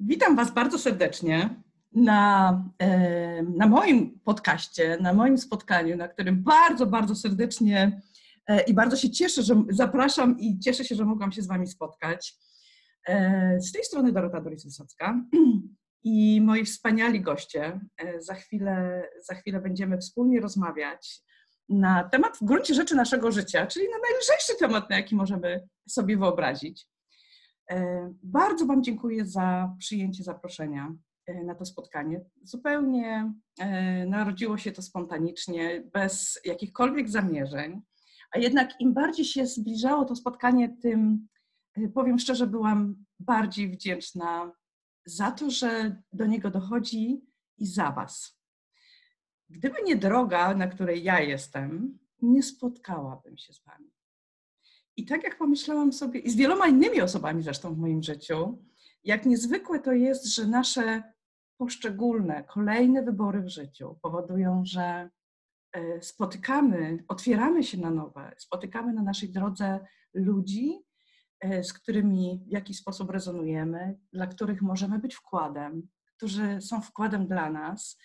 [0.00, 1.62] Witam Was bardzo serdecznie
[1.92, 8.02] na, e, na moim podcaście, na moim spotkaniu, na którym bardzo, bardzo serdecznie
[8.46, 11.66] e, i bardzo się cieszę, że zapraszam i cieszę się, że mogłam się z Wami
[11.66, 12.36] spotkać.
[13.08, 15.20] E, z tej strony Dorota Doris-Wysocka
[16.04, 17.80] i moi wspaniali goście.
[18.18, 21.20] Za chwilę, za chwilę będziemy wspólnie rozmawiać
[21.68, 26.16] na temat w gruncie rzeczy naszego życia, czyli na najlżejszy temat, na jaki możemy sobie
[26.16, 26.86] wyobrazić.
[27.70, 30.94] E, bardzo Wam dziękuję za przyjęcie zaproszenia
[31.26, 32.24] e, na to spotkanie.
[32.42, 37.82] Zupełnie e, narodziło się to spontanicznie, bez jakichkolwiek zamierzeń,
[38.32, 41.28] a jednak im bardziej się zbliżało to spotkanie, tym
[41.94, 44.52] powiem szczerze, byłam bardziej wdzięczna
[45.06, 47.20] za to, że do niego dochodzi
[47.58, 48.38] i za Was.
[49.50, 53.93] Gdyby nie droga, na której ja jestem, nie spotkałabym się z Wami.
[54.96, 58.58] I tak jak pomyślałam sobie, i z wieloma innymi osobami zresztą w moim życiu,
[59.04, 61.02] jak niezwykłe to jest, że nasze
[61.56, 65.10] poszczególne, kolejne wybory w życiu powodują, że
[65.72, 69.80] e, spotykamy, otwieramy się na nowe, spotykamy na naszej drodze
[70.14, 70.78] ludzi,
[71.40, 77.26] e, z którymi w jakiś sposób rezonujemy, dla których możemy być wkładem, którzy są wkładem
[77.26, 77.98] dla nas.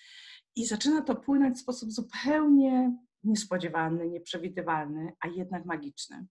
[0.55, 6.27] I zaczyna to płynąć w sposób zupełnie niespodziewany, nieprzewidywalny, a jednak magiczny.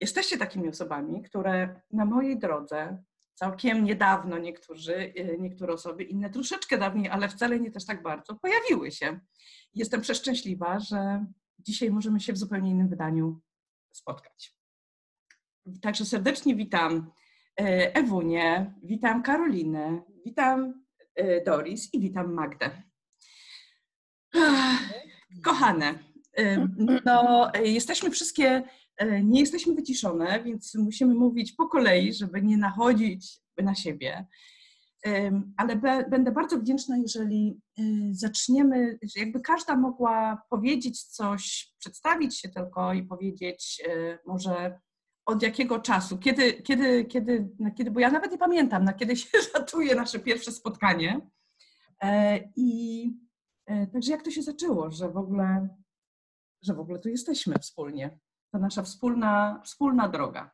[0.00, 3.02] Jesteście takimi osobami, które na mojej drodze
[3.34, 8.34] całkiem niedawno niektórzy, y, niektóre osoby, inne troszeczkę dawniej, ale wcale nie też tak bardzo,
[8.34, 9.20] pojawiły się.
[9.74, 11.26] Jestem przeszczęśliwa, że
[11.58, 13.40] dzisiaj możemy się w zupełnie innym wydaniu
[13.92, 14.56] spotkać.
[15.82, 17.10] Także serdecznie witam
[17.60, 20.84] y, Ewunię, witam Karolinę, witam
[21.20, 22.82] y, Doris i witam Magdę.
[25.44, 25.98] Kochane,
[27.04, 28.62] no, jesteśmy wszystkie
[29.22, 34.26] nie jesteśmy wyciszone, więc musimy mówić po kolei, żeby nie nachodzić na siebie.
[35.56, 35.76] Ale
[36.10, 43.02] będę bardzo wdzięczna, jeżeli y, zaczniemy, jakby każda mogła powiedzieć coś, przedstawić się tylko i
[43.02, 44.80] powiedzieć y, może
[45.26, 49.38] od jakiego czasu, kiedy, kiedy, kiedy, kiedy bo ja nawet nie pamiętam, na kiedy się
[49.54, 51.20] datuje nasze pierwsze spotkanie.
[52.02, 53.12] E, I
[53.66, 55.68] e, także jak to się zaczęło, że w ogóle,
[56.62, 58.18] że w ogóle tu jesteśmy wspólnie
[58.52, 60.50] to nasza wspólna, wspólna droga.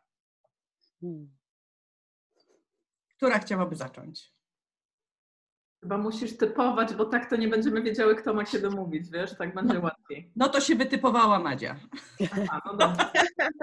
[1.00, 1.36] Hmm.
[3.16, 4.36] Która chciałaby zacząć?
[5.80, 9.54] Chyba musisz typować, bo tak to nie będziemy wiedziały, kto ma kiedy mówić, wiesz, tak
[9.54, 10.32] będzie no, łatwiej.
[10.36, 11.76] No to się wytypowała Madzia.
[12.32, 13.10] Aha, no dobrze.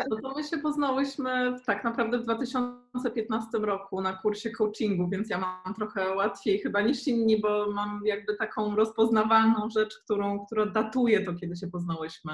[0.10, 5.38] No to my się poznałyśmy tak naprawdę w 2015 roku na kursie coachingu, więc ja
[5.38, 11.26] mam trochę łatwiej chyba niż inni, bo mam jakby taką rozpoznawalną rzecz, którą, która datuje
[11.26, 12.34] to, kiedy się poznałyśmy.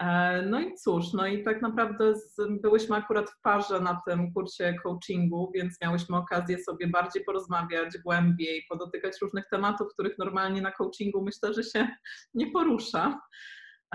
[0.00, 4.32] E, no i cóż, no i tak naprawdę z, byłyśmy akurat w parze na tym
[4.32, 10.72] kursie coachingu, więc miałyśmy okazję sobie bardziej porozmawiać głębiej, podotykać różnych tematów, których normalnie na
[10.72, 11.88] coachingu myślę, że się
[12.34, 13.20] nie porusza.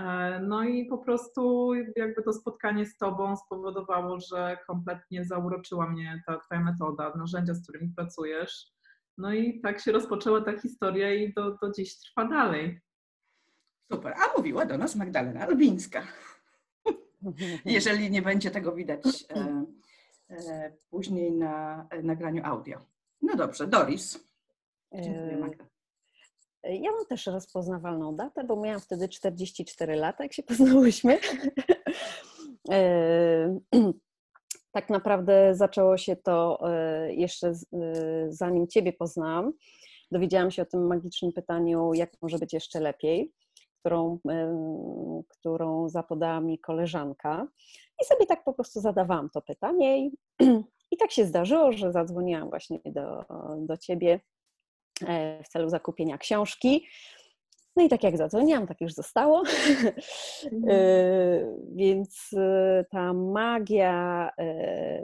[0.00, 6.22] E, no i po prostu jakby to spotkanie z Tobą spowodowało, że kompletnie zauroczyła mnie
[6.26, 8.66] ta Twoja metoda, narzędzia, z którymi pracujesz.
[9.18, 12.80] No i tak się rozpoczęła ta historia i do, do dziś trwa dalej.
[13.92, 14.14] Super.
[14.16, 16.02] A mówiła do nas Magdalena Lubińska.
[17.64, 19.64] Jeżeli nie będzie tego widać e,
[20.30, 22.78] e, później na e, nagraniu audio.
[23.22, 24.18] No dobrze, Doris.
[24.92, 25.64] Dziękuję, e, Magda.
[26.62, 31.18] Ja mam też rozpoznawalną datę, bo miałam wtedy 44 lata, jak się poznałyśmy.
[32.70, 33.58] E,
[34.72, 36.60] tak naprawdę zaczęło się to
[37.08, 37.52] jeszcze
[38.28, 39.52] zanim Ciebie poznałam.
[40.10, 43.32] Dowiedziałam się o tym magicznym pytaniu, jak może być jeszcze lepiej
[43.80, 44.18] którą,
[45.28, 47.46] którą zapodała mi koleżanka.
[48.02, 50.06] I sobie tak po prostu zadawałam to pytanie.
[50.06, 50.12] I,
[50.92, 53.24] i tak się zdarzyło, że zadzwoniłam właśnie do,
[53.58, 54.20] do ciebie
[55.06, 56.86] e, w celu zakupienia książki.
[57.76, 59.42] No i tak jak zadzwoniłam, tak już zostało.
[60.52, 60.64] Mhm.
[60.68, 60.78] E,
[61.74, 64.30] więc e, ta magia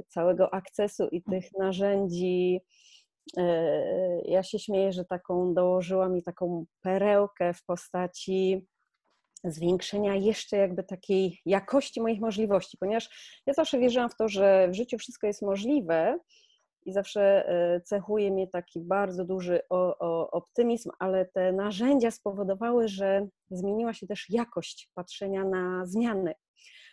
[0.09, 2.94] całego akcesu i tych narzędzi E,
[4.25, 8.67] ja się śmieję, że taką dołożyła mi taką perełkę w postaci
[9.45, 14.75] zwiększenia jeszcze jakby takiej jakości moich możliwości, ponieważ ja zawsze wierzyłam w to, że w
[14.75, 16.19] życiu wszystko jest możliwe
[16.87, 19.61] i zawsze e, cechuje mnie taki bardzo duży
[20.33, 26.35] optymizm, ale te narzędzia spowodowały, że zmieniła się też jakość patrzenia na zmiany,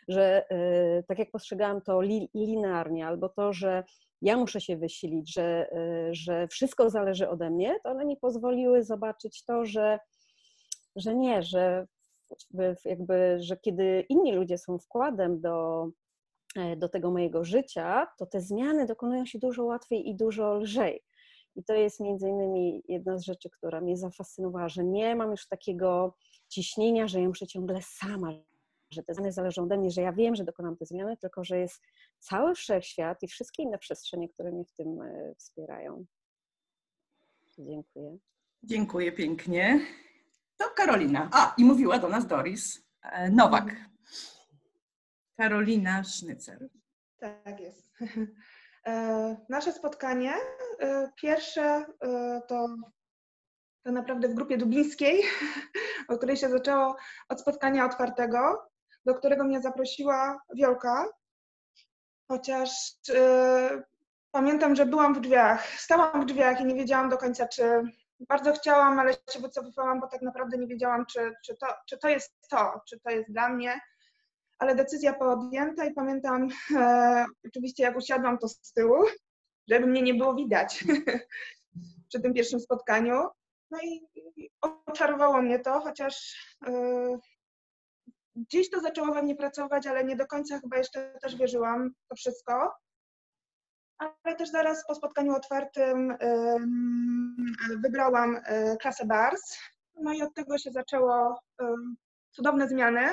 [0.07, 2.01] że e, tak jak postrzegałam to
[2.36, 3.84] linearnie, albo to, że
[4.22, 5.70] ja muszę się wysilić, że,
[6.10, 10.00] y, że wszystko zależy ode mnie, to one mi pozwoliły zobaczyć to, że,
[10.96, 11.88] że nie, że
[12.86, 15.88] jakby, że kiedy inni ludzie są wkładem do,
[16.56, 21.04] e, do tego mojego życia, to te zmiany dokonują się dużo łatwiej i dużo lżej.
[21.56, 25.48] I to jest między innymi jedna z rzeczy, która mnie zafascynowała, że nie mam już
[25.48, 26.16] takiego
[26.50, 28.32] ciśnienia, że ja muszę ciągle sama,
[28.92, 31.60] że te zmiany zależą ode mnie, że ja wiem, że dokonam te zmiany, tylko że
[31.60, 31.82] jest
[32.20, 36.06] cały wszechświat i wszystkie inne przestrzenie, które mnie w tym e, wspierają.
[37.58, 38.18] Dziękuję.
[38.64, 39.80] Dziękuję pięknie.
[40.58, 41.30] To Karolina.
[41.34, 43.64] A, i mówiła do nas Doris e, Nowak.
[43.64, 43.90] Mhm.
[45.38, 46.70] Karolina Sznycer.
[47.20, 47.92] Tak jest.
[48.86, 50.34] E, nasze spotkanie
[51.16, 51.86] pierwsze
[52.48, 52.68] to
[53.84, 55.22] tak naprawdę w grupie dublińskiej,
[56.08, 56.96] o której się zaczęło
[57.30, 58.71] od spotkania otwartego,
[59.06, 61.06] do którego mnie zaprosiła Wiolka,
[62.27, 62.69] chociaż
[63.07, 63.83] yy,
[64.31, 67.81] pamiętam, że byłam w drzwiach, stałam w drzwiach i nie wiedziałam do końca, czy
[68.30, 72.09] bardzo chciałam, ale się wycofywałam, bo tak naprawdę nie wiedziałam, czy, czy, to, czy to
[72.09, 73.80] jest to, czy to jest dla mnie.
[74.59, 79.06] Ale decyzja podjęta i pamiętam e, oczywiście, jak usiadłam to z tyłu,
[79.68, 80.83] żeby mnie nie było widać
[82.09, 83.27] przy tym pierwszym spotkaniu.
[83.71, 84.01] No i,
[84.62, 86.36] oczarowało mnie to, chociaż
[86.68, 86.71] e,
[88.36, 92.16] gdzieś to zaczęło we mnie pracować, ale nie do końca chyba jeszcze też wierzyłam to
[92.16, 92.74] wszystko.
[93.98, 96.18] Ale też zaraz po spotkaniu otwartym
[97.83, 99.57] wybrałam e, klasę BARS.
[99.95, 101.39] No i od tego się zaczęło
[102.31, 103.10] cudowne zmiany.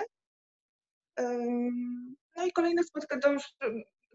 [2.36, 3.54] No i kolejne spotkanie, to już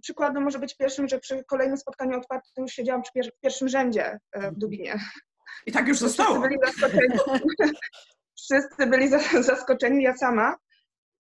[0.02, 4.52] przykładem może być pierwszym, że przy kolejnym spotkaniu otwartym już siedziałam przy pierwszym rzędzie e,
[4.52, 5.00] w Dublinie.
[5.66, 6.42] I tak już zostało.
[6.42, 7.20] Wszyscy byli zaskoczeni,
[8.38, 9.10] Wszyscy byli
[9.44, 10.56] zaskoczeni ja sama.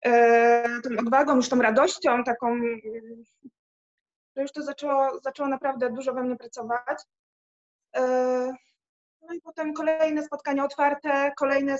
[0.05, 2.59] E, tą odwagą, już tą radością, taką,
[4.35, 7.03] że już to zaczęło, zaczęło naprawdę dużo we mnie pracować.
[7.95, 8.01] E,
[9.21, 11.77] no i potem kolejne spotkania otwarte, kolejne,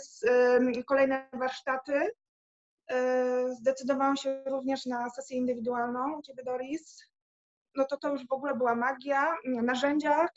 [0.86, 2.12] kolejne warsztaty.
[2.92, 7.04] E, zdecydowałam się również na sesję indywidualną u Ciebie, Doris.
[7.76, 10.28] No to to już w ogóle była magia, narzędzia.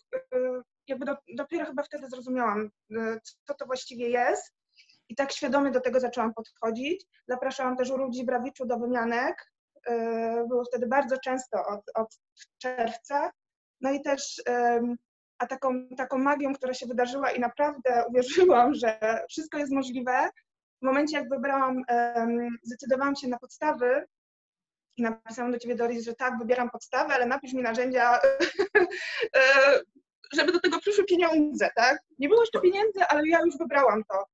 [0.89, 2.71] Jakby do, dopiero chyba wtedy zrozumiałam,
[3.45, 4.58] co to właściwie jest.
[5.09, 7.07] I tak świadomie do tego zaczęłam podchodzić.
[7.29, 9.53] Zapraszałam też ludzi Brawiczu do wymianek.
[9.87, 12.19] E, było wtedy bardzo często od, od
[12.59, 13.31] czerwca.
[13.81, 14.43] No i też
[15.39, 20.31] a taką, taką magią, która się wydarzyła i naprawdę uwierzyłam, że wszystko jest możliwe.
[20.83, 21.83] W momencie, jak wybrałam,
[22.63, 24.07] zdecydowałam się na podstawy
[24.97, 28.19] i napisałam do Ciebie, Doris, że tak, wybieram podstawę, ale napisz mi narzędzia,
[29.37, 29.41] e,
[30.33, 31.99] żeby do tego przyszły pieniądze, tak?
[32.19, 34.25] Nie było jeszcze pieniędzy, ale ja już wybrałam to.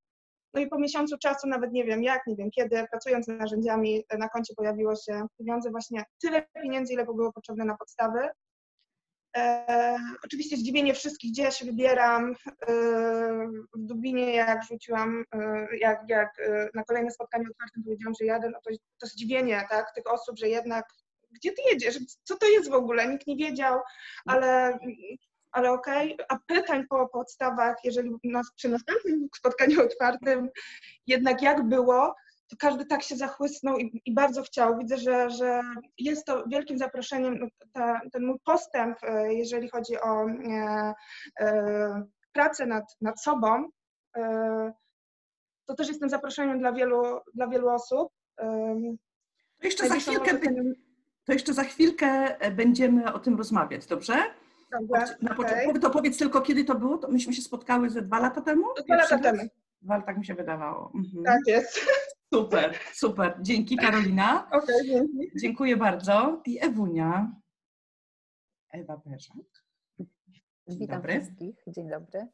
[0.55, 4.05] No i po miesiącu czasu, nawet nie wiem jak, nie wiem kiedy, pracując nad narzędziami,
[4.19, 8.29] na koncie pojawiło się pieniądze, właśnie tyle pieniędzy, ile było potrzebne na podstawy.
[9.37, 12.35] E, oczywiście zdziwienie wszystkich, gdzie ja się wybieram.
[12.69, 12.75] E,
[13.75, 18.51] w Dublinie, jak rzuciłam, e, jak, jak e, na kolejne spotkanie otwartym powiedziałam, że jadę,
[18.51, 18.71] no to,
[19.01, 20.85] to zdziwienie tak, tych osób, że jednak
[21.35, 21.99] gdzie ty jedziesz?
[22.25, 23.09] Co to jest w ogóle?
[23.09, 23.81] Nikt nie wiedział,
[24.27, 24.79] ale
[25.55, 26.27] ale okej, okay.
[26.29, 30.49] a pytań po podstawach, jeżeli nas, przy następnym spotkaniu otwartym
[31.06, 32.15] jednak jak było,
[32.51, 34.79] to każdy tak się zachłysnął i, i bardzo chciał.
[34.79, 35.61] Widzę, że, że
[35.99, 40.95] jest to wielkim zaproszeniem, no, ta, ten mój postęp, e, jeżeli chodzi o e,
[41.41, 43.69] e, pracę nad, nad sobą,
[44.17, 44.73] e,
[45.67, 47.03] to też jestem zaproszeniem dla wielu,
[47.35, 48.09] dla wielu osób.
[48.41, 48.47] E,
[49.61, 50.39] to jeszcze, za chwilkę,
[51.25, 54.15] to jeszcze za chwilkę będziemy o tym rozmawiać, dobrze?
[55.23, 56.99] Na początku, to powiedz tylko, kiedy to było?
[56.99, 58.67] To myśmy się spotkały ze dwa lata temu?
[58.84, 59.43] Dwa lata temu.
[59.82, 60.93] Dwa, tak mi się wydawało.
[60.94, 61.25] Mhm.
[61.25, 61.81] Tak jest.
[62.34, 63.37] Super, super.
[63.41, 64.51] Dzięki Karolina.
[64.51, 65.31] Okay, dzięki.
[65.41, 66.43] Dziękuję bardzo.
[66.46, 67.32] I Ewunia.
[68.72, 69.37] Ewa Berzak.
[70.67, 71.20] Witam dobry.
[71.20, 71.56] wszystkich.
[71.67, 72.29] Dzień dobry.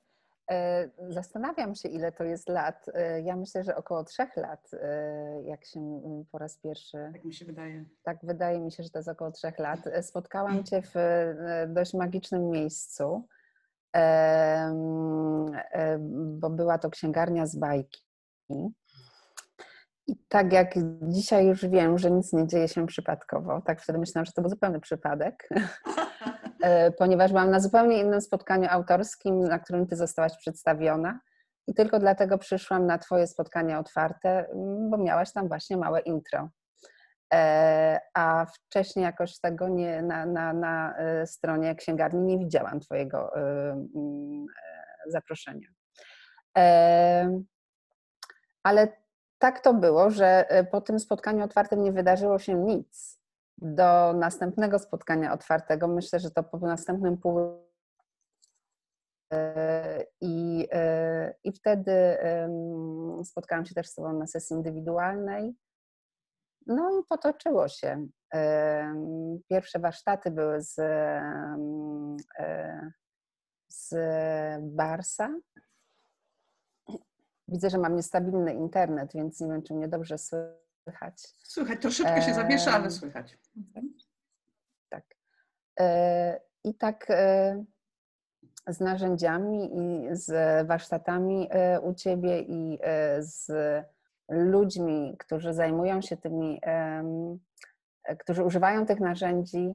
[0.50, 2.87] E, zastanawiam się, ile to jest lat.
[2.95, 6.00] E, ja myślę, że około trzech lat, e, jak się
[6.33, 7.11] po raz pierwszy.
[7.12, 7.85] Tak mi się wydaje.
[8.02, 9.80] Tak, wydaje mi się, że to jest około trzech lat.
[10.02, 10.95] Spotkałam Cię w
[11.69, 13.28] dość magicznym miejscu,
[16.14, 18.04] bo była to księgarnia z bajki.
[20.07, 24.26] I tak jak dzisiaj już wiem, że nic nie dzieje się przypadkowo, tak wtedy myślałam,
[24.26, 25.49] że to był zupełny przypadek.
[26.62, 31.21] E, ponieważ byłam na zupełnie innym spotkaniu autorskim, na którym ty zostałaś przedstawiona.
[31.67, 34.47] I tylko dlatego przyszłam na Twoje spotkanie otwarte,
[34.90, 36.49] bo miałaś tam właśnie małe intro.
[37.35, 43.33] E, a wcześniej jakoś tego nie, na, na, na e, stronie księgarni nie widziałam Twojego
[45.07, 45.69] zaproszenia.
[48.62, 48.88] Ale
[49.38, 53.20] tak to było, że po tym spotkaniu otwartym nie wydarzyło się nic
[53.61, 55.88] do następnego spotkania otwartego.
[55.88, 57.38] Myślę, że to po następnym pół
[59.33, 62.19] e, i, e, I wtedy
[63.25, 65.55] spotkałam się też z Tobą na sesji indywidualnej.
[66.67, 68.07] No i potoczyło się.
[69.49, 70.79] Pierwsze warsztaty były z,
[72.38, 72.93] e,
[73.69, 73.95] z
[74.62, 75.31] Barsa.
[77.49, 80.70] Widzę, że mam niestabilny internet, więc nie wiem, czy mnie dobrze słychać.
[81.43, 83.39] Słychać, troszeczkę się zawiesza, ale słychać.
[84.89, 85.05] Tak.
[85.81, 87.65] E, I tak e,
[88.67, 92.79] z narzędziami i z warsztatami e, u Ciebie i
[93.19, 93.53] z
[94.29, 96.61] ludźmi, którzy zajmują się tymi,
[98.19, 99.73] którzy używają tych narzędzi,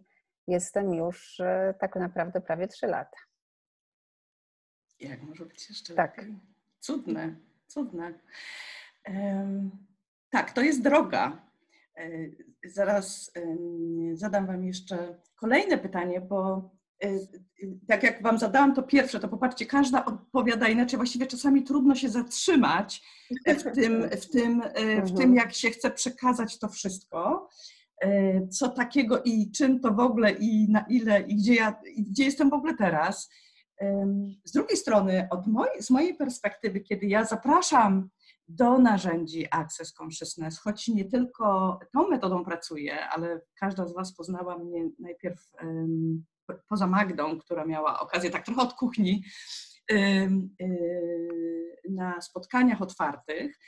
[0.48, 1.42] jestem już
[1.80, 3.18] tak naprawdę prawie trzy lata.
[5.00, 6.18] Jak może być jeszcze tak.
[6.18, 6.40] lepiej?
[6.80, 7.36] Cudne,
[7.68, 8.14] cudne.
[9.08, 9.72] Um,
[10.36, 11.42] tak, to jest droga.
[11.98, 12.10] E,
[12.66, 13.32] zaraz
[14.14, 16.70] zadam Wam jeszcze kolejne pytanie, bo
[17.04, 17.10] e,
[17.88, 20.98] tak jak Wam zadałam to pierwsze, to popatrzcie, każda odpowiada inaczej.
[20.98, 23.44] Właściwie czasami trudno się zatrzymać w
[23.76, 24.62] tym, w tym,
[25.04, 25.36] w tym mhm.
[25.36, 27.50] jak się chce przekazać to wszystko.
[28.52, 32.26] Co takiego i czym to w ogóle i na ile i gdzie ja, i gdzie
[32.26, 33.30] jestem w ogóle teraz.
[34.44, 35.46] Z drugiej strony, od
[35.80, 38.10] z mojej perspektywy, kiedy ja zapraszam
[38.48, 44.58] do narzędzi Access Consciousness, choć nie tylko tą metodą pracuję, ale każda z Was poznała
[44.58, 46.26] mnie najpierw um,
[46.70, 49.24] poza Magdą, która miała okazję tak trochę od kuchni
[49.92, 50.56] um,
[51.90, 53.60] na spotkaniach otwartych,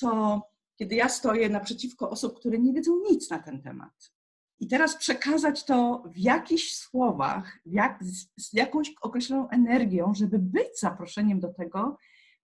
[0.00, 0.40] to
[0.78, 4.12] kiedy ja stoję naprzeciwko osób, które nie wiedzą nic na ten temat,
[4.60, 10.80] i teraz przekazać to w jakichś słowach, jak, z, z jakąś określoną energią, żeby być
[10.80, 11.96] zaproszeniem do tego,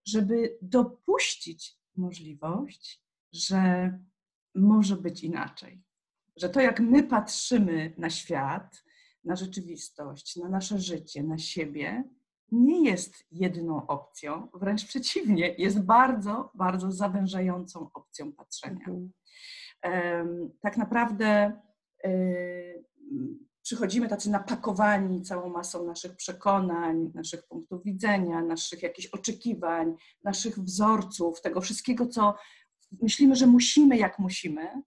[0.07, 3.93] żeby dopuścić możliwość, że
[4.55, 5.83] może być inaczej.
[6.37, 8.85] Że to, jak my patrzymy na świat,
[9.25, 12.05] na rzeczywistość, na nasze życie, na siebie,
[12.53, 18.87] nie jest jedną opcją, wręcz przeciwnie, jest bardzo, bardzo zawężającą opcją patrzenia.
[18.87, 19.13] Mhm.
[20.61, 21.53] Tak naprawdę
[22.05, 22.85] Yy,
[23.63, 31.41] przychodzimy tacy napakowani całą masą naszych przekonań, naszych punktów widzenia, naszych jakichś oczekiwań, naszych wzorców,
[31.41, 32.35] tego wszystkiego, co
[33.03, 34.83] myślimy, że musimy, jak musimy.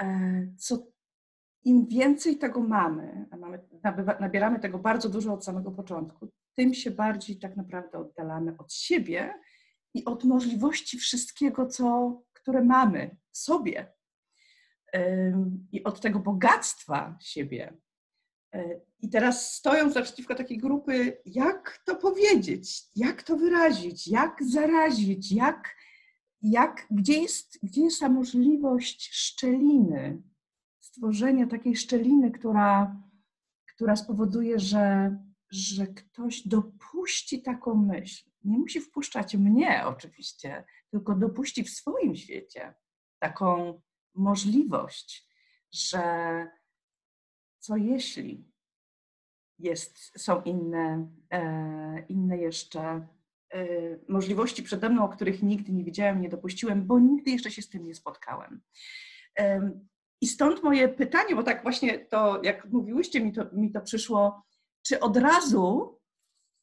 [0.00, 0.78] E, co
[1.64, 3.58] im więcej tego mamy, a mamy,
[4.20, 9.34] nabieramy tego bardzo dużo od samego początku, tym się bardziej tak naprawdę oddalamy od siebie
[9.94, 13.93] i od możliwości wszystkiego, co, które mamy w sobie,
[15.72, 17.76] i od tego bogactwa siebie.
[18.54, 25.32] E, I teraz stojąc naprzeciwko takiej grupy, jak to powiedzieć, jak to wyrazić, jak zarazić,
[25.32, 25.76] jak,
[26.42, 30.22] jak, gdzie, jest, gdzie jest ta możliwość szczeliny,
[30.80, 32.96] stworzenia takiej szczeliny, która,
[33.74, 35.16] która spowoduje, że,
[35.50, 38.30] że ktoś dopuści taką myśl.
[38.44, 42.74] Nie musi wpuszczać mnie oczywiście, tylko dopuści w swoim świecie
[43.18, 43.80] taką
[44.14, 45.28] możliwość,
[45.72, 46.02] że
[47.58, 48.44] co jeśli
[49.58, 53.66] jest, są inne, e, inne jeszcze e,
[54.08, 57.68] możliwości przede mną, o których nigdy nie widziałem, nie dopuściłem, bo nigdy jeszcze się z
[57.68, 58.60] tym nie spotkałem.
[60.20, 64.44] I stąd moje pytanie, bo tak właśnie to, jak mówiłyście, mi to, mi to przyszło,
[64.82, 65.98] czy od razu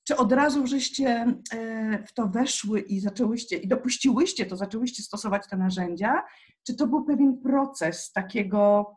[0.03, 5.47] czy od razu żeście e, w to weszły i zaczęłyście, i dopuściłyście to, zaczęłyście stosować
[5.49, 6.23] te narzędzia?
[6.67, 8.91] Czy to był pewien proces takiego,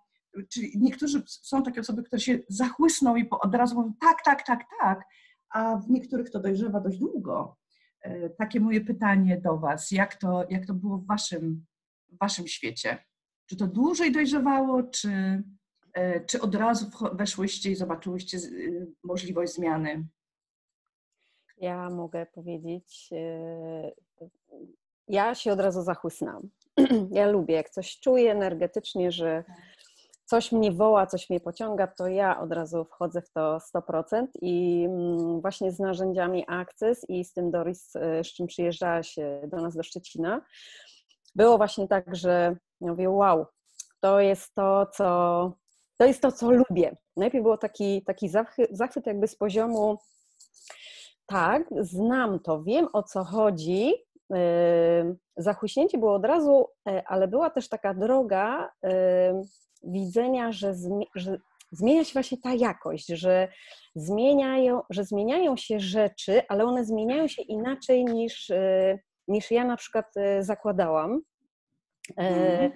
[0.53, 4.61] czy niektórzy są takie osoby, które się zachłysną i od razu mówią tak, tak, tak,
[4.81, 5.05] tak,
[5.51, 7.57] a w niektórych to dojrzewa dość długo.
[8.01, 11.67] E, takie moje pytanie do Was, jak to, jak to było w waszym,
[12.09, 13.05] w waszym świecie?
[13.47, 15.43] Czy to dłużej dojrzewało, czy,
[15.93, 18.39] e, czy od razu weszłyście i zobaczyłyście
[19.05, 20.09] możliwość zmiany?
[21.57, 23.93] Ja mogę powiedzieć, e,
[25.09, 26.49] ja się od razu zachłysnęłam.
[27.11, 29.45] Ja lubię, jak coś czuję energetycznie, że
[30.25, 34.85] coś mnie woła, coś mnie pociąga, to ja od razu wchodzę w to 100% i
[34.89, 39.77] mm, właśnie z narzędziami Access i z tym Doris, e, z czym przyjeżdżałaś do nas
[39.77, 40.43] do Szczecina,
[41.35, 43.47] było właśnie tak, że mówię, wow,
[44.01, 45.53] to jest to, co,
[45.97, 46.97] to jest to, co lubię.
[47.17, 48.29] Najpierw było taki, taki
[48.71, 49.99] zachwyt jakby z poziomu
[51.27, 53.93] tak, znam to, wiem o co chodzi.
[55.37, 58.73] Zachłyśnięcie było od razu, e, ale była też taka droga
[59.83, 60.75] widzenia, że,
[61.15, 61.39] że
[61.73, 63.49] zmienia się właśnie ta jakość, że
[63.95, 69.77] zmieniają, że zmieniają się rzeczy, ale one zmieniają się inaczej niż, e, niż ja na
[69.77, 71.21] przykład e, zakładałam.
[72.17, 72.73] Mhm.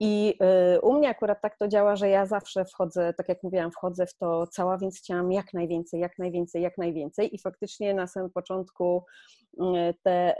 [0.00, 0.38] I
[0.76, 4.06] y, u mnie akurat tak to działa, że ja zawsze wchodzę, tak jak mówiłam, wchodzę
[4.06, 7.34] w to cała, więc chciałam jak najwięcej, jak najwięcej, jak najwięcej.
[7.34, 9.04] I faktycznie na samym początku
[9.54, 10.34] y, te,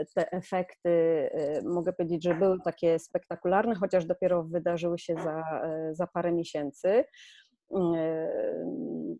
[0.00, 1.30] y, te efekty,
[1.64, 5.60] mogę powiedzieć, że były takie spektakularne, chociaż dopiero wydarzyły się za,
[5.92, 7.04] za parę miesięcy.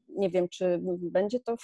[0.08, 1.56] Nie wiem, czy będzie to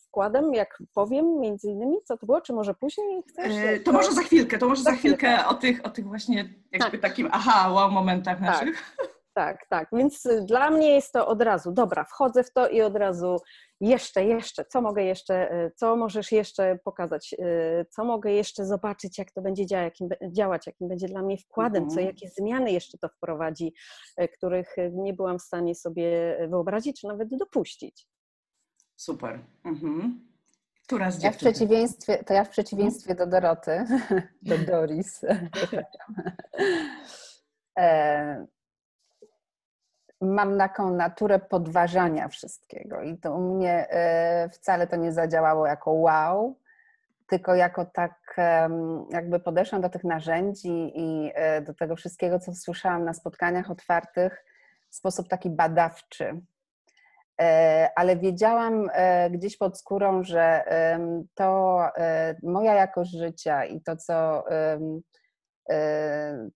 [0.00, 3.52] wkładem, jak powiem między innymi, co to było, czy może później chcesz?
[3.56, 6.06] E, to może za chwilkę, to może za, za chwilkę, chwilkę o tych, o tych
[6.06, 7.00] właśnie jakby tak.
[7.00, 8.46] takim aha, wow momentach tak.
[8.46, 8.96] naszych.
[9.36, 12.96] Tak, tak, więc dla mnie jest to od razu, dobra, wchodzę w to i od
[12.96, 13.36] razu
[13.80, 19.18] jeszcze, jeszcze, co mogę jeszcze, e, co możesz jeszcze pokazać, e, co mogę jeszcze zobaczyć,
[19.18, 21.94] jak to będzie działać, jakim, działać, jakim będzie dla mnie wkładem, mhm.
[21.94, 23.74] co, jakie zmiany jeszcze to wprowadzi,
[24.36, 28.06] których nie byłam w stanie sobie wyobrazić, czy nawet dopuścić.
[28.96, 29.44] Super.
[29.64, 30.26] Mhm.
[30.84, 33.84] Która z ja w przeciwieństwie, To ja w przeciwieństwie do Doroty,
[34.42, 35.20] do Doris,
[40.20, 45.92] mam taką naturę podważania wszystkiego i to u mnie e, wcale to nie zadziałało jako
[45.92, 46.58] wow,
[47.28, 48.36] tylko jako tak
[49.10, 54.44] jakby podeszłam do tych narzędzi i e, do tego wszystkiego, co słyszałam na spotkaniach otwartych
[54.90, 56.40] w sposób taki badawczy.
[57.40, 58.88] E, ale wiedziałam
[59.30, 60.64] gdzieś pod skórą, że
[61.34, 61.80] to
[62.42, 64.44] moja jakość życia i to, co,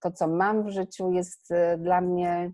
[0.00, 2.52] to, co mam w życiu, jest dla mnie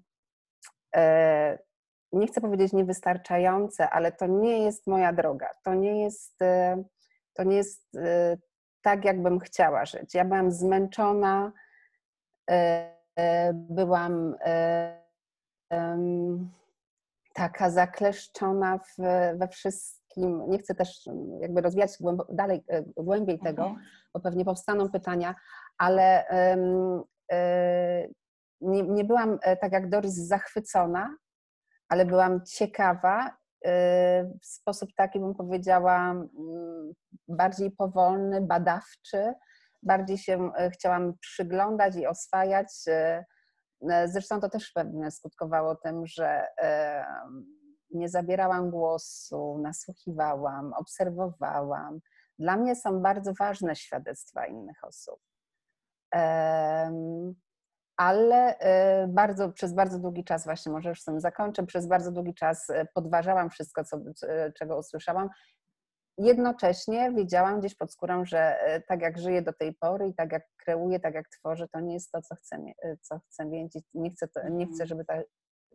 [2.12, 5.50] nie chcę powiedzieć niewystarczające, ale to nie jest moja droga.
[5.64, 6.84] To nie jest, e,
[7.34, 8.36] to nie jest e,
[8.82, 10.14] tak, jakbym chciała żyć.
[10.14, 11.52] Ja byłam zmęczona,
[13.52, 14.34] byłam
[17.34, 19.02] taka zakleszczona w,
[19.38, 20.42] we wszystkim.
[20.48, 21.08] Nie chcę też
[21.40, 21.90] jakby rozwijać
[22.28, 22.64] dalej,
[22.96, 23.86] głębiej tego, mhm.
[24.14, 25.34] bo pewnie powstaną pytania,
[25.78, 26.24] ale
[28.60, 31.16] nie, nie byłam e, tak jak Doris zachwycona,
[31.88, 36.92] ale byłam ciekawa e, w sposób taki, bym powiedziała, mm,
[37.28, 39.34] bardziej powolny, badawczy.
[39.82, 42.68] Bardziej się e, chciałam przyglądać i oswajać.
[44.06, 46.46] Zresztą to też pewnie skutkowało tym, że
[47.90, 52.00] nie zabierałam głosu, nasłuchiwałam, obserwowałam.
[52.38, 55.20] Dla mnie są bardzo ważne świadectwa innych osób
[57.96, 58.58] ale
[59.04, 62.34] y, bardzo, przez bardzo długi czas, właśnie może już z tym zakończę, przez bardzo długi
[62.34, 64.00] czas y, podważałam wszystko, co,
[64.58, 65.28] czego usłyszałam.
[66.18, 70.32] Jednocześnie wiedziałam gdzieś pod skórą, że y, tak jak żyję do tej pory i tak
[70.32, 72.58] jak kreuję, tak jak tworzę, to nie jest to, co chcę,
[73.00, 73.72] co chcę mieć.
[73.94, 74.88] Nie chcę, to, nie chcę mhm.
[74.88, 75.14] żeby ta,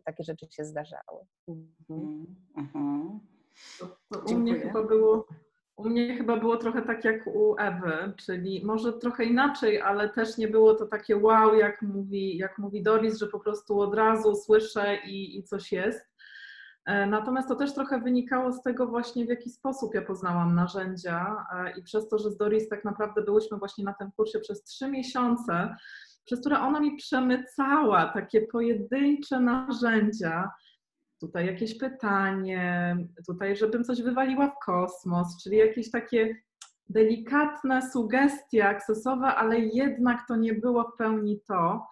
[0.04, 1.26] takie rzeczy się zdarzały.
[1.48, 2.36] Mhm.
[2.56, 3.20] Mhm.
[3.78, 5.26] To, to u mnie chyba było
[5.76, 10.38] u mnie chyba było trochę tak jak u Ewy, czyli może trochę inaczej, ale też
[10.38, 14.34] nie było to takie wow, jak mówi, jak mówi Doris, że po prostu od razu
[14.34, 16.12] słyszę i, i coś jest.
[16.86, 21.46] E, natomiast to też trochę wynikało z tego właśnie, w jaki sposób ja poznałam narzędzia
[21.54, 24.64] e, i przez to, że z Doris tak naprawdę byłyśmy właśnie na tym kursie przez
[24.64, 25.76] trzy miesiące,
[26.24, 30.50] przez które ona mi przemycała takie pojedyncze narzędzia,
[31.22, 36.36] tutaj jakieś pytanie, tutaj, żebym coś wywaliła w kosmos, czyli jakieś takie
[36.88, 41.86] delikatne sugestie akcesowe, ale jednak to nie było w pełni to.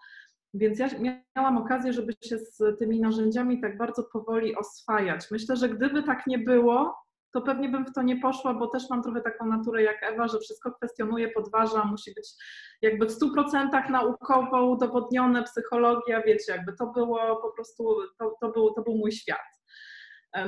[0.54, 0.88] Więc ja
[1.36, 5.30] miałam okazję, żeby się z tymi narzędziami tak bardzo powoli oswajać.
[5.30, 6.94] Myślę, że gdyby tak nie było,
[7.32, 10.28] to pewnie bym w to nie poszła, bo też mam trochę taką naturę jak Ewa,
[10.28, 12.28] że wszystko kwestionuję, podważam, musi być
[12.82, 18.74] jakby w 100% naukowo udowodnione, psychologia, wiecie, jakby to było po prostu, to, to, był,
[18.74, 19.60] to był mój świat.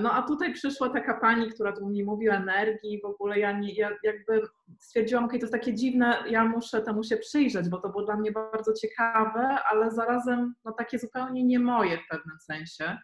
[0.01, 3.53] No a tutaj przyszła taka pani, która tu mi mówi o energii, w ogóle ja,
[3.53, 4.43] nie, ja jakby
[4.79, 8.17] stwierdziłam, ok, to jest takie dziwne, ja muszę temu się przyjrzeć, bo to było dla
[8.17, 12.99] mnie bardzo ciekawe, ale zarazem no takie zupełnie nie moje w pewnym sensie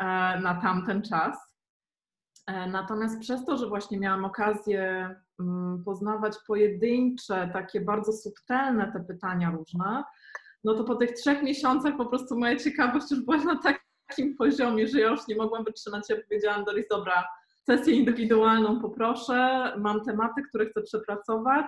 [0.00, 0.04] e,
[0.40, 1.51] na tamten czas.
[2.46, 9.00] E, natomiast przez to, że właśnie miałam okazję mm, poznawać pojedyncze, takie bardzo subtelne te
[9.00, 10.04] pytania różne,
[10.64, 13.60] no to po tych trzech miesiącach po prostu moja ciekawość już była na
[14.08, 16.04] takim poziomie, że ja już nie mogłam wytrzymać.
[16.10, 17.24] Ja powiedziałam Doris, dobra,
[17.66, 21.66] sesję indywidualną poproszę, mam tematy, które chcę przepracować.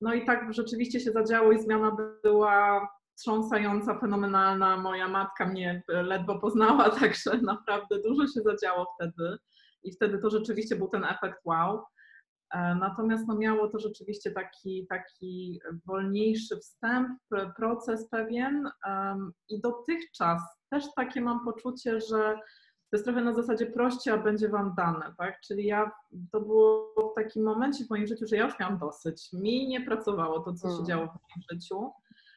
[0.00, 4.76] No i tak rzeczywiście się zadziało i zmiana była wstrząsająca, fenomenalna.
[4.76, 9.38] Moja matka mnie ledwo poznała, także naprawdę dużo się zadziało wtedy
[9.82, 11.84] i wtedy to rzeczywiście był ten efekt wow.
[12.54, 17.08] E, natomiast no miało to rzeczywiście taki, taki wolniejszy wstęp,
[17.56, 18.70] proces pewien
[19.48, 22.38] i dotychczas też takie mam poczucie, że
[22.90, 25.40] to jest trochę na zasadzie proście, a będzie Wam dane, tak?
[25.40, 25.90] Czyli ja,
[26.32, 29.32] to było w takim momencie w moim życiu, że ja już miałam dosyć.
[29.32, 30.86] Mi nie pracowało to, co się mm.
[30.86, 31.90] działo w moim życiu.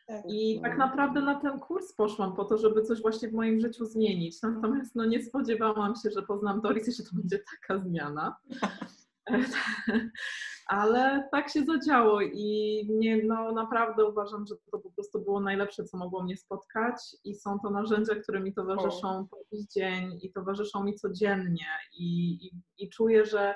[0.06, 0.24] Tak.
[0.30, 3.86] I tak naprawdę na ten kurs poszłam po to, żeby coś właśnie w moim życiu
[3.86, 4.42] zmienić.
[4.42, 8.36] Natomiast no, nie spodziewałam się, że poznam Doris i że to będzie taka zmiana.
[10.68, 15.84] Ale tak się zadziało i nie, no, naprawdę uważam, że to po prostu było najlepsze,
[15.84, 20.32] co mogło mnie spotkać i są to narzędzia, które mi towarzyszą po dziś dzień i
[20.32, 23.56] towarzyszą mi codziennie i, i, i czuję, że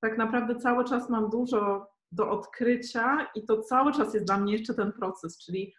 [0.00, 4.52] tak naprawdę cały czas mam dużo do odkrycia i to cały czas jest dla mnie
[4.52, 5.74] jeszcze ten proces, czyli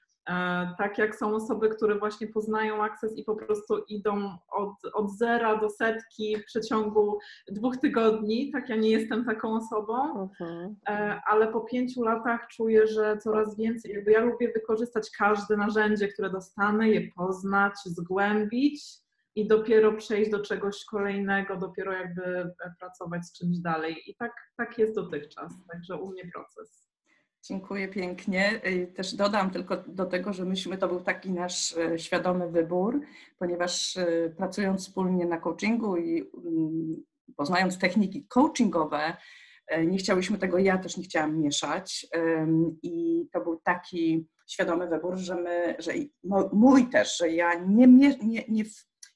[0.78, 5.58] tak jak są osoby, które właśnie poznają akces i po prostu idą od, od zera
[5.58, 10.76] do setki w przeciągu dwóch tygodni, tak ja nie jestem taką osobą, mhm.
[10.90, 16.08] E, ale po pięciu latach czuję, że coraz więcej, jakby ja lubię wykorzystać każde narzędzie,
[16.08, 18.84] które dostanę, je poznać, zgłębić
[19.36, 23.96] i dopiero przejść do czegoś kolejnego, dopiero jakby pracować z czymś dalej.
[24.08, 26.95] I tak, tak jest dotychczas, także u mnie proces.
[27.48, 28.62] Dziękuję pięknie.
[28.68, 33.02] Y, też dodam tylko do tego, że myśmy, to był taki nasz e, świadomy wybór,
[33.40, 37.04] ponieważ e, pracując wspólnie na coachingu i mm,
[37.36, 39.18] poznając techniki coachingowe,
[39.68, 42.08] e, nie chciałyśmy tego, ja też nie chciałam mieszać
[42.84, 45.92] i to był taki świadomy wybór, że my, że
[46.54, 48.64] mój też, że ja nie, nie, nie,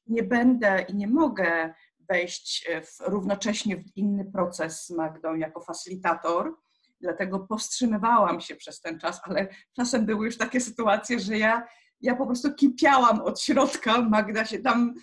[0.07, 1.73] nie będę i nie mogę
[2.09, 6.53] wejść w, równocześnie w inny proces z Magdą jako facilitator,
[7.01, 11.67] dlatego powstrzymywałam się przez ten czas, ale czasem były już takie sytuacje, że ja,
[12.01, 14.01] ja po prostu kipiałam od środka.
[14.01, 14.93] Magda się tam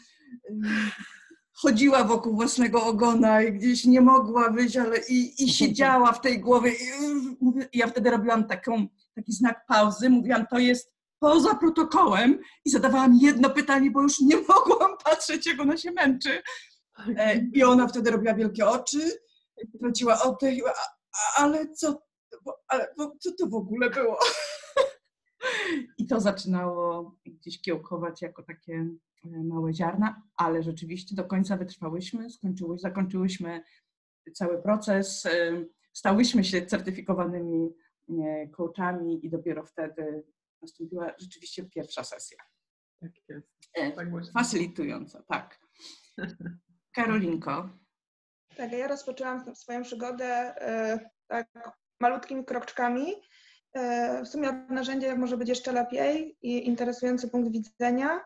[1.57, 6.41] chodziła wokół własnego ogona i gdzieś nie mogła wyjść, ale i, i siedziała w tej
[6.41, 6.73] głowie.
[7.73, 13.19] I ja wtedy robiłam taką, taki znak pauzy, mówiłam, to jest poza protokołem i zadawałam
[13.21, 16.43] jedno pytanie, bo już nie mogłam patrzeć, jak ona się męczy.
[17.17, 18.99] E, I ona wtedy robiła wielkie oczy,
[19.81, 20.55] traciła oddech,
[21.37, 22.03] ale co,
[22.69, 22.87] ale
[23.21, 24.19] co to w ogóle było?
[25.99, 28.75] I to zaczynało gdzieś kiełkować jako takie
[29.25, 33.63] e, małe ziarna, ale rzeczywiście do końca wytrwałyśmy, skończyły, zakończyłyśmy
[34.35, 37.75] cały proces, e, stałyśmy się certyfikowanymi
[38.09, 40.25] e, coachami i dopiero wtedy
[40.63, 42.39] nastąpiła rzeczywiście pierwsza sesja.
[43.01, 43.49] Tak jest.
[43.97, 45.61] Tak Facylitująca, tak.
[46.95, 47.69] Karolinko.
[48.57, 50.55] Tak, ja rozpoczęłam swoją przygodę
[51.29, 51.47] tak
[52.01, 53.15] malutkimi kroczkami.
[53.73, 58.21] E, w sumie narzędzie może być jeszcze lepiej i interesujący punkt widzenia.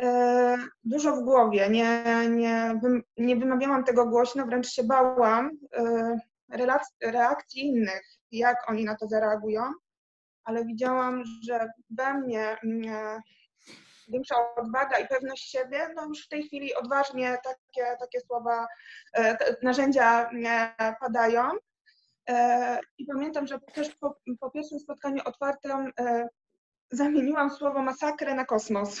[0.00, 2.80] E, dużo w głowie, nie, nie,
[3.16, 6.16] nie wymawiałam tego głośno, wręcz się bałam e,
[7.02, 8.02] reakcji innych,
[8.32, 9.62] jak oni na to zareagują,
[10.44, 12.56] ale widziałam, że we mnie
[14.10, 18.66] większa odwaga i pewność siebie, no już w tej chwili odważnie takie, takie słowa,
[19.62, 20.30] narzędzia
[21.00, 21.50] padają.
[22.30, 26.28] E, I pamiętam, że też po, po pierwszym spotkaniu otwartym e,
[26.90, 29.00] zamieniłam słowo masakrę na kosmos.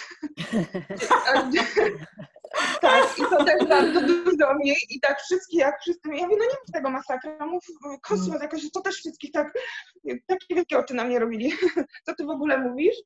[2.80, 6.44] tak, i to też bardzo dużo mnie i tak wszystkie, jak wszyscy, ja mówię, no
[6.44, 7.64] nie mów tego masakra, mów
[8.02, 9.52] kosmos, jakoś to też wszystkich tak,
[10.26, 11.52] takie wielkie oczy na mnie robili.
[12.06, 12.96] Co ty w ogóle mówisz?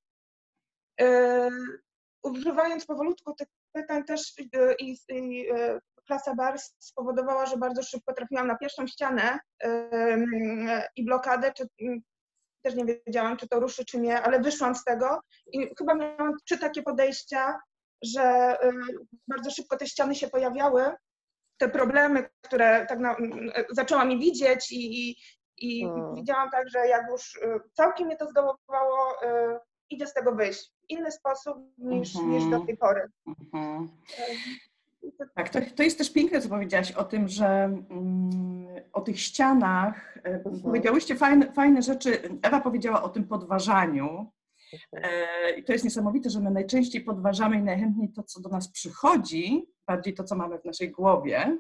[2.27, 4.33] E, używając powolutku tych pytań też
[4.79, 5.49] i, i
[6.07, 9.39] klasa bar spowodowała, że bardzo szybko trafiłam na pierwszą ścianę
[10.97, 11.67] i blokadę, czy
[12.65, 15.21] też nie wiedziałam, czy to ruszy, czy nie, ale wyszłam z tego
[15.53, 17.59] i chyba miałam trzy takie podejścia,
[18.05, 18.57] że
[19.29, 20.93] bardzo szybko te ściany się pojawiały,
[21.59, 23.17] te problemy, które tak na,
[23.71, 25.17] zaczęłam mi widzieć i, i,
[25.57, 26.15] i hmm.
[26.15, 27.41] widziałam tak, że jak już
[27.73, 29.15] całkiem mnie to zdołowało,
[29.91, 33.11] idę z tego wyjść w inny sposób niż, niż do tej pory.
[33.27, 33.89] Mhm.
[35.35, 40.19] Tak, to, to jest też piękne, co powiedziałaś o tym, że mm, o tych ścianach.
[40.25, 40.61] Mhm.
[40.63, 42.39] Powiedziałyście fajne, fajne rzeczy.
[42.43, 44.33] Ewa powiedziała o tym podważaniu.
[44.93, 45.13] Mhm.
[45.13, 48.69] E, I to jest niesamowite, że my najczęściej podważamy i najchętniej to, co do nas
[48.69, 51.59] przychodzi, bardziej to, co mamy w naszej głowie.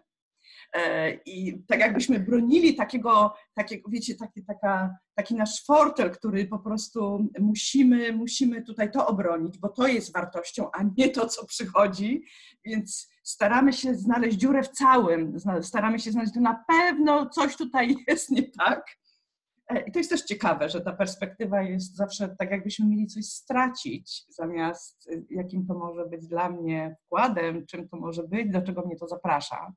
[0.74, 6.58] E, I tak jakbyśmy bronili takiego, takiego wiecie, taki, taka, taki nasz fortel, który po
[6.58, 12.24] prostu musimy, musimy tutaj to obronić, bo to jest wartością, a nie to, co przychodzi.
[12.64, 17.96] Więc staramy się znaleźć dziurę w całym, staramy się znaleźć, że na pewno coś tutaj
[18.08, 18.86] jest nie tak.
[19.68, 23.24] E, I to jest też ciekawe, że ta perspektywa jest zawsze tak, jakbyśmy mieli coś
[23.24, 28.62] stracić, zamiast y, jakim to może być dla mnie wkładem, czym to może być, do
[28.62, 29.72] czego mnie to zaprasza.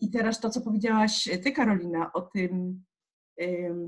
[0.00, 2.84] I teraz to, co powiedziałaś Ty, Karolina, o tym,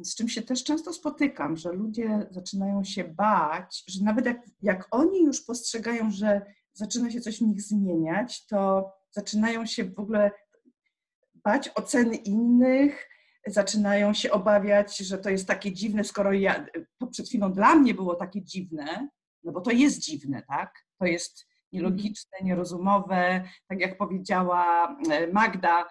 [0.03, 4.89] z czym się też często spotykam, że ludzie zaczynają się bać, że nawet jak, jak
[4.91, 10.31] oni już postrzegają, że zaczyna się coś w nich zmieniać, to zaczynają się w ogóle
[11.35, 13.09] bać oceny innych,
[13.47, 16.67] zaczynają się obawiać, że to jest takie dziwne, skoro ja,
[16.99, 19.09] to przed chwilą dla mnie było takie dziwne,
[19.45, 20.75] no bo to jest dziwne, tak?
[20.99, 25.87] To jest nielogiczne, nierozumowe, tak jak powiedziała e, Magda,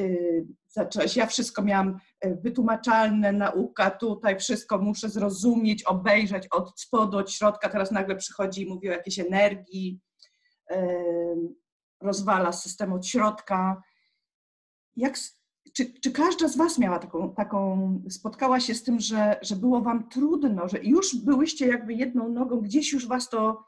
[0.00, 7.18] y, zaczęłaś, ja wszystko miałam e, wytłumaczalne, nauka tutaj, wszystko muszę zrozumieć, obejrzeć od spodu,
[7.18, 10.00] od środka, teraz nagle przychodzi i mówi o jakiejś energii,
[12.00, 13.82] rozwala system od środka.
[14.96, 15.18] Jak
[15.72, 19.80] czy, czy każda z Was miała taką, taką, spotkała się z tym, że, że było
[19.80, 23.64] Wam trudno, że już byłyście jakby jedną nogą, gdzieś już Was to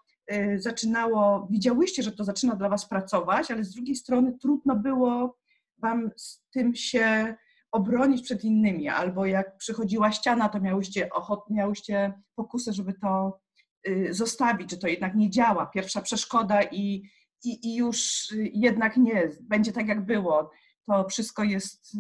[0.57, 5.37] zaczynało, widziałyście, że to zaczyna dla Was pracować, ale z drugiej strony trudno było
[5.79, 7.35] Wam z tym się
[7.73, 13.41] obronić przed innymi, albo jak przychodziła ściana, to miałyście ochotę, miałyście pokusę, żeby to
[13.89, 15.67] y, zostawić, że to jednak nie działa.
[15.67, 17.11] Pierwsza przeszkoda i,
[17.45, 20.51] i, i już jednak nie, będzie tak jak było
[20.91, 21.97] to wszystko jest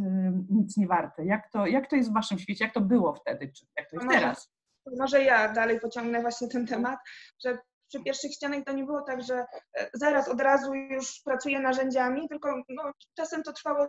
[0.50, 1.24] nic nie warte.
[1.24, 2.64] Jak to, jak to jest w Waszym świecie?
[2.64, 3.52] Jak to było wtedy?
[3.52, 4.52] Czy jak to jest teraz?
[4.98, 6.98] Może ja dalej pociągnę właśnie ten temat,
[7.44, 7.58] że
[7.90, 9.34] przy pierwszych ścianach to nie było tak, że
[9.74, 13.88] e, zaraz od razu już pracuję narzędziami, tylko no, czasem to trwało e,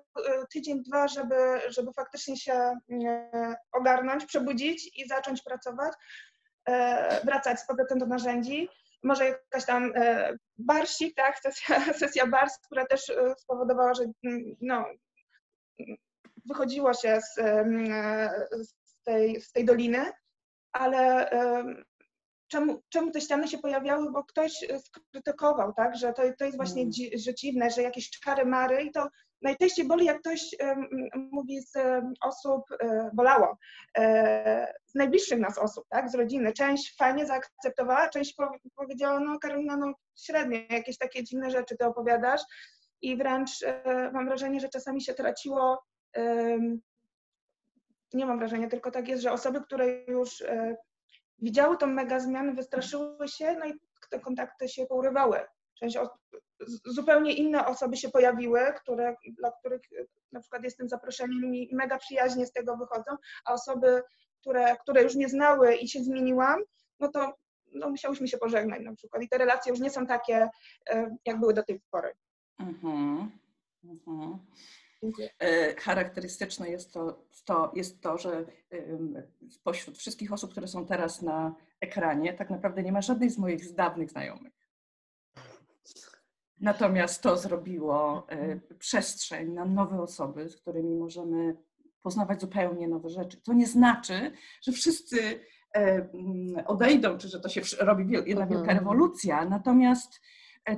[0.53, 1.35] tydzień, dwa, żeby,
[1.69, 5.93] żeby faktycznie się e, ogarnąć, przebudzić i zacząć pracować,
[7.23, 8.69] wracać z powrotem do narzędzi.
[9.03, 9.93] Może jakaś tam
[10.57, 14.85] barsik, tak, sesja, sesja bars, która też spowodowała, że mm, no,
[16.45, 17.35] wychodziło się z,
[18.67, 20.11] z, tej, z tej doliny,
[20.71, 21.29] ale
[22.51, 26.81] czemu, czemu te ściany się pojawiały, bo ktoś skrytykował, tak, że to, to jest właśnie
[26.81, 26.91] mm.
[26.91, 29.07] dzi, że dziwne, że jakieś czary mary i to
[29.41, 30.55] najczęściej boli, jak ktoś
[31.31, 31.73] mówi z
[32.21, 33.57] osób, e, bolało,
[33.97, 36.53] e, z najbliższych nas osób, tak, z rodziny.
[36.53, 38.35] Część fajnie zaakceptowała, część
[38.75, 42.41] powiedziała, no Karolina, no średnio, jakieś takie dziwne rzeczy ty opowiadasz
[43.01, 45.83] i wręcz e, mam wrażenie, że czasami się traciło,
[48.13, 50.43] nie mam wrażenia, tylko tak jest, że osoby, które już
[51.41, 53.73] widziały tą mega zmianę, wystraszyły się, no i
[54.09, 55.39] te kontakty się pourywały.
[55.73, 55.97] Część
[56.85, 59.81] zupełnie inne osoby się pojawiły, które, dla których
[60.31, 63.11] na przykład jestem zaproszeniem i mega przyjaźnie z tego wychodzą,
[63.45, 64.03] a osoby,
[64.41, 66.59] które, które już nie znały i się zmieniłam,
[66.99, 67.33] no to
[67.73, 69.23] no, musiałyśmy się pożegnać na przykład.
[69.23, 70.49] I te relacje już nie są takie,
[70.89, 72.13] e, jak były do tej pory.
[72.59, 73.31] Mhm.
[73.83, 74.39] Mhm.
[75.39, 78.45] E, charakterystyczne jest to, to, jest to, że
[79.49, 83.73] spośród wszystkich osób, które są teraz na ekranie, tak naprawdę nie ma żadnej z moich
[83.75, 84.53] dawnych znajomych.
[86.59, 91.55] Natomiast to zrobiło e, przestrzeń na nowe osoby, z którymi możemy
[92.01, 93.41] poznawać zupełnie nowe rzeczy.
[93.41, 95.39] To nie znaczy, że wszyscy
[96.65, 98.77] odejdą, czy że to się robi jedna wielka mhm.
[98.77, 99.45] rewolucja.
[99.45, 100.21] Natomiast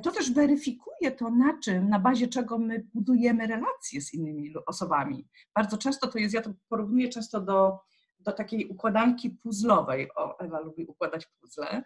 [0.03, 5.27] to też weryfikuje to, na czym, na bazie czego my budujemy relacje z innymi osobami.
[5.55, 7.79] Bardzo często to jest, ja to porównuję często do
[8.23, 11.83] do takiej układanki puzzlowej, o Ewa lubi układać puzzle,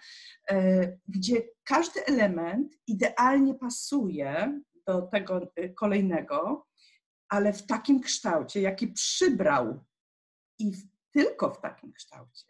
[0.50, 6.68] e, gdzie każdy element idealnie pasuje do tego e, kolejnego,
[7.30, 9.84] ale w takim kształcie, jaki przybrał
[10.60, 10.72] i
[11.12, 12.46] tylko w takim kształcie.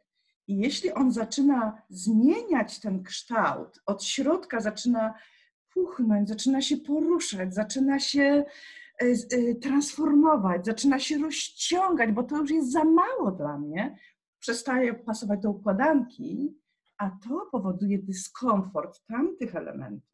[0.47, 5.13] I jeśli on zaczyna zmieniać ten kształt, od środka zaczyna
[5.77, 8.45] puchnąć, zaczyna się poruszać, zaczyna się
[9.01, 13.97] E, e, transformować, zaczyna się rozciągać, bo to już jest za mało dla mnie,
[14.39, 16.57] przestaje pasować do układanki,
[16.97, 20.09] a to powoduje dyskomfort tamtych elementów.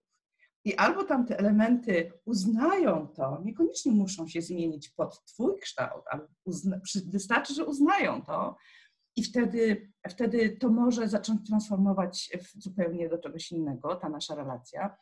[0.66, 6.28] I albo tamte elementy uznają to, niekoniecznie muszą się zmienić pod Twój kształt, ale
[7.06, 8.58] wystarczy, że uznają to,
[9.16, 14.98] i wtedy, wtedy to może zacząć transformować zupełnie do czegoś innego, ta nasza relacja,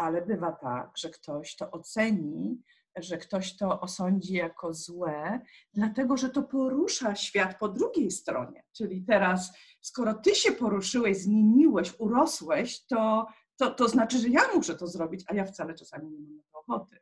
[0.00, 2.62] ale bywa tak, że ktoś to oceni
[2.98, 5.40] że ktoś to osądzi jako złe,
[5.74, 8.62] dlatego że to porusza świat po drugiej stronie.
[8.72, 14.74] Czyli teraz, skoro ty się poruszyłeś, zmieniłeś, urosłeś, to, to, to znaczy, że ja muszę
[14.74, 16.98] to zrobić, a ja wcale czasami nie mam ochoty.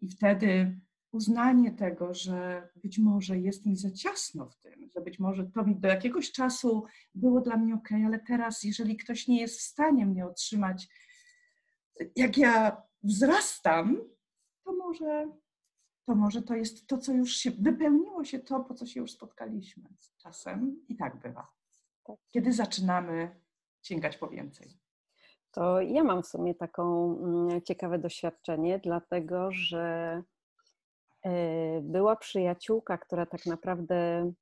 [0.00, 0.80] I wtedy
[1.12, 5.64] uznanie tego, że być może jest mi za ciasno w tym, że być może to
[5.66, 10.06] do jakiegoś czasu było dla mnie ok, ale teraz, jeżeli ktoś nie jest w stanie
[10.06, 10.88] mnie otrzymać,
[12.16, 14.00] jak ja wzrastam,
[14.64, 15.28] to może,
[16.06, 19.12] to może to jest to, co już się, wypełniło się to, po co się już
[19.12, 21.52] spotkaliśmy z czasem i tak bywa.
[22.04, 22.16] Tak.
[22.30, 23.40] Kiedy zaczynamy
[23.82, 24.78] sięgać po więcej?
[25.50, 30.22] To ja mam w sumie taką mm, ciekawe doświadczenie, dlatego że
[31.22, 34.32] e, była przyjaciółka, która tak naprawdę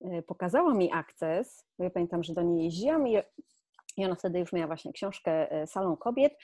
[0.00, 1.64] e, pokazała mi akces.
[1.78, 3.08] Ja pamiętam, że do niej jeździłam
[3.96, 6.38] i ona wtedy już miała właśnie książkę e, Salon Kobiet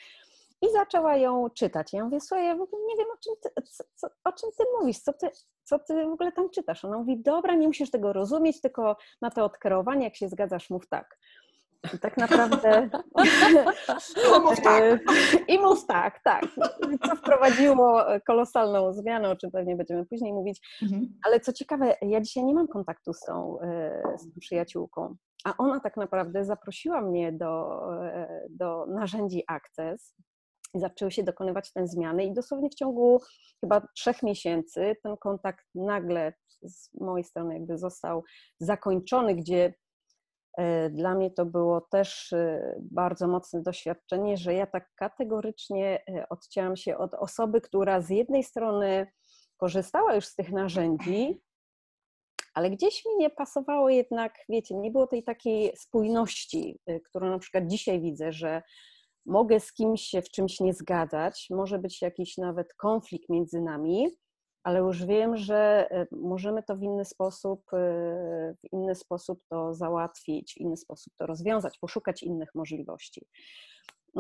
[0.65, 1.93] i zaczęła ją czytać.
[1.93, 3.63] Ja mówię, słuchaj, ja w ogóle nie wiem, o czym ty,
[3.95, 5.31] co, o czym ty mówisz, co ty,
[5.65, 6.85] co ty w ogóle tam czytasz.
[6.85, 10.89] Ona mówi, dobra, nie musisz tego rozumieć, tylko na to odkierowanie, jak się zgadzasz, mów
[10.89, 11.19] tak.
[11.95, 12.89] I tak naprawdę.
[14.45, 14.83] mów tak.
[15.53, 16.45] I mów tak, tak.
[17.09, 20.79] Co wprowadziło kolosalną zmianę, o czym pewnie będziemy później mówić.
[20.83, 21.19] Mhm.
[21.27, 25.17] Ale co ciekawe, ja dzisiaj nie mam kontaktu z tą, e, z tą przyjaciółką.
[25.45, 30.15] A ona tak naprawdę zaprosiła mnie do, e, do narzędzi Access,
[30.75, 33.21] I zaczęły się dokonywać te zmiany, i dosłownie w ciągu
[33.61, 36.33] chyba trzech miesięcy ten kontakt nagle
[36.63, 38.25] z mojej strony jakby został
[38.59, 39.75] zakończony, gdzie
[40.59, 46.29] e, dla mnie to było też e, bardzo mocne doświadczenie, że ja tak kategorycznie e,
[46.29, 49.07] odcięłam się od osoby, która z jednej strony
[49.57, 51.41] korzystała już z tych narzędzi,
[52.55, 57.67] ale gdzieś mi nie pasowało jednak, wiecie, nie było tej takiej spójności, którą na przykład
[57.67, 58.63] dzisiaj widzę, że
[59.27, 64.09] mogę z kimś się w czymś nie zgadzać, może być jakiś nawet konflikt między nami,
[64.65, 67.77] ale już wiem, że e, możemy to w inny sposób, e,
[68.63, 73.27] w inny sposób to załatwić, w inny sposób to rozwiązać, poszukać innych możliwości.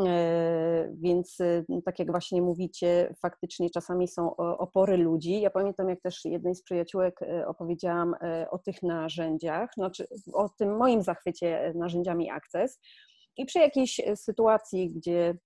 [0.06, 1.38] E, więc
[1.84, 5.40] tak jak właśnie mówicie, faktycznie czasami są opory ludzi.
[5.40, 8.14] Ja pamiętam, jak też jednej z przyjaciółek opowiedziałam
[8.50, 12.80] o tych narzędziach, znaczy o tym moim zachwycie narzędziami Access.
[13.37, 15.37] I przy jakiejś sytuacji, gdzie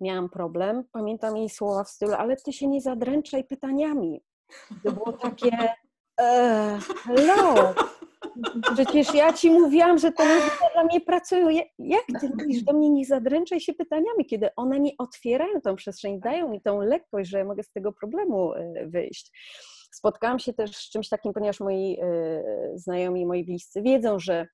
[0.00, 4.22] miałam problem, pamiętam jej słowa w stylu, ale ty się nie zadręczaj pytaniami.
[4.84, 5.68] To było takie,
[6.20, 7.74] e, hello,
[8.74, 11.48] przecież ja ci mówiłam, że te ludzie dla mnie pracują.
[11.78, 16.20] Jak ty mówisz do mnie, nie zadręczaj się pytaniami, kiedy one mi otwierają tą przestrzeń,
[16.20, 19.32] dają mi tą lekkość, że ja mogę z tego problemu e, wyjść.
[19.92, 22.42] Spotkałam się też z czymś takim, ponieważ moi e,
[22.74, 24.46] znajomi, moi bliscy wiedzą, że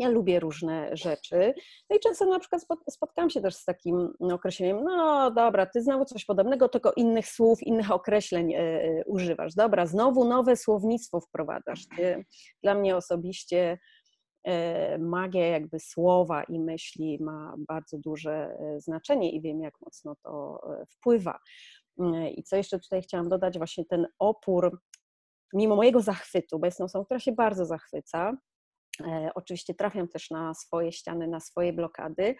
[0.00, 1.54] ja lubię różne rzeczy.
[1.90, 6.04] No i często na przykład spotkałam się też z takim określeniem, no dobra, ty znowu
[6.04, 9.54] coś podobnego, tylko innych słów, innych określeń y, używasz.
[9.54, 11.86] Dobra, znowu nowe słownictwo wprowadzasz.
[12.62, 13.78] Dla mnie osobiście
[14.48, 14.50] y,
[14.98, 20.60] magia jakby słowa i myśli ma bardzo duże znaczenie i wiem, jak mocno to
[20.90, 21.38] wpływa.
[22.36, 24.80] I co jeszcze tutaj chciałam dodać, właśnie ten opór,
[25.54, 28.49] mimo mojego zachwytu, bo jestem osobą, która się bardzo zachwyca, E,
[29.34, 32.34] oczywiście trafiam też na swoje ściany, na swoje blokady.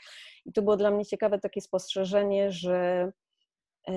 [0.47, 3.13] I tu było dla mnie ciekawe takie spostrzeżenie, że
[3.89, 3.93] e,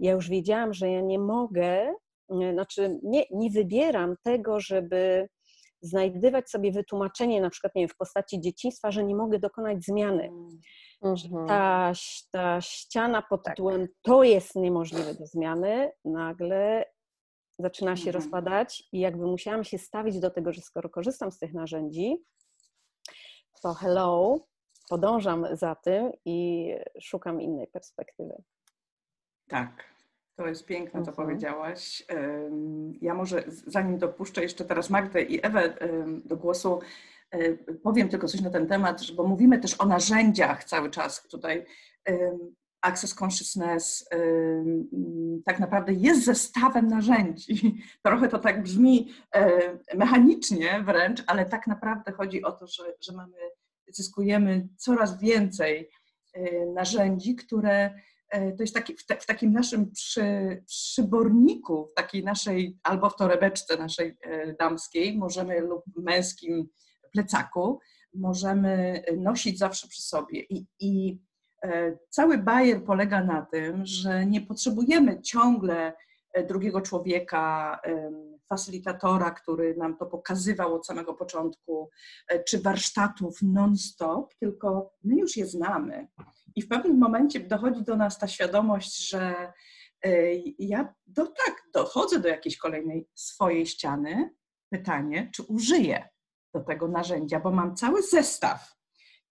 [0.00, 1.94] ja już wiedziałam, że ja nie mogę,
[2.30, 5.28] e, znaczy nie, nie wybieram tego, żeby
[5.80, 10.30] znajdywać sobie wytłumaczenie, na przykład nie wiem, w postaci dzieciństwa, że nie mogę dokonać zmiany.
[11.02, 11.46] Mhm.
[11.46, 11.92] Ta,
[12.30, 13.54] ta ściana pod tak.
[13.54, 13.96] tytułem tak.
[14.02, 16.84] to jest niemożliwe do zmiany, nagle
[17.58, 18.22] zaczyna się mhm.
[18.22, 22.16] rozpadać i jakby musiałam się stawić do tego, że skoro korzystam z tych narzędzi,
[23.62, 24.40] to hello,
[24.88, 26.68] podążam za tym i
[27.00, 28.42] szukam innej perspektywy.
[29.48, 29.84] Tak,
[30.36, 31.28] to jest piękne, co mhm.
[31.28, 32.06] powiedziałaś.
[33.00, 35.74] Ja może, zanim dopuszczę jeszcze teraz Magdę i Ewę
[36.24, 36.80] do głosu,
[37.82, 41.66] powiem tylko coś na ten temat, bo mówimy też o narzędziach cały czas tutaj.
[42.82, 44.08] Access Consciousness
[45.44, 47.78] tak naprawdę jest zestawem narzędzi.
[48.04, 53.12] Trochę to tak brzmi e, mechanicznie wręcz, ale tak naprawdę chodzi o to, że, że
[53.12, 53.36] mamy,
[53.88, 55.90] zyskujemy coraz więcej
[56.34, 57.94] e, narzędzi, które
[58.28, 63.10] e, to jest taki, w, te, w takim naszym przy, przyborniku, w takiej naszej, albo
[63.10, 64.16] w torebeczce naszej
[64.58, 66.68] damskiej, możemy lub męskim
[67.12, 67.78] plecaku,
[68.14, 70.40] możemy nosić zawsze przy sobie.
[70.40, 71.18] I, i
[72.08, 75.92] cały bajer polega na tym, że nie potrzebujemy ciągle
[76.32, 77.78] e, drugiego człowieka,
[78.48, 81.90] facylitatora, który nam to pokazywał od samego początku,
[82.28, 86.08] e, czy warsztatów non-stop, tylko my już je znamy.
[86.56, 89.52] I w pewnym momencie dochodzi do nas ta świadomość, że
[90.58, 94.34] ja do, tak, dochodzę do jakiejś kolejnej swojej ściany.
[94.70, 96.08] Pytanie, czy użyję
[96.54, 98.77] do tego narzędzia, bo mam cały zestaw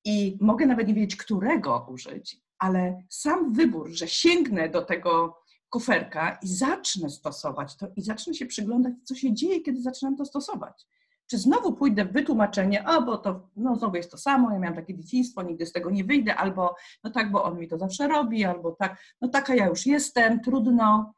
[0.07, 5.37] i mogę nawet nie wiedzieć, którego użyć, ale sam wybór, że sięgnę do tego
[5.69, 10.25] kuferka i zacznę stosować to i zacznę się przyglądać, co się dzieje, kiedy zaczynam to
[10.25, 10.87] stosować.
[11.29, 14.75] Czy znowu pójdę w wytłumaczenie, a bo to no, znowu jest to samo, ja miałam
[14.75, 18.07] takie dzieciństwo, nigdy z tego nie wyjdę, albo no tak, bo on mi to zawsze
[18.07, 21.13] robi, albo tak, no taka ja już jestem, trudno.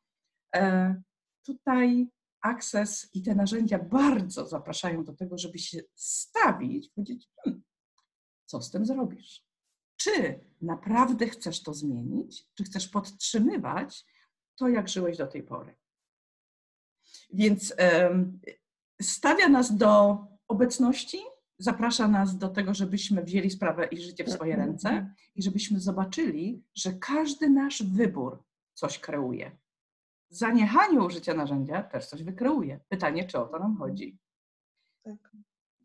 [0.56, 0.96] E,
[1.46, 2.08] tutaj
[2.42, 7.64] Access i te narzędzia bardzo zapraszają do tego, żeby się stawić, powiedzieć, hmm,
[8.50, 9.46] co z tym zrobisz.
[9.98, 14.06] Czy naprawdę chcesz to zmienić, czy chcesz podtrzymywać
[14.56, 15.76] to, jak żyłeś do tej pory.
[17.34, 17.76] Więc
[19.02, 20.18] stawia nas do
[20.48, 21.18] obecności,
[21.58, 26.64] zaprasza nas do tego, żebyśmy wzięli sprawę i życie w swoje ręce i żebyśmy zobaczyli,
[26.76, 28.44] że każdy nasz wybór
[28.74, 29.58] coś kreuje.
[30.30, 32.80] Zaniechanie użycia narzędzia też coś wykreuje.
[32.88, 34.20] Pytanie, czy o to nam chodzi.
[35.04, 35.32] Tak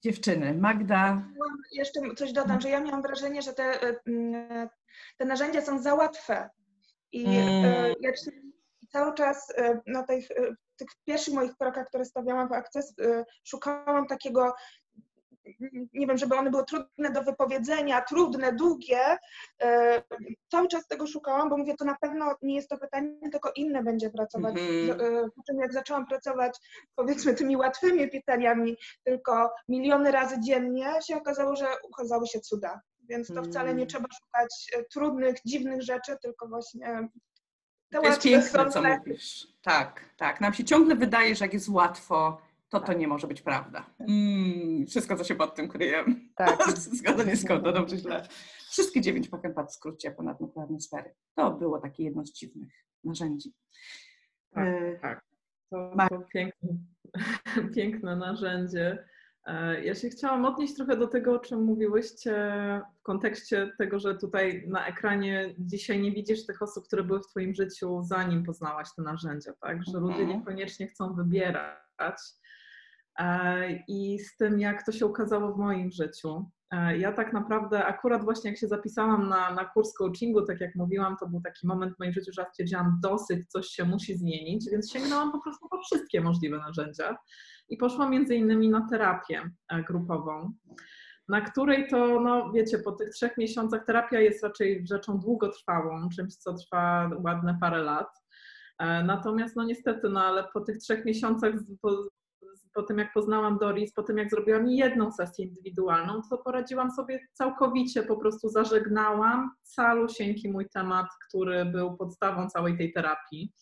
[0.04, 0.54] dziewczyny.
[0.54, 1.22] Magda.
[1.72, 4.68] Jeszcze coś dodam, że ja miałam wrażenie, że te, e,
[5.18, 6.50] te narzędzia są za łatwe.
[7.12, 7.94] I e, mm.
[8.00, 8.10] ja
[8.88, 10.28] cały czas e, na tych,
[10.76, 12.94] tych pierwszych moich krokach, które stawiałam w Access,
[13.44, 14.54] szukałam takiego
[15.92, 19.18] nie wiem, żeby one były trudne do wypowiedzenia, trudne, długie.
[19.62, 20.02] E,
[20.50, 23.82] cały czas tego szukałam, bo mówię, to na pewno nie jest to pytanie, tylko inne
[23.82, 24.54] będzie pracować.
[24.58, 25.00] Mhm.
[25.00, 26.58] E, Po czym jak zaczęłam pracować,
[26.94, 32.80] powiedzmy, tymi łatwymi pytaniami, tylko miliony razy dziennie, się okazało, że ukazały się cuda.
[33.08, 33.86] Więc to wcale nie Mm.
[33.88, 37.08] trzeba szukać e, trudnych, dziwnych rzeczy, tylko właśnie
[37.90, 39.46] te To jest łatwe piękne, są co mówisz.
[39.62, 40.40] Tak, tak.
[40.40, 42.38] Nam się ciągle wydaje, że jak jest łatwo,
[42.80, 43.86] to to nie może być prawda.
[44.00, 46.04] Mm, wszystko, co się pod tym kryje.
[46.36, 46.62] Tak.
[47.00, 48.26] Zgoda, nie zgoda, dobrze, źle.
[48.70, 51.14] Wszystkie dziewięć pakempad w skrócie ponadnuklearnej sfery.
[51.34, 52.72] To było takie jedno z dziwnych
[53.04, 53.52] narzędzi.
[54.54, 55.24] Tak, E, tak.
[55.70, 56.68] To, to piękne,
[57.76, 59.04] piękne narzędzie.
[59.46, 62.32] E, Ja się chciałam odnieść trochę do tego, o czym mówiłyście
[62.98, 67.26] w kontekście tego, że tutaj na ekranie dzisiaj nie widzisz tych osób, które były w
[67.26, 69.84] Twoim życiu, zanim poznałaś te narzędzia, tak?
[69.84, 70.38] Że ludzie Mhm.
[70.38, 72.18] niekoniecznie chcą wybierać.
[73.18, 76.50] E, I z tym, jak to się ukazało w moim życiu.
[76.70, 80.74] E, Ja tak naprawdę, akurat właśnie jak się zapisałam na, na kurs coachingu, tak jak
[80.74, 84.70] mówiłam, to był taki moment w moim życiu, że stwierdziłam, dosyć, coś się musi zmienić,
[84.70, 87.16] więc sięgnęłam po prostu po wszystkie możliwe narzędzia
[87.68, 90.52] i poszłam między innymi na terapię e, grupową,
[91.28, 96.36] na której to, no wiecie, po tych trzech miesiącach terapia jest raczej rzeczą długotrwałą, czymś,
[96.36, 98.08] co trwa ładne parę lat.
[99.04, 101.54] Natomiast, no niestety, no ale po tych trzech miesiącach,
[102.74, 107.20] po, tym jak poznałam Doris, po tym jak zrobiłam jedną sesję indywidualną, to poradziłam sobie
[107.32, 113.52] całkowicie, po prostu zażegnałam calusieńki mój temat, który był podstawą całej tej terapii.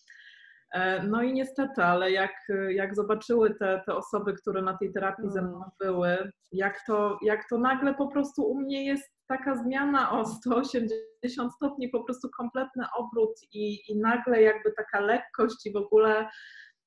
[0.73, 2.33] E, No i niestety, ale jak,
[2.69, 7.49] jak zobaczyły te, te osoby, które na tej terapii ze mną były, jak to, jak
[7.49, 12.85] to nagle po prostu u mnie jest taka zmiana o 180 stopni, po prostu kompletny
[12.97, 16.29] obrót i, i nagle jakby taka lekkość i w ogóle,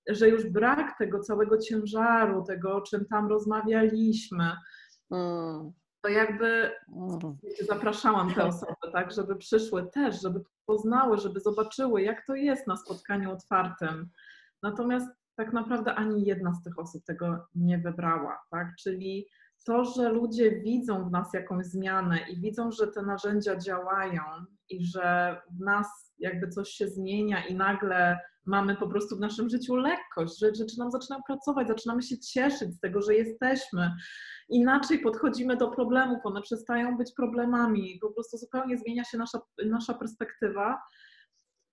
[0.09, 4.51] że już brak tego całego ciężaru, tego o czym tam rozmawialiśmy,
[5.11, 7.37] Mm, to jakby mm.
[7.67, 12.77] zapraszałam te osoby, tak, żeby przyszły też, żeby poznały, żeby zobaczyły, jak to jest na
[12.77, 14.09] spotkaniu otwartym.
[14.63, 18.67] Natomiast tak naprawdę ani jedna z tych osób tego nie wybrała, tak?
[18.79, 19.27] Czyli
[19.65, 24.21] to, że ludzie widzą w nas jakąś zmianę i widzą, że te narzędzia działają
[24.69, 29.49] i że w nas jakby coś się zmienia i nagle mamy po prostu w naszym
[29.49, 33.91] życiu lekkość, że rzeczy nam zaczynają pracować, zaczynamy się cieszyć z tego, że jesteśmy,
[34.49, 39.93] inaczej podchodzimy do problemów, one przestają być problemami, po prostu zupełnie zmienia się nasza, nasza
[39.93, 40.81] perspektywa,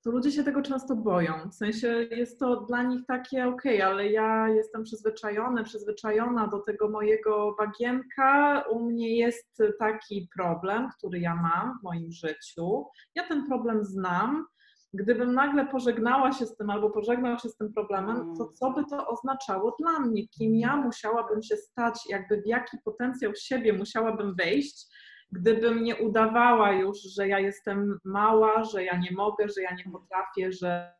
[0.04, 1.50] to ludzie się tego często boją.
[1.50, 6.88] W sensie jest to dla nich takie, ok, ale ja jestem przyzwyczajony, przyzwyczajona do tego
[6.88, 13.46] mojego bagienka, u mnie jest taki problem, który ja mam w moim życiu, ja ten
[13.46, 14.46] problem znam,
[14.94, 18.84] gdybym nagle pożegnała się z tym albo pożegnał się z tym problemem, to co by
[18.84, 20.28] to oznaczało dla mnie?
[20.28, 24.86] Kim ja musiałabym się stać, jakby w jaki potencjał siebie musiałabym wejść,
[25.32, 29.92] gdybym nie udawała już, że ja jestem mała, że ja nie mogę, że ja nie
[29.92, 30.92] potrafię, że,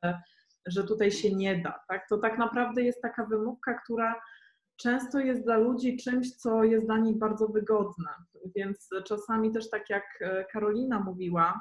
[0.67, 1.81] że tutaj się nie da.
[1.89, 2.09] Tak?
[2.09, 4.21] To tak naprawdę jest taka wymówka, która
[4.77, 8.11] często jest dla ludzi czymś, co jest dla nich bardzo wygodne.
[8.57, 10.05] Więc czasami też tak jak
[10.53, 11.61] Karolina mówiła,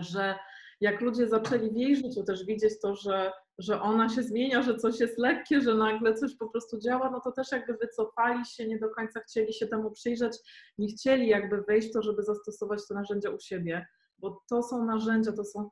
[0.00, 0.38] że
[0.80, 4.76] jak ludzie zaczęli w jej życiu też widzieć to, że, że ona się zmienia, że
[4.76, 8.68] coś jest lekkie, że nagle coś po prostu działa, no to też jakby wycofali się,
[8.68, 10.38] nie do końca chcieli się temu przyjrzeć,
[10.78, 13.86] nie chcieli jakby wejść w to, żeby zastosować te narzędzia u siebie,
[14.18, 15.70] bo to są narzędzia, to są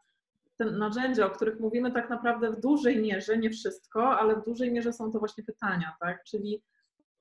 [0.56, 4.72] te narzędzia, o których mówimy tak naprawdę w dużej mierze, nie wszystko, ale w dużej
[4.72, 6.24] mierze są to właśnie pytania, tak?
[6.24, 6.62] Czyli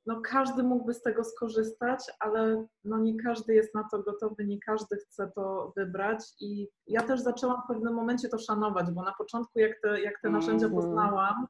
[0.05, 4.59] no każdy mógłby z tego skorzystać, ale no nie każdy jest na to gotowy, nie
[4.59, 9.13] każdy chce to wybrać i ja też zaczęłam w pewnym momencie to szanować, bo na
[9.17, 10.83] początku jak te, jak te narzędzia Mhm.
[10.83, 11.47] poznałam,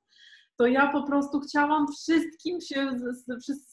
[0.57, 2.91] to ja po prostu chciałam wszystkim się,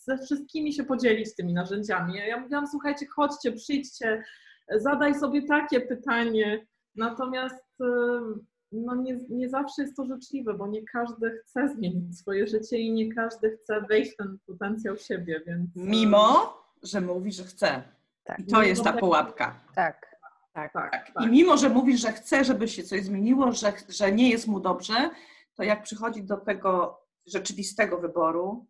[0.04, 2.14] ze wszystkimi się podzielić tymi narzędziami.
[2.14, 4.24] Ja mówiłam, słuchajcie, chodźcie, przyjdźcie,
[4.76, 6.66] zadaj sobie takie pytanie,
[6.96, 7.64] natomiast
[8.72, 12.92] no nie, nie zawsze jest to życzliwe, bo nie każdy chce zmienić swoje życie i
[12.92, 15.70] nie każdy chce wejść w ten potencjał siebie, więc...
[15.76, 17.82] Mimo, że mówi, że chce.
[18.24, 18.38] Tak.
[18.40, 19.60] I to jest ta pułapka.
[19.74, 20.12] Tak.
[20.54, 21.12] Tak, Tak.
[21.14, 21.24] tak.
[21.24, 24.60] I mimo, że mówi, że chce, żeby się coś zmieniło, że, że nie jest mu
[24.60, 25.10] dobrze,
[25.54, 28.66] to jak przychodzi do tego rzeczywistego wyboru,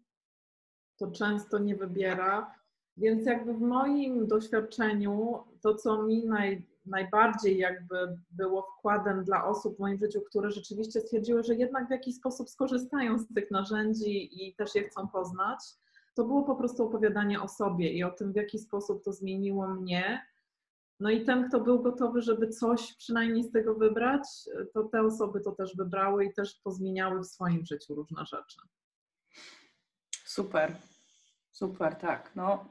[0.98, 2.55] to często nie wybiera.
[2.96, 9.76] Więc jakby w moim doświadczeniu to, co mi naj, najbardziej jakby było wkładem dla osób
[9.76, 14.47] w moim życiu, które rzeczywiście stwierdziły, że jednak w jakiś sposób skorzystają z tych narzędzi
[14.47, 15.59] i też je chcą poznać,
[16.14, 19.68] to było po prostu opowiadanie o sobie i o tym, w jaki sposób to zmieniło
[19.68, 20.26] mnie.
[21.01, 24.22] No i ten, kto był gotowy, żeby coś przynajmniej z tego wybrać,
[24.74, 28.61] to te osoby to też wybrały i też pozmieniały w swoim życiu różne rzeczy.
[30.24, 30.76] super.
[31.53, 32.30] Super, tak.
[32.37, 32.64] No,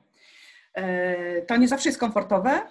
[0.74, 2.62] e, to nie zawsze jest komfortowe.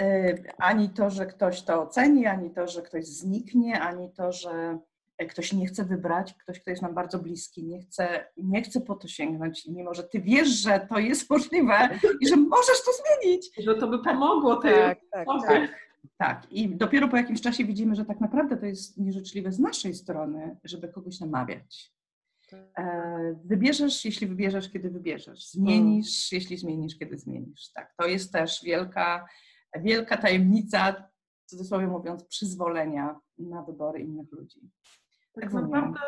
[0.00, 4.78] E, ani to, że ktoś to oceni, ani to, że ktoś zniknie, ani to, że
[5.26, 8.94] ktoś nie chce wybrać, ktoś, kto jest nam bardzo bliski, nie chce, nie chce po
[8.94, 13.50] to sięgnąć, mimo że ty wiesz, że to jest możliwe i że możesz to zmienić.
[13.58, 15.70] Że to by pomogło tej tak, tak, tak,
[16.18, 16.52] tak.
[16.52, 20.56] I dopiero po jakimś czasie widzimy, że tak naprawdę to jest nieżyczliwe z naszej strony,
[20.64, 21.92] żeby kogoś namawiać.
[22.52, 25.50] E, wybierzesz, jeśli wybierzesz, kiedy wybierzesz.
[25.50, 26.42] Zmienisz, hmm.
[26.42, 27.72] jeśli zmienisz, kiedy zmienisz.
[27.72, 29.26] Tak, to jest też wielka,
[29.76, 30.92] wielka tajemnica,
[31.46, 34.70] w cudzysłowie mówiąc, przyzwolenia na wybory innych ludzi.
[35.32, 36.00] Tak naprawdę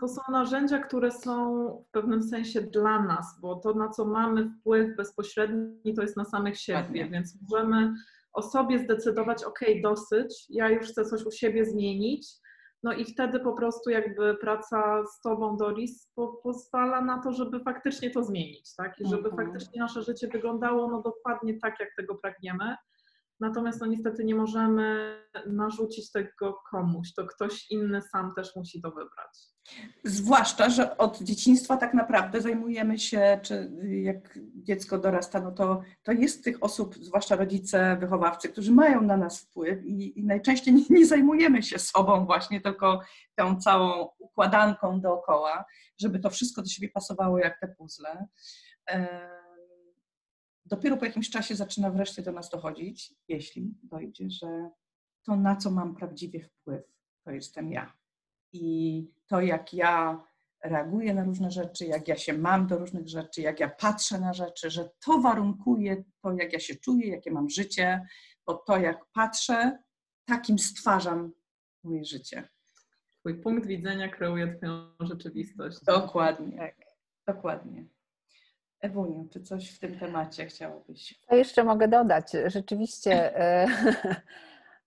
[0.00, 4.50] to są narzędzia, które są w pewnym sensie dla nas, bo to, na co mamy
[4.50, 7.94] wpływ bezpośredni, to jest na samych siebie, więc możemy
[8.32, 12.28] o sobie zdecydować, ok, dosyć, ja już chcę coś u siebie zmienić,
[12.82, 17.60] no i wtedy po prostu jakby praca z Tobą, Doris, po, pozwala na to, żeby
[17.60, 19.00] faktycznie to zmienić, tak?
[19.00, 19.46] I żeby mhm.
[19.46, 22.76] faktycznie nasze życie wyglądało no dokładnie tak, jak tego pragniemy.
[23.40, 25.16] Natomiast no niestety nie możemy
[25.46, 29.38] narzucić tego komuś, to ktoś inny sam też musi to wybrać.
[30.04, 33.72] Zwłaszcza, że od dzieciństwa tak naprawdę zajmujemy się, czy
[34.02, 39.16] jak dziecko dorasta, no to, to jest tych osób, zwłaszcza rodzice, wychowawcy, którzy mają na
[39.16, 43.00] nas wpływ i, i najczęściej nie, nie, zajmujemy się sobą właśnie, tylko
[43.34, 45.64] tą całą układanką dookoła,
[46.00, 48.26] żeby to wszystko do siebie pasowało jak te puzzle
[50.66, 54.70] dopiero po jakimś czasie zaczyna wreszcie do nas dochodzić, jeśli dojdzie, że
[55.22, 56.82] to, na co mam prawdziwie wpływ,
[57.24, 57.92] to jestem ja.
[58.52, 60.24] I to, jak ja
[60.64, 64.32] reaguję na różne rzeczy, jak ja się mam do różnych rzeczy, jak ja patrzę na
[64.32, 68.06] rzeczy, że to warunkuje to, jak ja się czuję, jakie mam życie,
[68.46, 69.78] bo to, jak patrzę,
[70.24, 71.32] takim stwarzam
[71.84, 72.48] moje życie.
[73.20, 75.84] Twój punkt widzenia kreuje Twoją rzeczywistość.
[75.84, 76.58] Dokładnie.
[76.58, 76.76] Tak.
[77.26, 77.86] Dokładnie.
[78.86, 81.20] Ewuniu, czy coś w tym temacie chciałabyś?
[81.28, 82.32] To jeszcze mogę dodać.
[82.46, 83.66] Rzeczywiście e,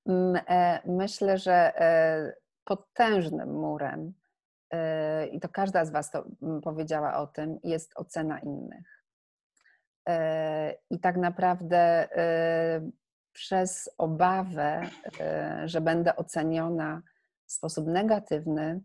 [0.49, 2.33] e, myślę, że e,
[2.63, 4.13] potężnym murem,
[5.31, 6.25] i to każda z Was to
[6.63, 9.03] powiedziała o tym, jest ocena innych.
[10.89, 12.07] I tak naprawdę
[13.31, 14.81] przez obawę,
[15.65, 17.01] że będę oceniona
[17.45, 18.81] w sposób negatywny,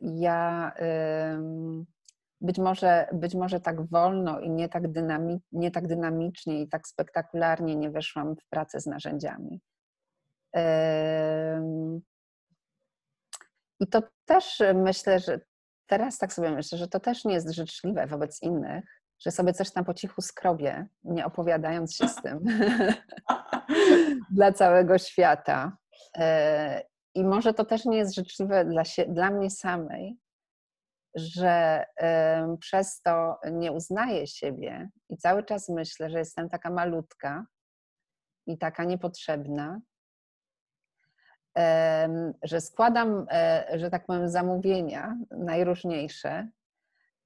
[0.00, 0.72] ja
[2.40, 6.88] być może, być może tak wolno i nie tak, dynami, nie tak dynamicznie i tak
[6.88, 9.60] spektakularnie nie weszłam w pracę z narzędziami.
[13.80, 15.40] I to też myślę, że
[15.86, 18.84] teraz tak sobie myślę, że to też nie jest życzliwe wobec innych,
[19.18, 22.44] że sobie coś tam po cichu skrobię, nie opowiadając się z tym
[24.36, 25.76] dla całego świata.
[26.16, 26.82] E,
[27.14, 30.18] I może to też nie jest życzliwe dla, się, dla mnie samej,
[31.18, 31.84] że
[32.60, 37.46] przez to nie uznaję siebie i cały czas myślę, że jestem taka malutka
[38.46, 39.80] i taka niepotrzebna,
[42.42, 46.48] że składam, e, że tak powiem, zamówienia najróżniejsze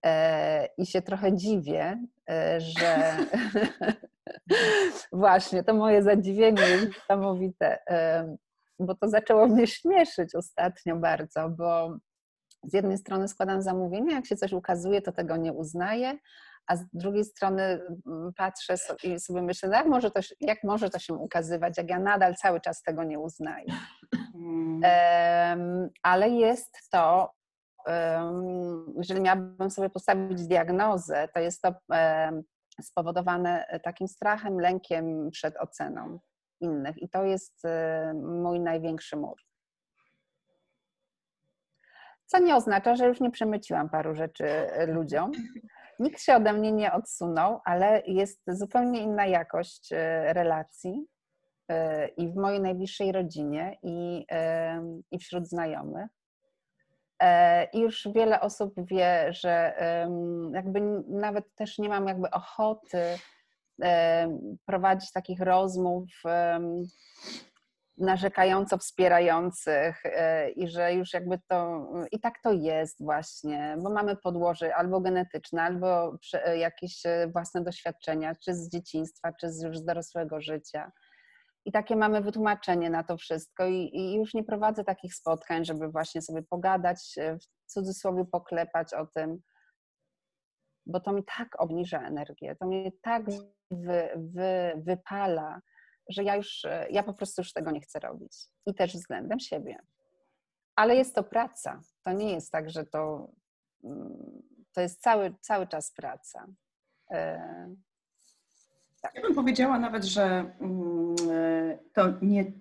[0.04, 1.98] e, i się trochę dziwię,
[2.30, 3.16] e, że
[5.12, 7.78] właśnie to moje zadziwienie jest niesamowite,
[8.78, 11.96] bo to zaczęło mnie śmieszyć ostatnio bardzo, bo
[12.64, 16.18] z jednej strony składam zamówienie, jak się coś ukazuje, to tego nie uznaję,
[16.66, 17.62] a z drugiej strony
[18.06, 21.90] mm, patrzę i sobie myślę, no jak może, to, jak może to się ukazywać, jak
[21.90, 23.66] ja nadal cały czas tego nie uznaję.
[24.34, 27.32] Um, ale jest to,
[27.86, 32.42] um, jeżeli miałabym sobie postawić diagnozę, to jest to um,
[32.82, 36.18] spowodowane takim strachem, lękiem przed oceną
[36.60, 37.02] innych.
[37.02, 37.62] I to jest
[38.14, 39.36] mój największy mur.
[42.32, 45.32] Co nie oznacza, że już nie przemyciłam paru rzeczy e, ludziom.
[45.98, 51.06] Nikt się ode mnie nie odsunął, ale jest zupełnie inna jakość e, relacji
[51.68, 54.26] e, i w mojej najbliższej rodzinie, i,
[55.10, 56.06] i wśród znajomych.
[57.72, 59.74] I już wiele osób wie, że
[60.52, 63.02] jakby nawet też nie mam jakby ochoty
[64.66, 66.08] prowadzić takich rozmów
[67.98, 74.16] narzekająco wspierających e, i że już jakby to i tak to jest właśnie, bo mamy
[74.16, 79.78] podłoże albo genetyczne, albo e, jakieś e, własne doświadczenia, czy z dzieciństwa, czy z już
[79.78, 80.92] z dorosłego życia.
[81.64, 85.88] I takie mamy wytłumaczenie na to wszystko i, i już nie prowadzę takich spotkań, żeby
[85.88, 89.42] właśnie sobie pogadać, w cudzysłowie poklepać o tym,
[90.86, 93.22] bo to mi tak obniża energię, to mnie tak
[93.70, 95.60] wy, wy, wypala,
[96.08, 98.32] że ja już, e, ja po prostu już tego nie chcę robić.
[98.66, 99.78] I też względem siebie.
[100.76, 101.80] Ale jest to praca.
[102.04, 103.30] To nie jest tak, że to,
[103.84, 104.42] mm,
[104.72, 106.46] to jest cały, cały czas praca.
[109.02, 109.14] Tak.
[109.14, 111.16] Ja bym powiedziała nawet, że mm,
[111.92, 112.52] to nie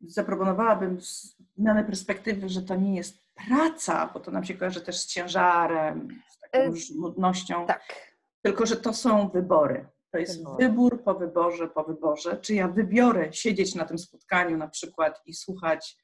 [0.00, 0.98] zaproponowałabym
[1.56, 6.08] zmianę perspektywy, że to nie jest praca, bo to nam się kojarzy też z ciężarem,
[6.30, 7.66] z taką nudnością.
[7.66, 8.14] Tak.
[8.42, 9.86] Tylko, że to są wybory.
[10.14, 12.36] To jest wybór po wyborze, po wyborze.
[12.36, 15.96] Czy ja wybiorę siedzieć na tym spotkaniu na przykład i słuchać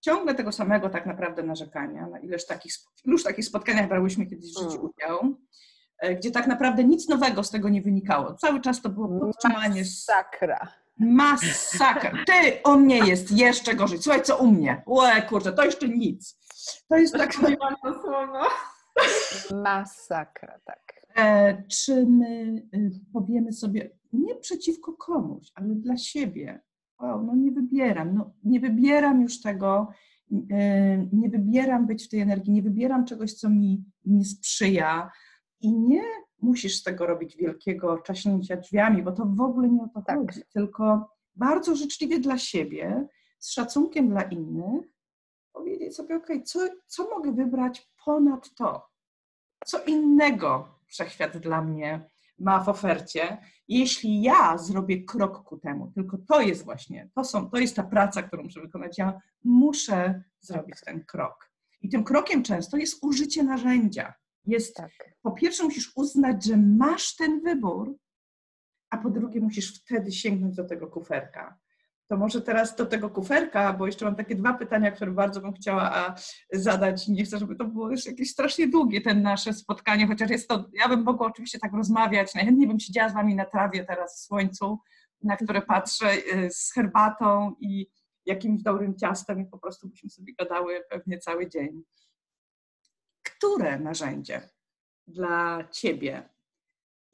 [0.00, 4.58] ciągle tego samego tak naprawdę narzekania, na ileż takich, iluż takich spotkaniach brałyśmy kiedyś w
[4.58, 4.84] życiu mm.
[4.84, 5.36] udział,
[5.98, 8.34] e, gdzie tak naprawdę nic nowego z tego nie wynikało.
[8.34, 9.80] Cały czas to było podtrzymanie...
[9.80, 10.68] Masakra.
[10.98, 12.12] Masakra.
[12.26, 14.02] Ty, o mnie jest jeszcze gorzej.
[14.02, 14.82] Słuchaj, co u mnie?
[14.86, 16.38] Łe, kurczę, to jeszcze nic.
[16.88, 17.32] To jest tak...
[19.64, 21.01] Masakra, tak.
[21.16, 26.60] E, czy my y, powiemy sobie, nie przeciwko komuś, ale dla siebie,
[27.00, 29.88] wow, no nie wybieram, no nie wybieram już tego,
[30.32, 30.38] y,
[31.12, 35.10] nie wybieram być w tej energii, nie wybieram czegoś, co mi nie sprzyja
[35.60, 36.02] i nie
[36.42, 40.18] musisz z tego robić wielkiego czaśnięcia drzwiami, bo to w ogóle nie o to tak.
[40.18, 43.08] chodzi, tylko bardzo życzliwie dla siebie,
[43.38, 44.86] z szacunkiem dla innych,
[45.52, 48.86] powiedzieć sobie, ok, co, co mogę wybrać ponad to?
[49.66, 53.38] Co innego wszechświat dla mnie ma w ofercie,
[53.68, 57.82] jeśli ja zrobię krok ku temu, tylko to jest właśnie, to, są, to jest ta
[57.82, 61.52] praca, którą muszę wykonać, ja muszę zrobić ten krok.
[61.80, 64.14] I tym krokiem często jest użycie narzędzia.
[64.44, 64.90] Jest, tak.
[65.22, 67.96] po pierwsze musisz uznać, że masz ten wybór,
[68.90, 71.58] a po drugie musisz wtedy sięgnąć do tego kuferka
[72.12, 75.52] to może teraz do tego kuferka, bo jeszcze mam takie dwa pytania, które bardzo bym
[75.52, 76.14] chciała
[76.52, 77.08] zadać.
[77.08, 80.64] Nie chcę, żeby to było już jakieś strasznie długie, ten nasze spotkanie, chociaż jest to,
[80.72, 84.26] ja bym mogła oczywiście tak rozmawiać, najchętniej bym siedziała z Wami na trawie teraz w
[84.26, 84.78] słońcu,
[85.22, 87.86] na które patrzę y, z herbatą i
[88.26, 91.82] jakimś dobrym ciastem i po prostu byśmy sobie gadały pewnie cały dzień.
[93.22, 94.50] Które narzędzie
[95.06, 96.28] dla Ciebie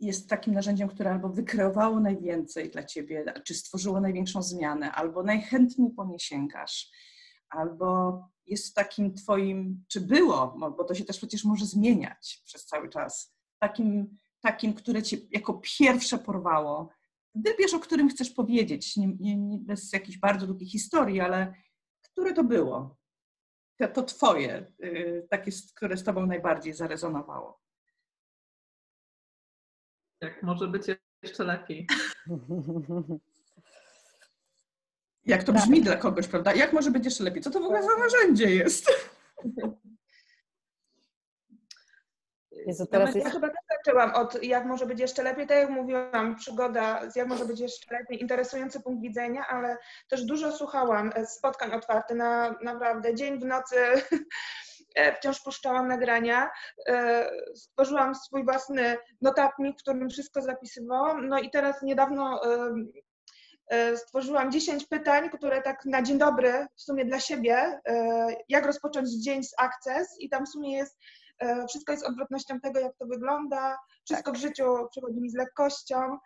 [0.01, 5.91] jest takim narzędziem, które albo wykreowało najwięcej dla ciebie, czy stworzyło największą zmianę, albo najchętniej
[5.91, 6.91] po nie sięgasz,
[7.51, 12.89] albo jest takim twoim, czy było, bo to się też przecież może zmieniać przez cały
[12.89, 16.89] czas, takim, takim które cię jako pierwsze porwało.
[17.35, 21.55] Wybierz, o którym chcesz powiedzieć, nie, nie, nie bez jakichś bardzo długich historii, ale
[22.03, 22.97] które to było?
[23.79, 27.61] To, to twoje, yy, takie, które z tobą najbardziej zarezonowało.
[30.21, 30.83] Jak może być
[31.23, 31.87] jeszcze lepiej.
[35.27, 35.85] Jak to brzmi tak.
[35.85, 36.55] dla kogoś, prawda?
[36.55, 37.43] Jak może być jeszcze lepiej?
[37.43, 38.91] Co to w ogóle za narzędzie jest?
[42.67, 43.33] Jezu, teraz ja jest...
[43.33, 47.29] chyba też zaczęłam od jak może być jeszcze lepiej, tak jak mówiłam, przygoda z jak
[47.29, 49.77] może być jeszcze lepiej, interesujący punkt widzenia, ale
[50.09, 54.01] też dużo słuchałam spotkań otwartych na naprawdę dzień w nocy E,
[55.19, 56.51] wciąż puszczałam nagrania.
[56.89, 61.29] E, stworzyłam swój własny notatnik, w którym wszystko zapisywałam.
[61.29, 62.41] No i teraz niedawno
[63.71, 67.81] e, stworzyłam 10 pytań, które tak na dzień dobry w sumie dla siebie,
[68.49, 70.99] jak rozpocząć dzień z Access i tam w sumie jest
[71.69, 73.79] wszystko jest odwrotnością tego, jak to wygląda.
[74.05, 74.41] Wszystko tak.
[74.41, 76.19] w życiu przychodzi mi z lekkością.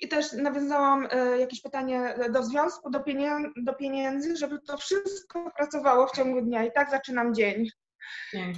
[0.00, 5.50] I też nawiązałam e, jakieś pytanie do związku, do, pieniędzy, do pieniędzy, żeby to wszystko
[5.56, 6.64] pracowało w ciągu dnia.
[6.64, 7.68] I tak zaczynam dzień.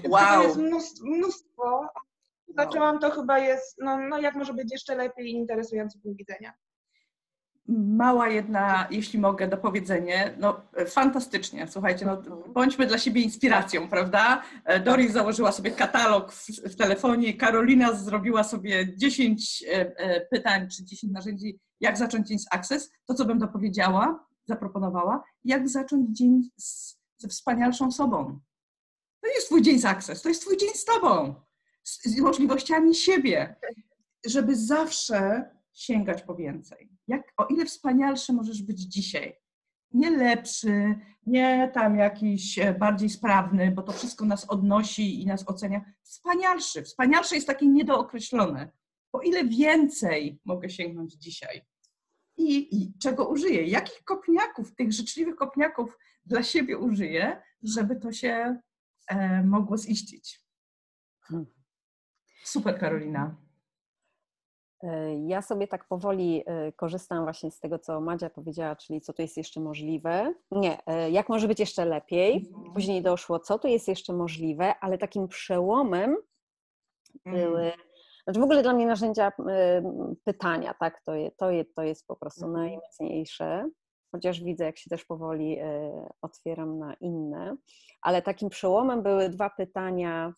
[0.09, 0.43] Wow.
[0.43, 1.07] jest mnóstwo.
[1.07, 1.89] mnóstwo.
[2.49, 6.53] Zaczęłam, to chyba jest, no, no jak może być jeszcze lepiej i interesujący punkt widzenia
[7.69, 10.35] mała jedna, jeśli mogę, dopowiedzenie.
[10.39, 14.43] No, fantastycznie, słuchajcie, no, bądźmy dla siebie inspiracją, prawda?
[14.85, 20.85] Doris założyła sobie katalog w, w telefonie, Karolina zrobiła sobie 10 e, e, pytań czy
[20.85, 22.91] 10 narzędzi, jak zacząć dzień z Access.
[23.07, 28.41] To, co bym dopowiedziała, zaproponowała, jak zacząć dzień z, ze wspanialszą sobą.
[29.21, 31.35] To jest twój dzień z Access, to jest twój dzień z tobą,
[31.85, 33.57] z, z możliwościami siebie,
[34.27, 36.91] żeby zawsze sięgać po więcej.
[37.09, 39.37] Jak, o ile wspanialszy możesz być dzisiaj.
[39.93, 40.95] Nie lepszy,
[41.27, 45.85] nie tam jakiś e, bardziej sprawny, bo to wszystko nas odnosi i nas ocenia.
[46.03, 46.83] Wspanialszy.
[46.83, 48.71] Wspanialszy jest taki niedookreślony.
[49.11, 51.63] Po ile więcej mogę sięgnąć dzisiaj?
[52.37, 53.67] I, I, czego użyję?
[53.67, 58.61] Jakich kopniaków, tych życzliwych kopniaków dla siebie użyję, żeby to się
[59.09, 60.43] e, mogło ziścić?
[61.21, 61.47] Hmm.
[62.45, 63.48] Super, Karolina.
[64.83, 69.13] E, ja sobie tak powoli e, korzystam właśnie z tego, co Madzia powiedziała, czyli co
[69.13, 70.35] tu jest jeszcze możliwe.
[70.51, 72.37] Nie, e, jak może być jeszcze lepiej.
[72.37, 72.75] Mhm.
[72.75, 76.17] Później doszło, co tu jest jeszcze możliwe, ale takim przełomem
[77.27, 77.63] były.
[77.63, 77.89] Mhm.
[78.25, 79.33] Znaczy w ogóle dla mnie narzędzia
[80.25, 82.67] pytania, tak, to, je, to, je, to jest po prostu mhm.
[82.67, 83.71] najmocniejsze,
[84.13, 85.59] chociaż widzę, jak się też powoli
[86.23, 87.57] otwieram na inne,
[88.03, 90.33] ale takim przełomem były dwa pytania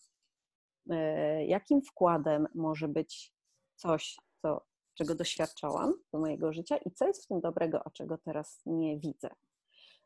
[1.47, 3.33] jakim wkładem może być
[3.75, 4.61] coś, co,
[4.93, 8.99] czego doświadczałam do mojego życia i co jest w tym dobrego, a czego teraz nie
[8.99, 9.29] widzę.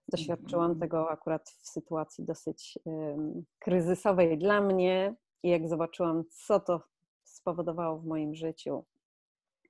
[0.07, 0.79] Doświadczyłam mhm.
[0.79, 6.81] tego akurat w sytuacji dosyć um, kryzysowej dla mnie i jak zobaczyłam, co to
[7.23, 8.83] spowodowało w moim życiu,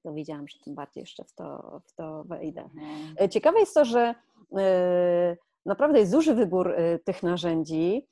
[0.04, 2.62] to wiedziałam, że tym bardziej jeszcze w to, w to wejdę.
[2.62, 3.16] Mhm.
[3.20, 4.16] E, ciekawe jest to, że
[4.52, 8.08] y, naprawdę jest duży wybór y, tych narzędzi.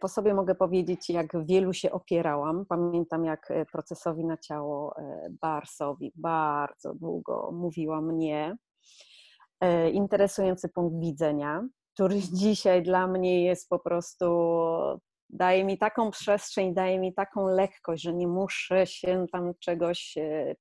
[0.00, 2.66] Po sobie mogę powiedzieć, jak wielu się opierałam.
[2.68, 4.94] Pamiętam, jak procesowi na ciało
[5.30, 8.56] Barsowi bardzo długo mówiła mnie.
[9.92, 14.26] Interesujący punkt widzenia, który dzisiaj dla mnie jest po prostu
[15.30, 20.54] daje mi taką przestrzeń, daje mi taką lekkość, że nie muszę się tam czegoś e,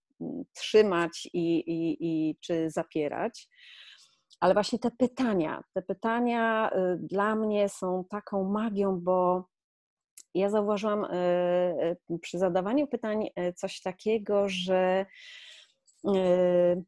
[0.53, 3.47] trzymać i, i, i czy zapierać.
[4.39, 9.49] Ale właśnie te pytania, te pytania e, dla mnie są taką magią, bo
[10.33, 15.05] ja zauważyłam e, przy zadawaniu pytań coś takiego, że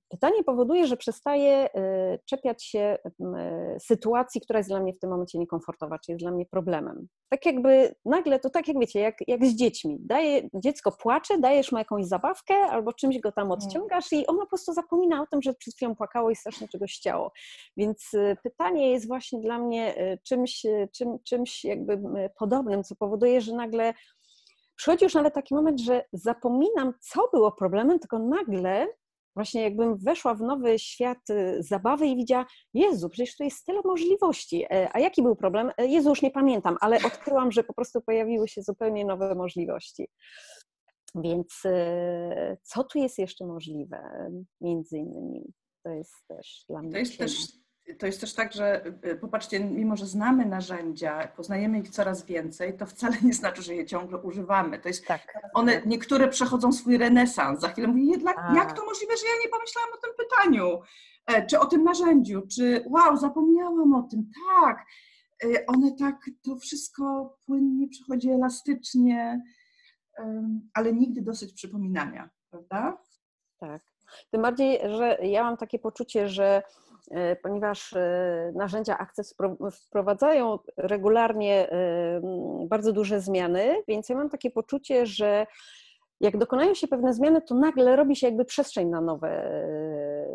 [0.09, 5.09] pytanie powoduje, że przestaję e, czepiać się e, sytuacji, która jest dla mnie w tym
[5.09, 7.07] momencie niekomfortowa, czy jest dla mnie problemem.
[7.29, 9.97] Tak jakby nagle, to tak jak wiecie, jak, jak z dziećmi.
[9.99, 13.51] Daje, dziecko płacze, dajesz mu jakąś zabawkę albo czymś go tam mm.
[13.51, 16.95] odciągasz i ono po prostu zapomina o tym, że przed chwilą płakało i strasznie czegoś
[16.95, 17.31] chciało.
[17.77, 18.11] Więc
[18.43, 21.99] pytanie jest właśnie dla mnie czymś, czym, czymś jakby
[22.39, 23.93] podobnym, co powoduje, że nagle
[24.79, 28.87] przychodzi już nawet taki moment, że zapominam, co było problemem, tylko nagle
[29.35, 33.81] właśnie jakbym weszła w nowy świat y, zabawy i widziała, Jezu, przecież tu jest tyle
[33.85, 34.63] możliwości.
[34.63, 35.71] E, a jaki był problem?
[35.77, 40.07] E, Jezu, już nie pamiętam, ale odkryłam, że po prostu pojawiły się zupełnie nowe możliwości.
[41.15, 44.29] Więc e, co tu jest jeszcze możliwe?
[44.61, 45.53] Między innymi
[45.83, 46.91] to jest też dla mnie.
[46.91, 47.33] To jest też
[47.97, 52.77] to jest też tak, że y, popatrzcie, mimo że znamy narzędzia, poznajemy ich coraz więcej,
[52.77, 54.79] to wcale nie znaczy, że je ciągle używamy.
[54.79, 55.39] To jest, tak.
[55.53, 57.59] one, niektóre przechodzą swój renesans.
[57.59, 58.03] Za chwilę mówię,
[58.55, 60.81] jak to możliwe, że ja nie pomyślałam o tym pytaniu,
[61.25, 64.85] e, czy o tym narzędziu, czy wow, zapomniałam o tym, tak.
[65.43, 69.43] E, one tak, to wszystko płynnie przechodzi elastycznie,
[70.73, 72.97] ale nigdy dosyć przypominania, prawda?
[73.59, 73.81] Tak.
[74.31, 76.88] Tym bardziej, że ja mam takie poczucie, że E,
[77.43, 79.35] ponieważ e, narzędzia Access
[79.71, 82.21] wprowadzają regularnie e,
[82.67, 85.47] bardzo duże zmiany, więc ja mam takie poczucie, że
[86.19, 89.51] jak dokonają się pewne zmiany, to nagle robi się jakby przestrzeń na nowe,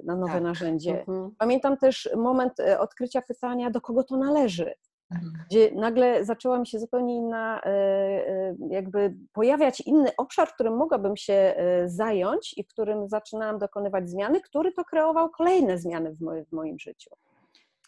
[0.04, 0.42] na nowe tak.
[0.42, 1.00] narzędzie.
[1.00, 1.30] Mhm.
[1.38, 4.74] Pamiętam też moment odkrycia pytania, do kogo to należy.
[5.14, 5.44] Mhm.
[5.50, 11.16] gdzie nagle zaczęła mi się zupełnie inna, e, e, jakby pojawiać inny obszar, którym mogłabym
[11.16, 16.20] się e, zająć i w którym zaczynałam dokonywać zmiany, który to kreował kolejne zmiany w,
[16.20, 17.10] moim, w moim życiu.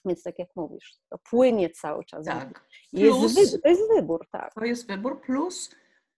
[0.05, 2.27] Więc tak jak mówisz, to płynie cały czas.
[2.27, 2.67] Tak.
[2.93, 4.55] Jest plus, wybór, to jest wybór, tak.
[4.55, 5.71] To jest wybór, plus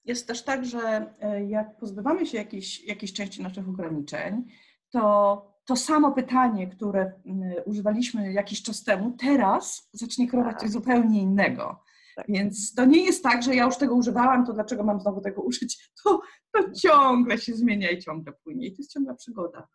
[0.05, 1.15] jest też tak, że
[1.47, 4.45] jak pozbywamy się jakiejś, jakiejś części naszych ograniczeń,
[4.91, 10.61] to to samo pytanie, które mm, używaliśmy jakiś czas temu, teraz zacznie kreować tak.
[10.61, 11.83] coś zupełnie innego.
[12.17, 12.27] Tak.
[12.29, 15.43] Więc to nie jest tak, że ja już tego używałam, to dlaczego mam znowu tego
[15.43, 15.93] użyć?
[16.05, 16.21] To,
[16.53, 18.67] to ciągle się zmienia i ciągle płynie.
[18.67, 19.69] I to jest ciągła przygoda.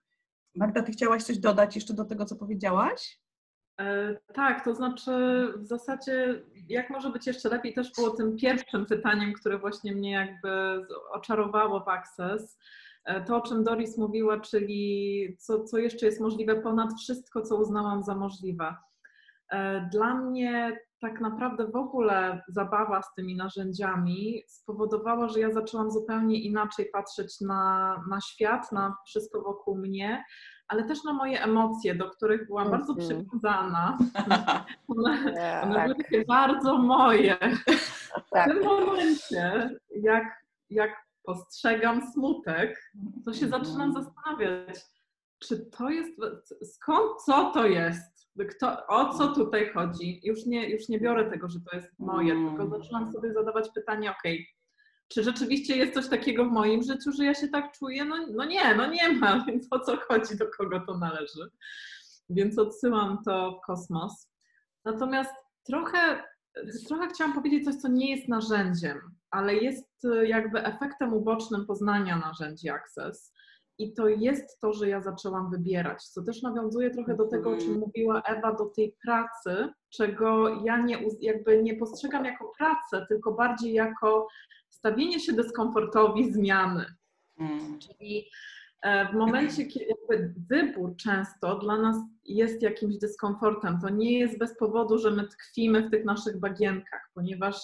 [0.55, 3.21] Magda, ty chciałaś coś dodać jeszcze do tego, co powiedziałaś?
[3.79, 5.11] E, tak, to znaczy
[5.57, 10.11] w zasadzie jak może być jeszcze lepiej też było tym pierwszym pytaniem, które właśnie mnie
[10.11, 10.81] jakby
[11.11, 12.57] oczarowało w Access
[13.27, 18.03] to, o czym Doris mówiła, czyli co, co jeszcze jest możliwe ponad wszystko, co uznałam
[18.03, 18.75] za możliwe.
[19.49, 25.91] E, dla mnie tak naprawdę w ogóle zabawa z tymi narzędziami spowodowała, że ja zaczęłam
[25.91, 30.23] zupełnie inaczej patrzeć na, na świat, na wszystko wokół mnie,
[30.67, 32.85] ale też na moje emocje, do których byłam mm -hmm.
[32.87, 33.97] bardzo przywiązana.
[34.87, 35.87] One, yeah, one tak.
[35.87, 37.37] były takie bardzo moje.
[38.31, 38.49] Tak.
[38.49, 40.23] W tym momencie, jak,
[40.69, 40.89] jak
[41.23, 42.91] postrzegam smutek,
[43.25, 43.93] to się zaczynam mhm.
[43.93, 44.79] zastanawiać,
[45.39, 46.11] czy to jest,
[46.63, 48.13] skąd, co to jest,
[48.49, 50.21] Kto, o co tutaj chodzi.
[50.23, 52.49] Już nie, już nie biorę tego, że to jest moje, mm.
[52.49, 54.23] tylko zaczynam sobie zadawać pytanie, ok,
[55.07, 58.05] czy rzeczywiście jest coś takiego w moim życiu, że ja się tak czuję?
[58.05, 61.49] No, no nie, no nie ma, więc o co chodzi, do kogo to należy.
[62.29, 64.29] Więc odsyłam to w kosmos.
[64.85, 65.31] Natomiast
[65.63, 66.23] trochę,
[66.87, 68.99] trochę chciałam powiedzieć coś, co nie jest narzędziem,
[69.33, 73.33] ale jest y, jakby efektem ubocznym poznania narzędzi Access.
[73.77, 77.57] I to jest to, że ja zaczęłam wybierać, co też nawiązuje trochę do tego, o
[77.57, 77.79] czym mhm.
[77.79, 83.73] mówiła Ewa, do tej pracy, czego ja nie, jakby nie postrzegam jako pracę, tylko bardziej
[83.73, 84.27] jako
[84.69, 86.85] stawienie się dyskomfortowi zmiany.
[87.39, 87.79] Mm.
[87.79, 88.29] Czyli
[88.81, 94.37] e, w momencie, kiedy jakby wybór często dla nas jest jakimś dyskomfortem, to nie jest
[94.37, 97.55] bez powodu, że my tkwimy w tych naszych bagienkach, ponieważ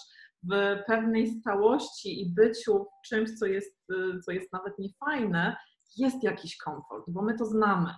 [0.44, 3.88] w pewnej stałości i byciu w czymś, co jest,
[4.26, 5.58] co jest nawet niefajne,
[5.98, 7.94] jest jakiś komfort, bo my to znamy.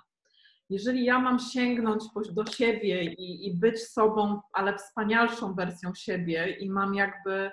[0.69, 6.69] Jeżeli ja mam sięgnąć do siebie i, i być sobą, ale wspanialszą wersją siebie i
[6.69, 7.51] mam jakby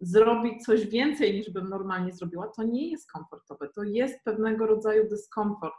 [0.00, 3.68] zrobić coś więcej niż bym normalnie zrobiła, to nie jest komfortowe.
[3.74, 5.74] To jest pewnego rodzaju dyskomfort.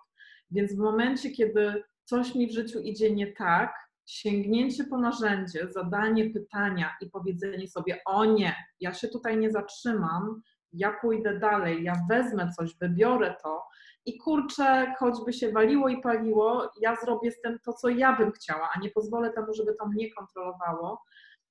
[0.52, 3.74] Więc w momencie, kiedy coś mi w życiu idzie nie tak,
[4.12, 10.42] sięgnięcie po narzędzie, zadanie pytania i powiedzenie sobie: O nie, ja się tutaj nie zatrzymam,
[10.74, 13.64] ja pójdę dalej, ja wezmę coś, wybiorę to
[14.06, 18.32] i kurczę, choćby się waliło i paliło, ja zrobię z tym to, co ja bym
[18.32, 21.04] chciała, a nie pozwolę temu, żeby to mnie kontrolowało.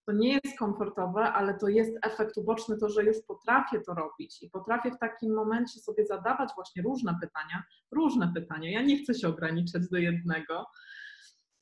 [0.07, 4.43] To nie jest komfortowe, ale to jest efekt uboczny, to, że już potrafię to robić
[4.43, 8.71] i potrafię w takim momencie sobie zadawać właśnie różne pytania, różne pytania.
[8.71, 10.67] Ja nie chcę się ograniczać do jednego.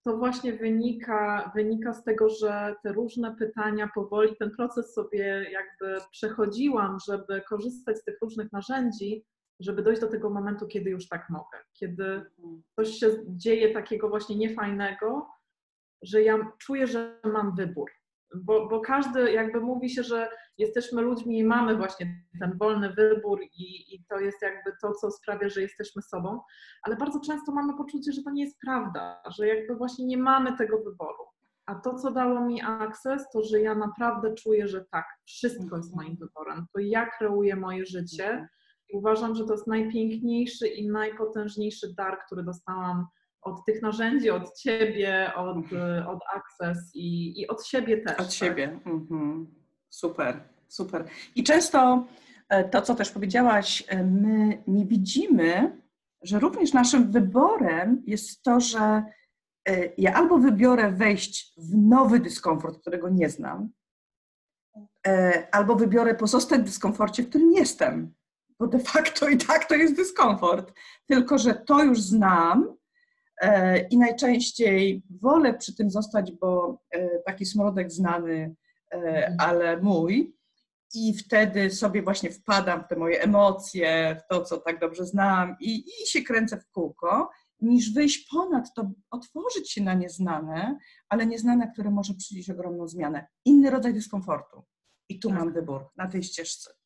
[0.04, 6.00] To właśnie wynika, wynika z tego, że te różne pytania powoli, ten proces sobie jakby
[6.10, 9.24] przechodziłam, żeby korzystać z tych różnych narzędzi,
[9.60, 12.62] żeby dojść do tego momentu, kiedy już tak mogę, kiedy mhm.
[12.76, 15.28] coś się dzieje takiego właśnie niefajnego,
[16.02, 17.90] że ja czuję, że mam wybór.
[18.34, 23.40] Bo, bo każdy, jakby mówi się, że jesteśmy ludźmi i mamy właśnie ten wolny wybór,
[23.42, 26.40] i, i to jest jakby to, co sprawia, że jesteśmy sobą,
[26.82, 30.56] ale bardzo często mamy poczucie, że to nie jest prawda, że jakby właśnie nie mamy
[30.56, 31.24] tego wyboru.
[31.66, 35.96] A to, co dało mi akces, to że ja naprawdę czuję, że tak, wszystko jest
[35.96, 36.66] moim wyborem.
[36.72, 38.48] To ja kreuję moje życie mhm.
[38.92, 43.06] Uważam, że to jest najpiękniejszy i najpotężniejszy dar, który dostałam
[43.42, 46.06] od tych narzędzi, od ciebie, od, mhm.
[46.06, 48.12] od Access i, i od siebie też.
[48.12, 48.30] Od tak?
[48.30, 48.80] siebie.
[48.86, 49.46] Mhm.
[49.88, 51.04] Super, super.
[51.34, 52.06] I często
[52.48, 55.80] e, to, co też powiedziałaś, e, my nie widzimy,
[56.22, 59.02] że również naszym wyborem jest to, że
[59.68, 63.68] e, ja albo wybiorę wejść w nowy dyskomfort, którego nie znam,
[65.52, 68.14] albo wybiorę pozostać w dyskomforcie, w którym jestem
[68.58, 70.72] bo de facto i tak to jest dyskomfort.
[71.06, 72.76] Tylko, że to już znam
[73.90, 78.54] i najczęściej wolę przy tym zostać, bo e, taki smrodek znany,
[78.90, 79.36] e, mhm.
[79.38, 80.38] ale mój.
[80.94, 85.56] I wtedy sobie właśnie wpadam w te moje emocje, w to, co tak dobrze znam,
[85.60, 87.30] i, i się kręcę w kółko,
[87.60, 90.78] niż wyjść ponad to, otworzyć się na nieznane,
[91.08, 93.26] ale nieznane, które może przynieść ogromną zmianę.
[93.44, 94.64] Inny rodzaj dyskomfortu.
[95.08, 95.38] I tu tak.
[95.38, 96.77] mam wybór na tej ścieżce.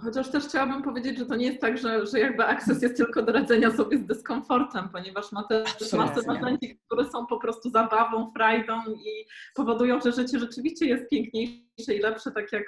[0.00, 3.22] Chociaż też chciałabym powiedzieć, że to nie jest tak, że, że jakby akces jest tylko
[3.22, 8.32] do radzenia sobie z dyskomfortem, ponieważ ma też masę narzędzi, które są po prostu zabawą,
[8.36, 12.64] frajdą i powodują, że życie rzeczywiście jest piękniejsze i lepsze, tak jak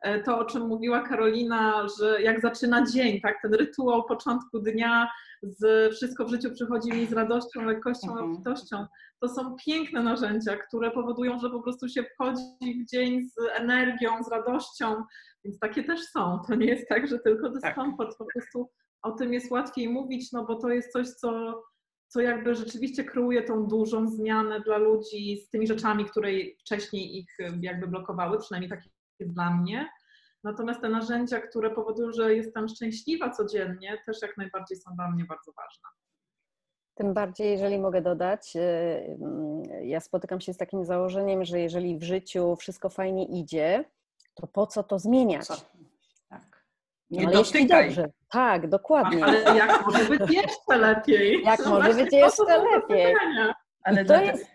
[0.00, 5.08] e, to, o czym mówiła Karolina, że jak zaczyna dzień, tak, ten rytuał początku dnia,
[5.42, 8.30] z wszystko w życiu przychodzi mi z radością, lekkością, mhm.
[8.30, 8.86] obfitością.
[9.20, 14.22] To są piękne narzędzia, które powodują, że po prostu się wchodzi w dzień z energią,
[14.22, 15.04] z radością,
[15.44, 16.40] więc takie też są.
[16.48, 17.62] To nie jest tak, że tylko tak.
[17.62, 18.18] dyskomfort.
[18.18, 18.70] Po prostu
[19.02, 21.62] o tym jest łatwiej mówić, no bo to jest coś, co,
[22.08, 26.28] co jakby rzeczywiście kreuje tą dużą zmianę dla ludzi z tymi rzeczami, które
[26.60, 28.80] wcześniej ich jakby blokowały, przynajmniej tak
[29.20, 29.88] jest dla mnie.
[30.44, 35.24] Natomiast te narzędzia, które powodują, że jestem szczęśliwa codziennie, też jak najbardziej są dla mnie
[35.24, 35.88] bardzo ważne.
[36.94, 41.98] Tym bardziej, jeżeli mogę dodać, y, mm, ja spotykam się z takim założeniem, że jeżeli
[41.98, 43.84] w życiu wszystko fajnie idzie,
[44.40, 45.46] to po co to zmieniać?
[45.46, 45.54] Co?
[46.28, 46.64] Tak.
[47.10, 47.86] Nie ale dotykaj.
[47.86, 48.10] Dobrze.
[48.30, 49.24] Tak, dokładnie.
[49.24, 51.42] Ale jak może być jeszcze lepiej?
[51.44, 53.14] Jak no może być jeszcze lepiej?
[53.82, 54.46] Ale to jest...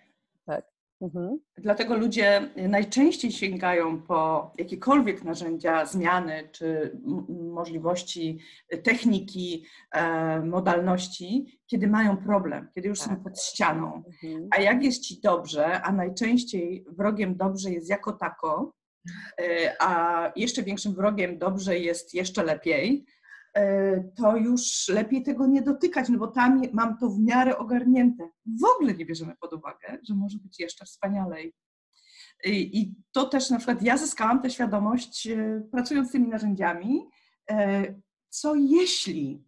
[0.45, 0.75] Tak.
[1.01, 1.39] Mhm.
[1.57, 6.97] Dlatego ludzie najczęściej sięgają po jakiekolwiek narzędzia zmiany czy
[7.29, 8.39] możliwości
[8.83, 13.07] techniki, e, modalności, kiedy mają problem, kiedy już tak.
[13.07, 14.03] są pod ścianą.
[14.23, 14.47] Mhm.
[14.57, 18.73] A jak jest ci dobrze, a najczęściej wrogiem dobrze jest jako tako,
[19.79, 23.05] a jeszcze większym wrogiem dobrze jest jeszcze lepiej,
[23.53, 28.29] e, to już lepiej tego nie dotykać, no bo tam mam to w miarę ogarnięte.
[28.45, 31.53] W ogóle nie bierzemy pod uwagę, że może być jeszcze wspanialej.
[32.45, 37.09] I to też na przykład ja zyskałam tę świadomość e, pracując z tymi narzędziami,
[38.29, 39.43] co jeśli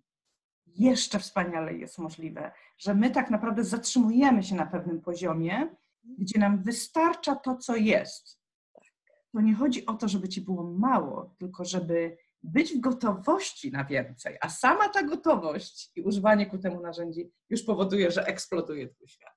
[0.68, 6.64] jeszcze wspanialej jest możliwe, że my tak naprawdę zatrzymujemy się na pewnym poziomie, gdzie nam
[6.64, 8.40] wystarcza to, co jest
[9.38, 13.86] to nie chodzi o to, żeby ci było mało, tylko żeby być w gotowości na
[13.86, 14.38] więcej.
[14.42, 19.34] A sama ta gotowość i używanie ku temu narzędzi już powoduje, że eksploduje twój świat.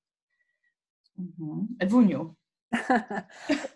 [1.19, 1.69] Mhm.
[1.81, 2.35] Ewuniu.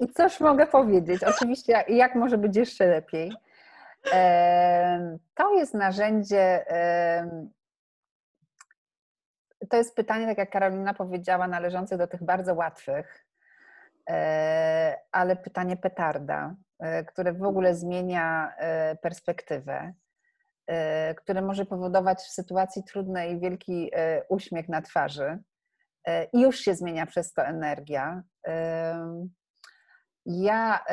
[0.00, 1.24] I cóż mogę powiedzieć?
[1.24, 3.32] Oczywiście, jak może być jeszcze lepiej?
[5.34, 6.64] To jest narzędzie.
[9.68, 13.26] To jest pytanie, tak jak Karolina powiedziała, należące do tych bardzo łatwych,
[15.12, 16.54] ale pytanie petarda.
[17.06, 18.54] które w ogóle zmienia
[19.02, 19.92] perspektywę,
[21.16, 23.90] które może powodować w sytuacji trudnej wielki
[24.28, 25.38] uśmiech na twarzy
[26.32, 28.22] i już się zmienia przez to energia.
[30.26, 30.84] Ja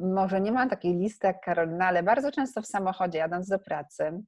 [0.00, 4.22] może nie mam takiej listy jak Karolina, ale bardzo często w samochodzie jadąc do pracy,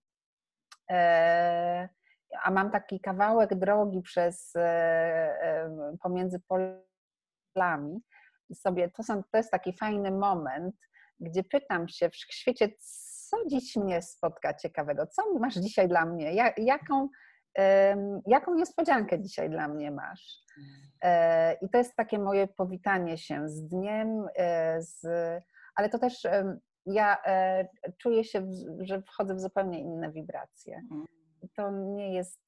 [2.42, 4.52] a mam taki kawałek drogi przez
[6.02, 6.40] pomiędzy
[7.54, 8.00] polami,
[8.54, 10.76] sobie to, są, to jest taki fajny moment,
[11.20, 12.68] gdzie pytam się w świecie,
[13.28, 17.08] co dziś mnie spotka ciekawego, co masz dzisiaj dla mnie, jaką,
[18.26, 20.44] jaką niespodziankę dzisiaj dla mnie masz.
[21.02, 25.06] E, I to jest takie moje powitanie się z dniem, e, z,
[25.76, 26.22] ale to też
[26.86, 28.46] ja e, czuję się,
[28.80, 30.76] że wchodzę w zupełnie inne wibracje.
[30.76, 31.04] Mhm.
[31.56, 32.40] To nie jest.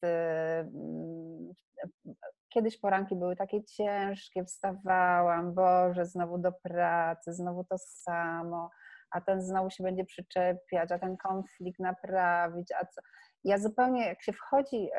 [2.56, 8.70] Kiedyś poranki były takie ciężkie, wstawałam, Boże, znowu do pracy, znowu to samo,
[9.10, 13.00] a ten znowu się będzie przyczepiać, a ten konflikt naprawić, a co?
[13.44, 14.90] Ja zupełnie, jak się wchodzi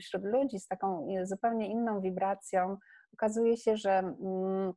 [0.00, 2.76] wśród ludzi z taką zupełnie inną wibracją,
[3.14, 4.72] okazuje się, że mm,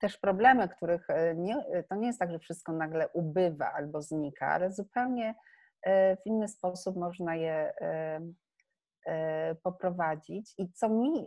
[0.00, 4.46] też problemy, których e, nie, to nie jest tak, że wszystko nagle ubywa albo znika,
[4.46, 5.34] ale zupełnie
[5.82, 8.20] e, w inny sposób można je e,
[9.62, 10.54] poprowadzić.
[10.58, 11.26] I co mi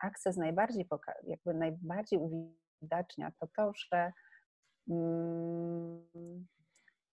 [0.00, 0.88] Access najbardziej,
[1.26, 4.12] jakby najbardziej uwidacznia, to to, że
[4.90, 6.46] mm,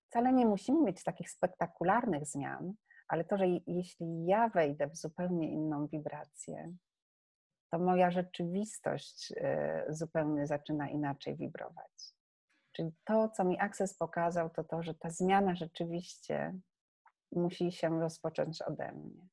[0.09, 2.73] wcale nie musimy mieć takich spektakularnych zmian,
[3.07, 6.73] ale to, że jeśli ja wejdę w zupełnie inną wibrację,
[7.71, 12.13] to moja rzeczywistość y, zupełnie zaczyna inaczej wibrować.
[12.71, 16.59] Czyli to, co mi Access pokazał, to to, że ta zmiana rzeczywiście
[17.31, 19.27] musi się rozpocząć ode mnie.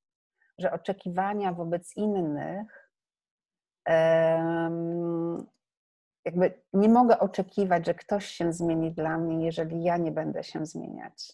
[0.58, 2.90] Że oczekiwania wobec innych
[6.24, 10.66] jakby nie mogę oczekiwać, że ktoś się zmieni dla mnie, jeżeli ja nie będę się
[10.66, 11.32] zmieniać.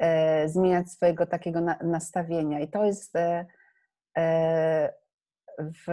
[0.00, 2.60] E, zmieniać swojego takiego nastawienia.
[2.60, 3.46] I to jest e,
[4.18, 4.92] e,
[5.58, 5.86] w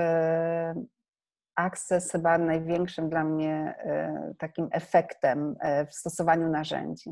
[1.56, 3.76] Access chyba największym dla mnie
[4.40, 5.56] takim efektem
[5.88, 7.10] w stosowaniu narzędzi.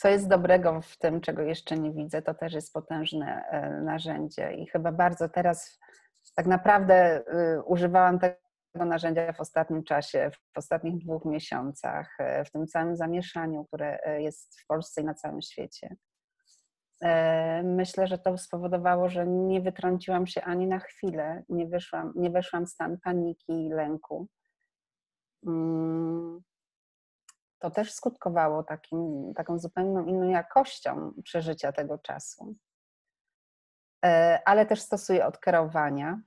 [0.00, 3.44] Co jest dobrego w tym, czego jeszcze nie widzę, to też jest potężne
[3.84, 5.78] narzędzie i chyba bardzo teraz
[6.34, 7.20] tak naprawdę
[7.56, 8.36] y, używałam tego
[8.74, 14.22] narzędzia w ostatnim czasie, w ostatnich dwóch miesiącach, e, w tym całym zamieszaniu, które e,
[14.22, 15.96] jest w Polsce i na całym świecie.
[17.02, 22.30] E, myślę, że to spowodowało, że nie wytrąciłam się ani na chwilę, nie, wyszłam, nie
[22.30, 24.28] weszłam w stan paniki i lęku.
[27.60, 32.56] To też skutkowało takim, taką zupełnie inną jakością przeżycia tego czasu.
[34.04, 36.20] E, ale też stosuję odkierowania.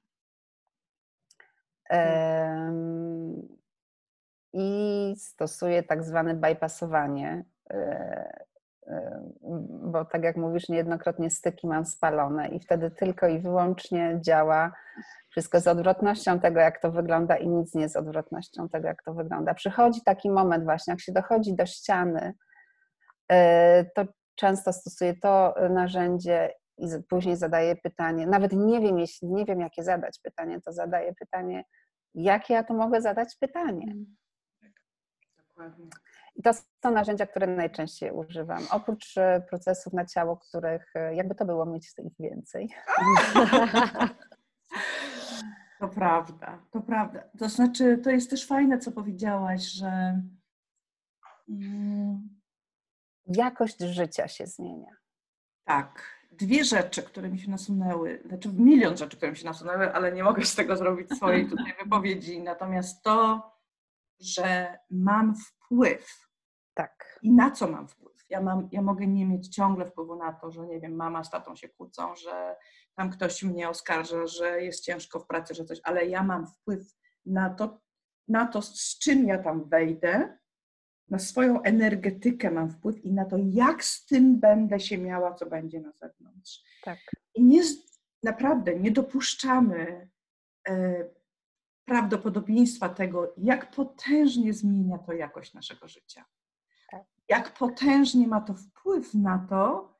[4.54, 8.46] I stosuję tak zwane bypassowanie, e,
[9.84, 14.72] bo tak jak mówisz, niejednokrotnie styki mam spalone i wtedy tylko i wyłącznie działa
[15.30, 19.14] wszystko z odwrotnością tego, jak to wygląda i nic nie z odwrotnością tego, jak to
[19.14, 19.54] wygląda.
[19.54, 22.34] Przychodzi taki moment właśnie, jak się dochodzi do ściany,
[23.96, 24.06] to
[24.36, 29.84] często stosuję to narzędzie i później zadaję pytanie, nawet nie wiem, jeśli nie wiem, jakie
[29.84, 31.64] zadać pytanie, to zadaję pytanie,
[32.16, 33.86] jakie ja tu mogę zadać pytanie.
[33.92, 34.16] Mm.
[34.62, 34.72] Tak,
[35.38, 35.86] dokładnie.
[36.36, 38.64] I to są narzędzia, które najczęściej używam.
[38.72, 42.70] Oprócz e, procesów na ciało, których e, jakby to było mieć ich więcej.
[45.84, 47.24] To prawda, to prawda.
[47.40, 50.22] To znaczy, to jest też fajne, co powiedziałaś, że.
[51.50, 52.30] Mm,
[53.26, 54.92] Jakość życia się zmienia.
[55.64, 60.12] Tak, dwie rzeczy, które mi się nasunęły, znaczy milion rzeczy, które mi się nasunęły, ale
[60.12, 62.42] nie mogę z tego zrobić swojej tutaj wypowiedzi.
[62.42, 63.42] Natomiast to,
[64.24, 66.28] że mam wpływ.
[66.74, 67.20] Tak.
[67.24, 68.14] I na co mam wpływ?
[68.30, 71.30] Ja, mam, ja mogę nie mieć ciągle wpływu na to, że nie wiem, mama z
[71.30, 72.56] tatą się kłócą, że
[72.96, 76.96] tam ktoś mnie oskarża, że jest ciężko w pracy, że coś, ale ja mam wpływ
[77.26, 77.82] na to,
[78.28, 80.38] na to, z czym ja tam wejdę,
[81.10, 85.46] na swoją energetykę mam wpływ i na to, jak z tym będę się miała, co
[85.46, 86.64] będzie na zewnątrz.
[86.84, 87.00] Tak.
[87.36, 87.62] I nie,
[88.24, 90.10] naprawdę nie dopuszczamy
[90.70, 91.06] e,
[91.86, 96.26] prawdopodobieństwa tego, jak potężnie zmienia to jakość naszego życia.
[96.92, 97.04] Tak.
[97.30, 99.94] Jak potężnie ma to wpływ na to,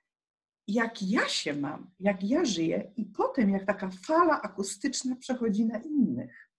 [0.68, 5.78] jak ja się mam, jak ja żyję, i potem jak taka fala akustyczna przechodzi na
[5.78, 6.50] innych.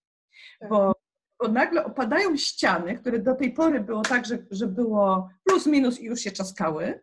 [0.61, 0.69] Tak.
[0.69, 0.95] Bo
[1.45, 6.01] bo nagle opadają ściany, które do tej pory było tak, że, że było plus, minus
[6.01, 7.01] i już się czaskały.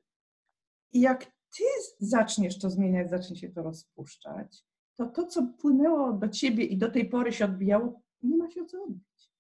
[0.94, 1.64] I jak ty
[2.00, 4.64] zaczniesz to zmieniać, zacznie się to rozpuszczać,
[4.98, 8.62] to to, co płynęło do ciebie i do tej pory się odbijało, nie ma się
[8.62, 9.32] o co odbić.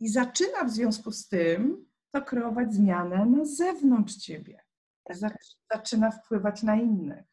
[0.00, 4.64] I zaczyna w związku z tym to kreować zmianę na zewnątrz ciebie.
[5.04, 5.36] Tak.
[5.72, 7.24] Zaczyna wpływać na innych.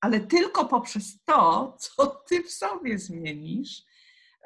[0.00, 3.84] Ale tylko poprzez to, co ty w sobie zmienisz.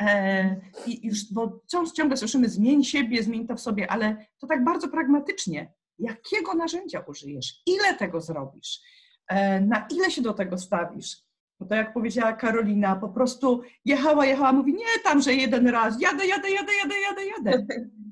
[0.01, 4.47] E, I już, bo wciąż ciągle słyszymy, zmień siebie, zmień to w sobie, ale to
[4.47, 5.72] tak bardzo pragmatycznie.
[5.99, 7.62] Jakiego narzędzia użyjesz?
[7.66, 8.81] Ile tego zrobisz?
[9.29, 11.28] E, na ile się do tego stawisz?
[11.61, 16.01] Bo to jak powiedziała Karolina, po prostu jechała, jechała, mówi, nie tam, że jeden raz,
[16.01, 17.67] jadę, jadę, jadę, jadę, jadę, jadę.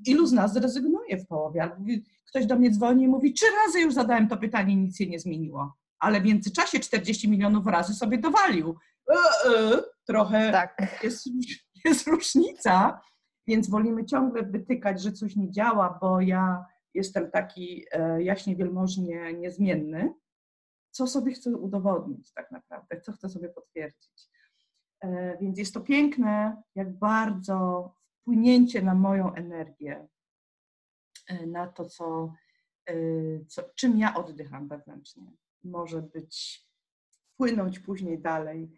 [0.06, 1.62] Ilu z nas zrezygnuje w połowie?
[1.62, 1.76] Albo
[2.26, 5.18] ktoś do mnie dzwoni i mówi, trzy razy już zadałem to pytanie, nic się nie
[5.18, 5.76] zmieniło.
[5.98, 8.76] Ale w międzyczasie 40 milionów razy sobie dowalił.
[9.10, 9.14] E,
[9.50, 11.00] e, trochę tak.
[11.02, 11.28] jest,
[11.84, 13.00] jest różnica,
[13.46, 19.32] więc wolimy ciągle wytykać, że coś nie działa, bo ja jestem taki e, jaśnie wielmożnie
[19.32, 20.14] niezmienny
[20.96, 24.28] co sobie chcę udowodnić tak naprawdę, co chcę sobie potwierdzić.
[25.00, 27.90] E, więc jest to piękne, jak bardzo
[28.20, 30.08] wpłynięcie na moją energię,
[31.28, 32.34] e, na to, co,
[32.86, 32.94] e,
[33.44, 35.32] co, czym ja oddycham wewnętrznie,
[35.64, 36.66] może być,
[37.34, 38.70] wpłynąć później dalej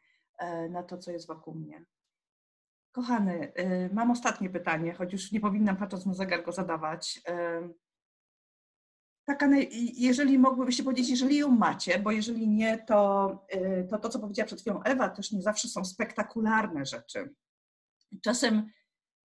[0.71, 1.85] na to, co jest wokół mnie.
[2.93, 3.53] Kochany,
[3.93, 7.23] mam ostatnie pytanie, choć już nie powinnam patrząc na zegar go zadawać
[9.29, 9.49] taka,
[9.95, 14.47] jeżeli mogłybyście powiedzieć, jeżeli ją macie, bo jeżeli nie, to, y, to to, co powiedziała
[14.47, 17.35] przed chwilą Ewa, też nie zawsze są spektakularne rzeczy.
[18.23, 18.71] Czasem,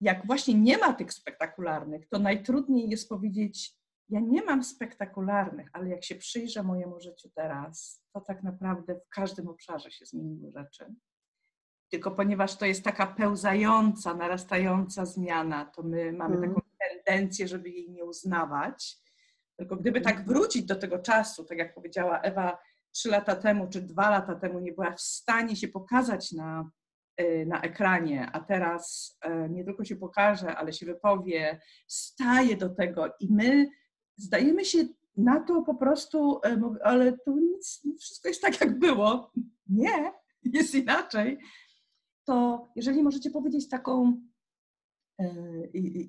[0.01, 3.77] jak właśnie nie ma tych spektakularnych, to najtrudniej jest powiedzieć,
[4.09, 9.09] ja nie mam spektakularnych, ale jak się przyjrzę mojemu życiu teraz, to tak naprawdę w
[9.09, 10.95] każdym obszarze się zmieniły rzeczy.
[11.91, 16.49] Tylko ponieważ to jest taka pełzająca, narastająca zmiana, to my mamy mm.
[16.49, 19.01] taką tendencję, żeby jej nie uznawać
[19.61, 22.59] tylko gdyby tak wrócić do tego czasu, tak jak powiedziała Ewa,
[22.93, 26.71] trzy lata temu czy dwa lata temu nie była w stanie się pokazać na,
[27.17, 32.69] e, na ekranie, a teraz e, nie tylko się pokaże, ale się wypowie, staje do
[32.69, 33.69] tego i my
[34.17, 34.79] zdajemy się
[35.17, 39.33] na to po prostu, e, ale tu nic, wszystko jest tak, jak było.
[39.69, 41.39] Nie, jest inaczej.
[42.25, 44.30] To jeżeli możecie powiedzieć taką Y,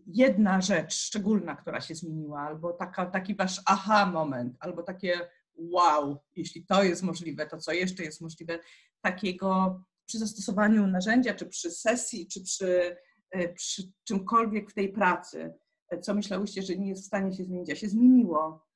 [0.07, 6.17] jedna rzecz szczególna, która się zmieniła, albo taka, taki wasz aha moment, albo takie wow,
[6.35, 8.59] jeśli to jest możliwe, to co jeszcze jest możliwe,
[9.01, 12.97] takiego przy zastosowaniu narzędzia, czy przy sesji, czy przy,
[13.35, 15.53] y, przy czymkolwiek w tej pracy,
[16.01, 18.67] co myślałyście, że nie jest w stanie się zmienić, a się zmieniło.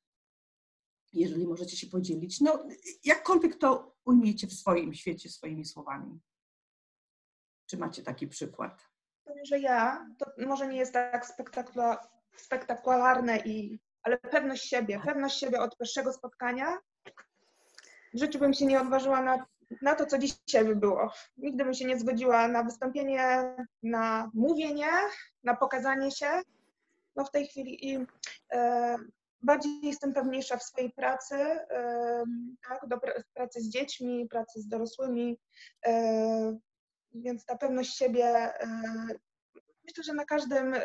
[1.13, 2.67] Jeżeli możecie się podzielić, no
[3.03, 6.19] jakkolwiek to ujmiecie w swoim świecie swoimi słowami.
[7.65, 8.94] Czy macie taki przykład?
[9.43, 11.25] Że ja, to może nie jest tak
[12.35, 16.77] spektakularne, i, ale pewność siebie, pewność siebie od pierwszego spotkania.
[18.13, 19.45] W życiu bym się nie odważyła na,
[19.81, 21.11] na to, co dzisiaj by było.
[21.37, 24.89] Nigdy bym się nie zgodziła na wystąpienie, na mówienie,
[25.43, 26.41] na pokazanie się.
[27.15, 28.05] No w tej chwili i
[28.53, 28.95] e,
[29.41, 32.23] bardziej jestem pewniejsza w swojej pracy, e,
[32.69, 32.99] tak, do
[33.33, 35.39] pracy z dziećmi, pracy z dorosłymi,
[35.85, 36.57] e,
[37.21, 38.67] więc ta pewność siebie e,
[39.85, 40.75] myślę, że na każdym,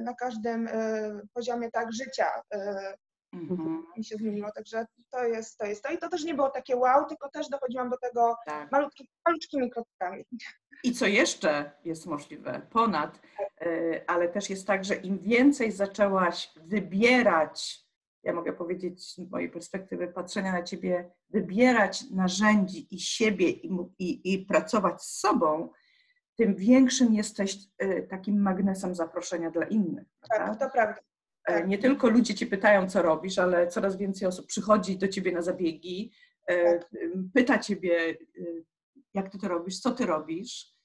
[0.00, 2.26] na każdym e, poziomie tak życia
[3.34, 3.78] mm-hmm.
[3.96, 5.92] mi się zmieniło, także to jest, to jest to.
[5.92, 8.72] I to też nie było takie wow, tylko też dochodziłam do tego tak.
[8.72, 10.24] malutki, malutkimi krotkami.
[10.84, 13.20] I co jeszcze jest możliwe, ponad,
[14.06, 17.89] ale też jest tak, że im więcej zaczęłaś wybierać
[18.22, 24.34] ja mogę powiedzieć z mojej perspektywy patrzenia na ciebie, wybierać narzędzi i siebie i, i,
[24.34, 25.68] i pracować z sobą,
[26.36, 30.06] tym większym jesteś y, takim magnesem zaproszenia dla innych.
[30.30, 31.00] Tak, to prawda.
[31.44, 31.68] E, tak.
[31.68, 35.42] Nie tylko ludzie cię pytają, co robisz, ale coraz więcej osób przychodzi do ciebie na
[35.42, 36.12] zabiegi,
[36.46, 36.90] e, tak.
[37.34, 38.64] pyta ciebie, y,
[39.14, 40.79] jak ty to robisz, co ty robisz.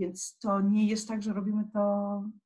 [0.00, 1.80] Więc to nie jest tak, że robimy to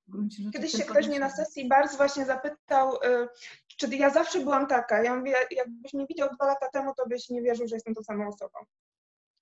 [0.09, 0.53] w gruncie rzeczy.
[0.53, 3.29] Kiedyś się ktoś mnie na sesji bardzo właśnie zapytał, y,
[3.77, 5.03] czy ja zawsze byłam taka.
[5.03, 8.03] Ja mówię, jakbyś mnie widział dwa lata temu, to byś nie wierzył, że jestem tą
[8.03, 8.59] samą osobą.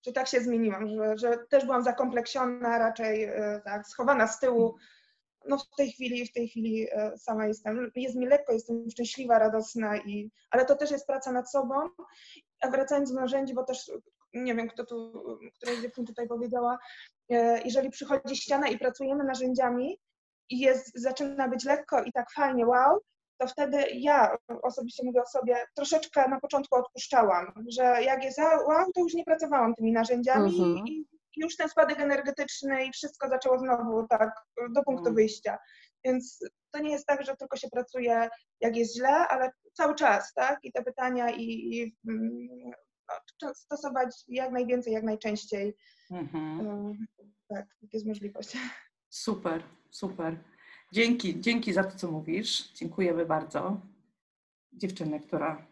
[0.06, 4.76] Że tak się zmieniłam, że, że też byłam zakompleksiona, raczej y, tak, schowana z tyłu.
[5.48, 7.90] No w tej chwili, w tej chwili y, sama jestem.
[7.94, 11.74] Jest mi lekko, jestem szczęśliwa, radosna, i, ale to też jest praca nad sobą.
[12.60, 13.90] A wracając do narzędzi, bo też
[14.34, 15.12] nie wiem, kto tu,
[15.56, 16.78] któraś dziewczyna tutaj powiedziała,
[17.64, 19.98] jeżeli przychodzi ściana i pracujemy narzędziami
[20.50, 23.00] i jest, zaczyna być lekko i tak fajnie, wow,
[23.38, 28.92] to wtedy ja osobiście mówię o sobie, troszeczkę na początku odpuszczałam, że jak jest wow,
[28.94, 30.86] to już nie pracowałam tymi narzędziami mhm.
[30.86, 35.14] i już ten spadek energetyczny i wszystko zaczęło znowu tak do punktu mhm.
[35.14, 35.58] wyjścia.
[36.04, 36.38] Więc
[36.70, 38.28] to nie jest tak, że tylko się pracuje
[38.60, 40.58] jak jest źle, ale cały czas, tak?
[40.62, 42.70] I te pytania i, i no,
[43.54, 45.76] stosować jak najwięcej, jak najczęściej.
[46.10, 47.06] Mhm.
[47.48, 48.56] Tak, jak jest możliwość.
[49.08, 50.38] Super, super.
[50.92, 52.72] Dzięki, dzięki za to, co mówisz.
[52.72, 53.80] Dziękujemy bardzo.
[54.72, 55.66] Dziewczynę, która.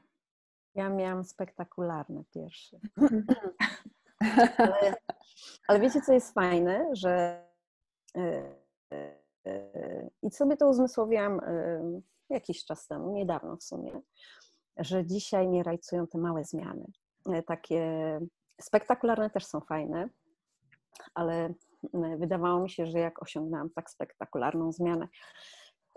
[0.74, 2.81] Ja miałam spektakularne pierwsze.
[4.59, 4.97] ale,
[5.69, 7.44] ale wiecie, co jest fajne, że
[8.16, 8.55] e,
[8.93, 9.16] e,
[9.47, 11.40] e, i sobie to uzmysłowiłam
[12.31, 14.01] jakiś czas temu, niedawno w sumie,
[14.77, 16.85] że dzisiaj mnie rajcują te małe zmiany.
[17.47, 18.20] Takie
[18.60, 20.09] spektakularne też są fajne,
[21.14, 21.55] ale
[22.18, 25.09] wydawało mi się, że jak osiągnęłam tak spektakularną zmianę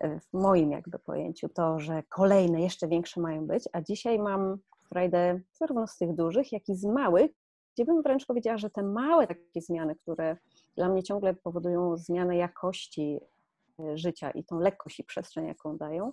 [0.02, 4.58] w moim jakby pojęciu, to, że kolejne, jeszcze większe mają być, a dzisiaj mam
[4.90, 7.32] frajdę zarówno z tych dużych, jak i z małych,
[7.74, 10.38] gdzie bym wręcz powiedziała, że te małe takie zmiany, które
[10.76, 13.20] dla mnie ciągle powodują zmianę jakości
[13.80, 16.12] e, życia i tą lekkość i przestrzeń, jaką dają,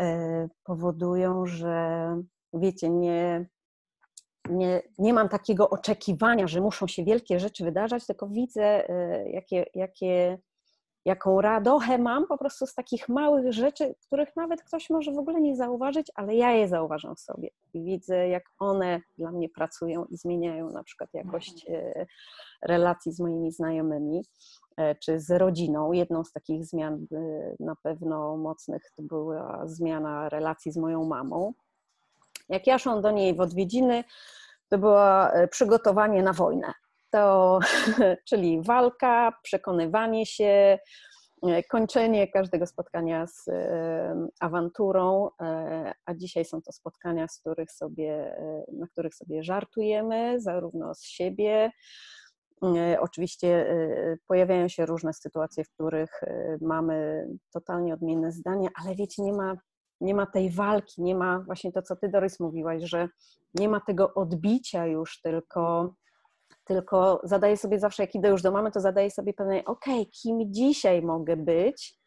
[0.00, 2.16] e, powodują, że
[2.52, 3.46] wiecie, nie,
[4.50, 9.66] nie, nie mam takiego oczekiwania, że muszą się wielkie rzeczy wydarzać, tylko widzę, e, jakie,
[9.74, 10.38] jakie
[11.08, 15.40] jaką radochę mam po prostu z takich małych rzeczy, których nawet ktoś może w ogóle
[15.40, 20.04] nie zauważyć, ale ja je zauważam w sobie i widzę, jak one dla mnie pracują
[20.04, 22.06] i zmieniają na przykład jakość e,
[22.62, 24.22] relacji z moimi znajomymi
[24.76, 25.92] e, czy z rodziną.
[25.92, 31.52] Jedną z takich zmian e, na pewno mocnych to była zmiana relacji z moją mamą.
[32.48, 34.04] Jak ja szłam do niej w odwiedziny,
[34.68, 35.00] to było
[35.50, 36.72] przygotowanie na wojnę
[37.10, 37.58] to
[38.28, 40.78] czyli walka, przekonywanie się,
[41.42, 43.44] e, kończenie każdego spotkania z
[44.40, 50.40] awanturą, e, a dzisiaj są to spotkania, z których sobie, e, na których sobie żartujemy,
[50.40, 51.70] zarówno z siebie.
[53.00, 53.66] Oczywiście
[54.26, 56.20] pojawiają się różne sytuacje, w których
[56.60, 59.54] mamy totalnie odmienne zdania, ale wiecie, nie ma,
[60.00, 63.08] nie ma tej walki, nie ma właśnie to, co ty, Doris, mówiłaś, że
[63.54, 65.94] nie ma tego odbicia już, tylko
[66.64, 69.84] tylko zadaję sobie zawsze, jak idę już do mamy, to zadaję sobie pytanie, ok,
[70.22, 71.98] kim dzisiaj mogę być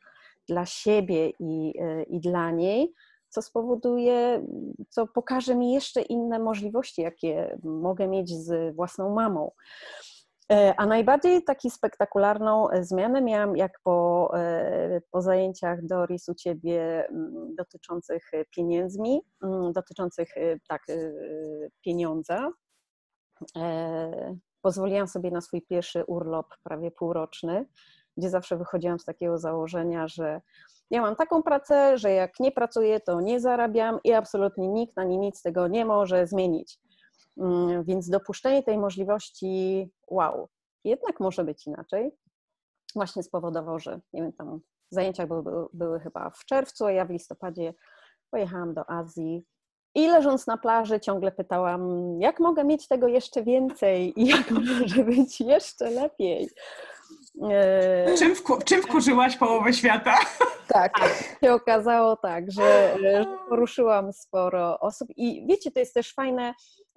[0.49, 2.93] dla siebie i, e, i dla niej,
[3.29, 4.47] co spowoduje,
[4.89, 9.51] co pokaże mi jeszcze inne możliwości, jakie mogę mieć z własną mamą.
[10.51, 17.07] E, a najbardziej taki spektakularną zmianę miałam, jak po, e, po zajęciach Doris u Ciebie
[17.09, 20.29] mm, dotyczących pieniędzmi, mm, dotyczących
[20.67, 20.81] tak,
[21.81, 22.49] pieniądza
[24.61, 27.65] pozwoliłam sobie na swój pierwszy urlop, prawie półroczny,
[28.17, 30.41] gdzie zawsze wychodziłam z takiego założenia, że
[30.89, 35.17] ja mam taką pracę, że jak nie pracuję, to nie zarabiam i absolutnie nikt ani
[35.17, 36.79] nic tego nie może zmienić.
[37.41, 40.49] Mm, więc dopuszczenie tej możliwości, wow,
[40.83, 42.11] jednak może być inaczej,
[42.95, 44.59] właśnie spowodował, że nie wiem, tam
[44.89, 47.73] zajęcia były, były, były chyba w czerwcu, a ja w listopadzie
[48.31, 49.45] pojechałam do Azji
[49.95, 51.81] i leżąc na plaży ciągle pytałam,
[52.21, 56.49] jak mogę mieć tego jeszcze więcej i jak może być jeszcze lepiej.
[57.49, 60.15] E, czym, wku, czym wkurzyłaś połowę świata?
[60.67, 60.93] Tak,
[61.43, 66.53] się okazało tak, że, że poruszyłam sporo osób i wiecie, to jest też fajne,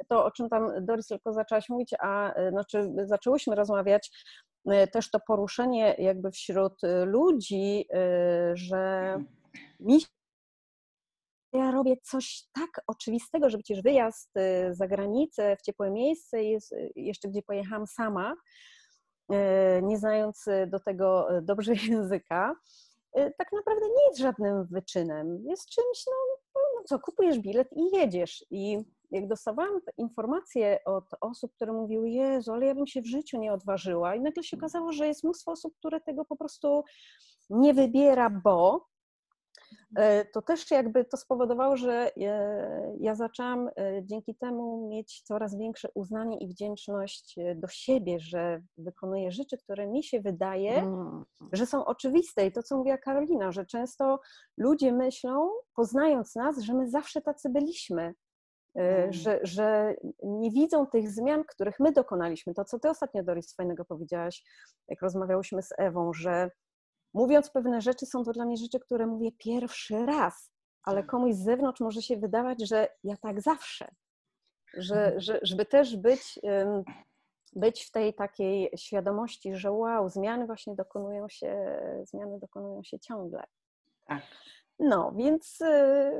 [0.08, 4.10] to o czym tam Doris tylko zaczęłaś mówić, a znaczy zaczęłyśmy rozmawiać,
[4.70, 9.16] e, też to poruszenie jakby wśród ludzi, e, że
[9.80, 9.98] mi
[11.52, 14.32] ja robię coś tak oczywistego, że przecież wyjazd
[14.70, 18.34] za granicę, w ciepłe miejsce, jest jeszcze gdzie pojechałam sama,
[19.82, 22.56] nie znając do tego dobrze języka,
[23.12, 25.38] tak naprawdę nie jest żadnym wyczynem.
[25.44, 26.12] Jest czymś, no,
[26.54, 28.44] no co, kupujesz bilet i jedziesz.
[28.50, 28.78] I
[29.10, 33.52] jak dostawałam informacje od osób, które mówiły, Jezu, ale ja bym się w życiu nie
[33.52, 34.14] odważyła.
[34.14, 36.84] I nagle się okazało, że jest mnóstwo osób, które tego po prostu
[37.50, 38.93] nie wybiera, bo E,
[40.32, 45.88] to też jakby to spowodowało, że e, ja zaczęłam e, dzięki temu mieć coraz większe
[45.94, 51.24] uznanie i wdzięczność do siebie, że wykonuję rzeczy, które mi się wydaje, mm.
[51.52, 52.46] że są oczywiste.
[52.46, 54.20] I to, co mówiła Karolina, że często
[54.56, 58.14] ludzie myślą, poznając nas, że my zawsze tacy byliśmy.
[58.74, 59.12] Mm.
[59.12, 62.54] Że, że nie widzą tych zmian, których my dokonaliśmy.
[62.54, 64.44] To, co ty ostatnio, Doris, fajnego powiedziałaś,
[64.88, 66.50] jak rozmawiałyśmy z Ewą, że
[67.14, 71.10] mówiąc pewne rzeczy, są to dla mnie rzeczy, które mówię pierwszy raz, ale tak.
[71.10, 73.88] komuś z zewnątrz może się wydawać, że ja tak zawsze.
[74.74, 75.20] Że, mhm.
[75.20, 76.40] że, żeby też być,
[77.52, 83.44] być w tej takiej świadomości, że wow, zmiany właśnie dokonują się, zmiany dokonują się ciągle.
[84.04, 84.22] Tak.
[84.78, 86.12] No, więc y,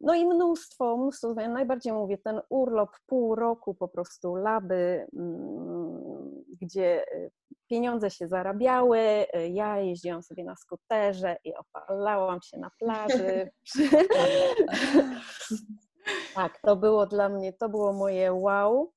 [0.00, 1.52] no i mnóstwo, mnóstwo zmian.
[1.52, 7.30] Najbardziej mówię, ten urlop pół roku po prostu laby, mm, gdzie y,
[7.70, 13.50] pieniądze się zarabiały, y, ja jeździłam sobie na skuterze i opalałam się na plaży.
[16.34, 18.92] Tak, to było dla mnie, to było moje wow.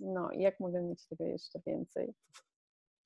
[0.00, 2.14] No i jak mogę mieć tego jeszcze więcej?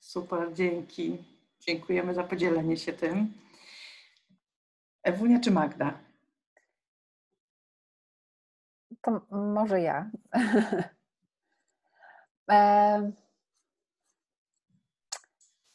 [0.00, 1.24] Super, dzięki.
[1.60, 3.32] Dziękujemy za podzielenie się tym.
[5.02, 5.98] Ewunia czy Magda?
[9.02, 10.10] To może ja.
[12.50, 13.12] e,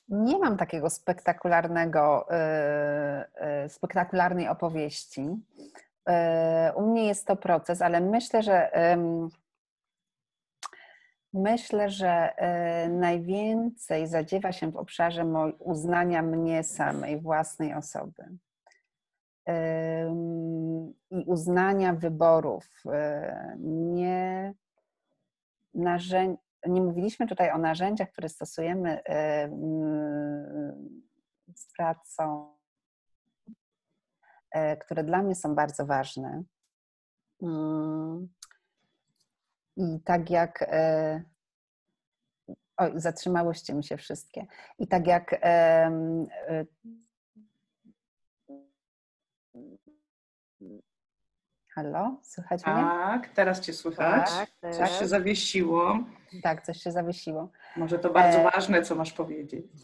[0.10, 5.30] nie mam takiego spektakularnego, e, spektakularnej opowieści.
[6.10, 8.72] E, u mnie jest to proces, ale myślę, że
[11.34, 15.26] myślę, że e, najwięcej zadziewa się w obszarze
[15.60, 18.38] uznania mnie samej, własnej osoby
[21.10, 22.84] i uznania wyborów.
[22.94, 24.54] E, nie,
[25.74, 29.02] narzędzi, nie mówiliśmy tutaj o narzędziach, które stosujemy
[31.56, 32.54] z pracą
[34.54, 36.44] E, które dla mnie są bardzo ważne.
[37.42, 38.30] Mm.
[39.78, 40.62] I tak jak.
[40.62, 41.24] E,
[42.78, 44.46] oj, zatrzymałyście mi się wszystkie.
[44.80, 45.42] I tak jak.
[51.76, 52.76] Halo, słychać mnie?
[52.76, 54.30] Tak, teraz Cię słychać.
[54.32, 54.78] Tak, teraz.
[54.78, 56.00] Coś się zawiesiło.
[56.44, 57.50] Tak, coś się zawiesiło.
[57.78, 58.44] Może to bardzo e...
[58.44, 59.66] ważne, co masz powiedzieć.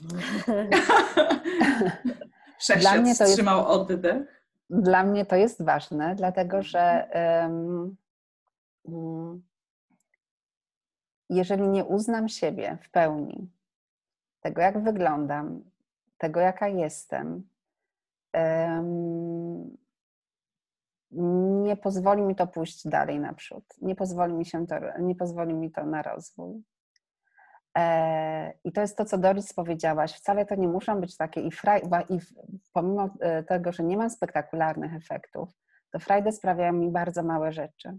[2.60, 3.70] Wszechświat wstrzymał jest...
[3.70, 4.44] oddech.
[4.70, 7.10] Dla mnie to jest ważne, dlatego że
[7.44, 7.96] um,
[11.30, 13.50] jeżeli nie uznam siebie w pełni,
[14.42, 15.64] tego jak wyglądam,
[16.18, 17.48] tego jaka jestem,
[18.34, 19.78] um,
[21.12, 25.72] nie pozwoli mi to pójść dalej naprzód, nie pozwoli mi, się to, nie pozwoli mi
[25.72, 26.64] to na rozwój.
[27.78, 30.14] E, I to jest to, co Doris powiedziałaś.
[30.14, 32.20] Wcale to nie muszą być takie i, fraj, i
[32.74, 35.50] pomimo e, tego, że nie mam spektakularnych efektów,
[35.92, 37.98] to frajdę sprawiają mi bardzo małe rzeczy.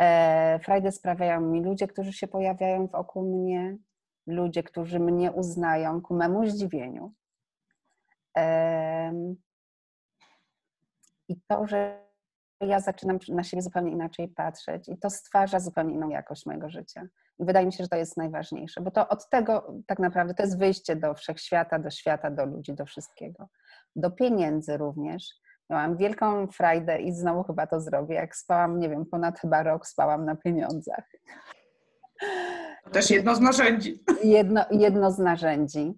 [0.00, 3.76] E, frajdę sprawiają mi ludzie, którzy się pojawiają wokół mnie,
[4.26, 7.12] ludzie, którzy mnie uznają ku memu zdziwieniu.
[11.28, 12.04] I to, że
[12.60, 17.02] ja zaczynam na siebie zupełnie inaczej patrzeć i to stwarza zupełnie inną jakość mojego życia.
[17.38, 20.42] I wydaje mi się, że to jest najważniejsze, bo to od tego tak naprawdę to
[20.42, 23.48] jest wyjście do wszechświata, do świata, do ludzi, do wszystkiego.
[23.96, 25.28] Do pieniędzy również.
[25.70, 28.14] Miałam wielką frajdę i znowu chyba to zrobię.
[28.14, 31.04] Jak spałam, nie wiem, ponad chyba rok spałam na pieniądzach.
[32.84, 34.04] To też jedno z narzędzi.
[34.24, 35.94] Jedno, jedno z narzędzi.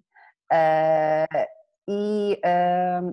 [1.87, 2.37] I,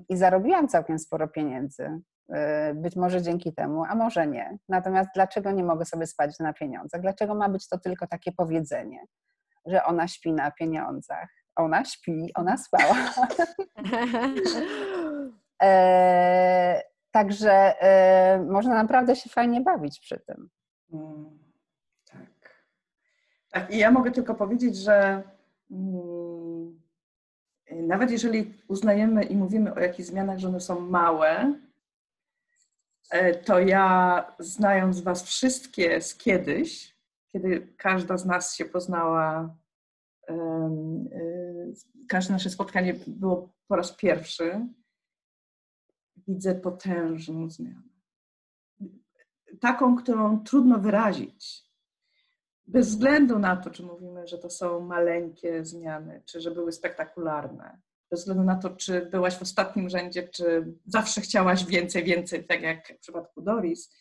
[0.09, 2.01] I zarobiłam całkiem sporo pieniędzy.
[2.29, 4.57] E, być może dzięki temu, a może nie.
[4.69, 7.01] Natomiast dlaczego nie mogę sobie spać na pieniądzach?
[7.01, 9.05] Dlaczego ma być to tylko takie powiedzenie,
[9.65, 11.29] że ona śpi na pieniądzach?
[11.55, 12.95] Ona śpi, ona spała.
[15.63, 16.81] e,
[17.11, 20.49] także e, można naprawdę się fajnie bawić przy tym.
[20.93, 21.39] Mm,
[22.11, 22.55] tak.
[23.51, 25.23] Tak, i ja mogę tylko powiedzieć, że
[25.71, 26.24] mm,
[27.83, 31.53] nawet jeżeli uznajemy i mówimy o jakichś zmianach, że one są małe,
[33.09, 36.95] E, to ja znając Was wszystkie z kiedyś,
[37.27, 39.55] kiedy każda z nas się poznała,
[40.29, 40.33] e,
[42.07, 44.67] każde nasze spotkanie było po raz pierwszy,
[46.27, 47.89] widzę potężną zmianę.
[49.59, 51.64] Taką, którą trudno wyrazić.
[52.67, 57.81] Bez względu na to, czy mówimy, że to są maleńkie zmiany, czy że były spektakularne
[58.11, 62.61] bez względu na to, czy byłaś w ostatnim rzędzie, czy zawsze chciałaś więcej, więcej, tak
[62.61, 63.93] jak w przypadku Doris,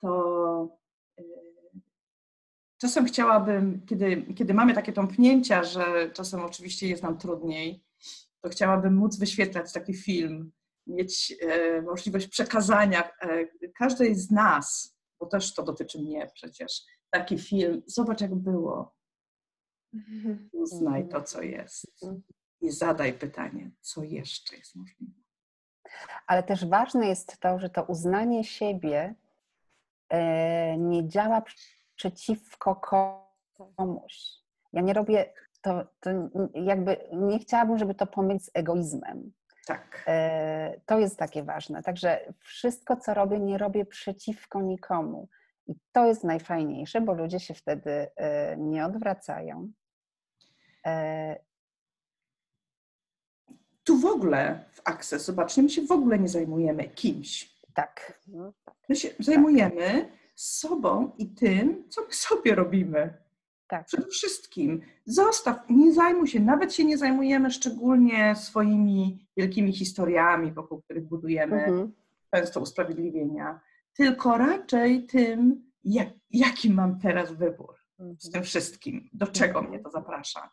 [0.00, 0.78] to
[1.20, 1.24] y,
[2.80, 7.84] czasem chciałabym, kiedy, kiedy mamy takie tąpnięcia, że czasem oczywiście jest nam trudniej,
[8.40, 10.52] to chciałabym móc wyświetlać taki film,
[10.86, 13.46] mieć e, możliwość przekazania e,
[13.78, 16.82] każdej z nas, bo też to dotyczy mnie przecież,
[17.18, 18.94] taki film, zobacz jak było,
[20.52, 22.04] uznaj to, co jest
[22.60, 25.12] i zadaj pytanie, co jeszcze jest możliwe.
[26.26, 29.14] Ale też ważne jest to, że to uznanie siebie
[30.08, 31.42] e, nie działa
[31.96, 32.76] przeciwko
[33.76, 34.14] komuś.
[34.72, 36.10] Ja nie robię to, to
[36.54, 39.32] jakby nie chciałabym, żeby to pomylić z egoizmem.
[39.66, 40.04] Tak.
[40.06, 41.82] E, to jest takie ważne.
[41.82, 45.28] Także wszystko, co robię, nie robię przeciwko nikomu.
[45.66, 49.72] I to jest najfajniejsze, bo ludzie się wtedy e, nie odwracają
[53.86, 57.56] tu w ogóle w Access, zobaczcie, my się w ogóle nie zajmujemy kimś.
[57.74, 58.20] Tak.
[58.26, 58.74] No, tak.
[58.88, 63.14] My się zajmujemy sobą i tym, co my sobie robimy.
[63.68, 63.86] Tak.
[63.86, 70.82] Przede wszystkim zostaw, nie zajmuj się, nawet się nie zajmujemy szczególnie swoimi wielkimi historiami, wokół
[70.82, 71.92] których budujemy mhm.
[72.34, 73.60] często usprawiedliwienia,
[73.96, 77.76] tylko raczej tym, jak, jaki mam teraz wybór
[78.18, 80.50] z tym wszystkim, do czego mnie to zaprasza.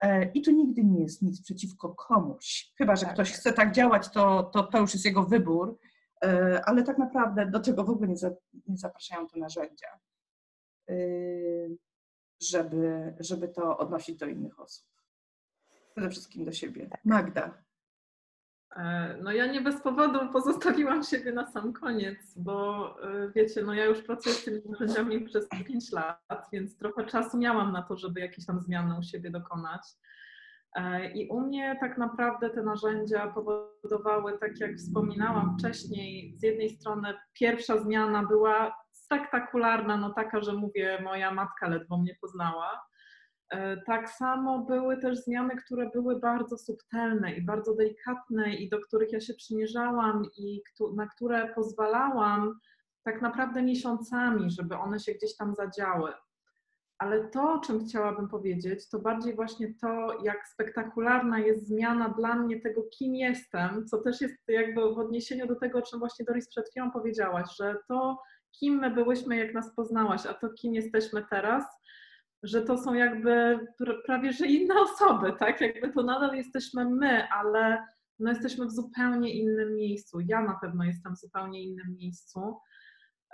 [0.00, 2.72] E, I to nigdy nie jest nic przeciwko komuś.
[2.78, 3.14] Chyba, że tak.
[3.14, 5.78] ktoś chce tak działać, to, to, to już jest jego wybór,
[6.24, 8.30] e, ale tak naprawdę do czego w ogóle nie, za,
[8.66, 9.88] nie zapraszają te narzędzia,
[10.90, 10.94] e,
[12.42, 14.86] żeby, żeby to odnosić do innych osób.
[15.92, 16.88] Przede wszystkim do siebie.
[16.88, 17.04] Tak.
[17.04, 17.63] Magda.
[18.76, 23.74] E, no ja nie bez powodu pozostawiłam siebie na sam koniec, bo e, wiecie, no
[23.74, 27.96] ja już pracuję z tymi narzędziami przez 5 lat, więc trochę czasu miałam na to,
[27.96, 29.82] żeby jakieś tam zmiany u siebie dokonać.
[30.76, 36.70] E, I u mnie tak naprawdę te narzędzia powodowały, tak jak wspominałam wcześniej, z jednej
[36.70, 42.80] strony pierwsza zmiana była spektakularna, no taka, że mówię, moja matka ledwo mnie poznała.
[43.50, 48.80] E, tak samo były też zmiany, które były bardzo subtelne i bardzo delikatne i do
[48.80, 50.62] których ja się przymierzałam i
[50.96, 52.58] na które pozwalałam
[53.02, 56.12] tak naprawdę miesiącami, żeby one się gdzieś tam zadziały.
[56.98, 62.34] Ale to, o czym chciałabym powiedzieć, to bardziej właśnie to, jak spektakularna jest zmiana dla
[62.34, 66.24] mnie tego, kim jestem, co też jest jakby w odniesieniu do tego, o czym właśnie
[66.24, 68.22] Doris przed chwilą powiedziałaś, że to,
[68.60, 71.64] kim my byłyśmy, jak nas poznałaś, a to, kim jesteśmy teraz,
[72.44, 73.58] że to są jakby
[74.06, 75.60] prawie że inne osoby, tak?
[75.60, 77.86] Jakby to nadal jesteśmy my, ale
[78.18, 80.20] no jesteśmy w zupełnie innym miejscu.
[80.20, 82.56] Ja na pewno jestem w zupełnie innym miejscu.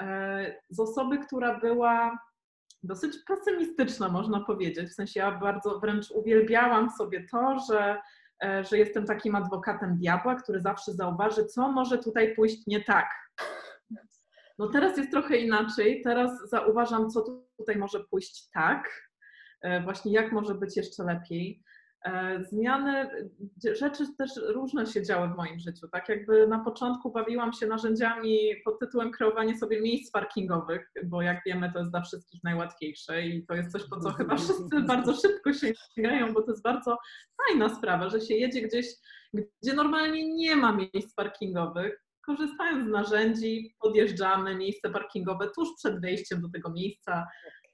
[0.00, 2.18] E, z osoby, która była
[2.82, 4.90] dosyć pesymistyczna, można powiedzieć.
[4.90, 8.00] W sensie ja bardzo wręcz uwielbiałam sobie to, że,
[8.44, 13.10] e, że jestem takim adwokatem diabła, który zawsze zauważy, co może tutaj pójść nie tak.
[14.58, 16.02] No teraz jest trochę inaczej.
[16.04, 17.22] Teraz zauważam, co
[17.60, 19.10] tutaj może pójść tak,
[19.62, 21.62] e, właśnie jak może być jeszcze lepiej.
[22.04, 23.10] E, zmiany,
[23.78, 25.88] rzeczy też różne się działy w moim życiu.
[25.88, 31.40] Tak jakby na początku bawiłam się narzędziami pod tytułem kreowanie sobie miejsc parkingowych, bo jak
[31.46, 35.14] wiemy, to jest dla wszystkich najłatwiejsze i to jest coś, po co chyba wszyscy bardzo
[35.14, 35.50] szybko
[35.94, 36.98] sięgają, bo to jest bardzo
[37.46, 38.86] fajna sprawa, że się jedzie gdzieś,
[39.62, 42.04] gdzie normalnie nie ma miejsc parkingowych,
[42.36, 47.26] korzystając z narzędzi, podjeżdżamy miejsce parkingowe tuż przed wejściem do tego miejsca,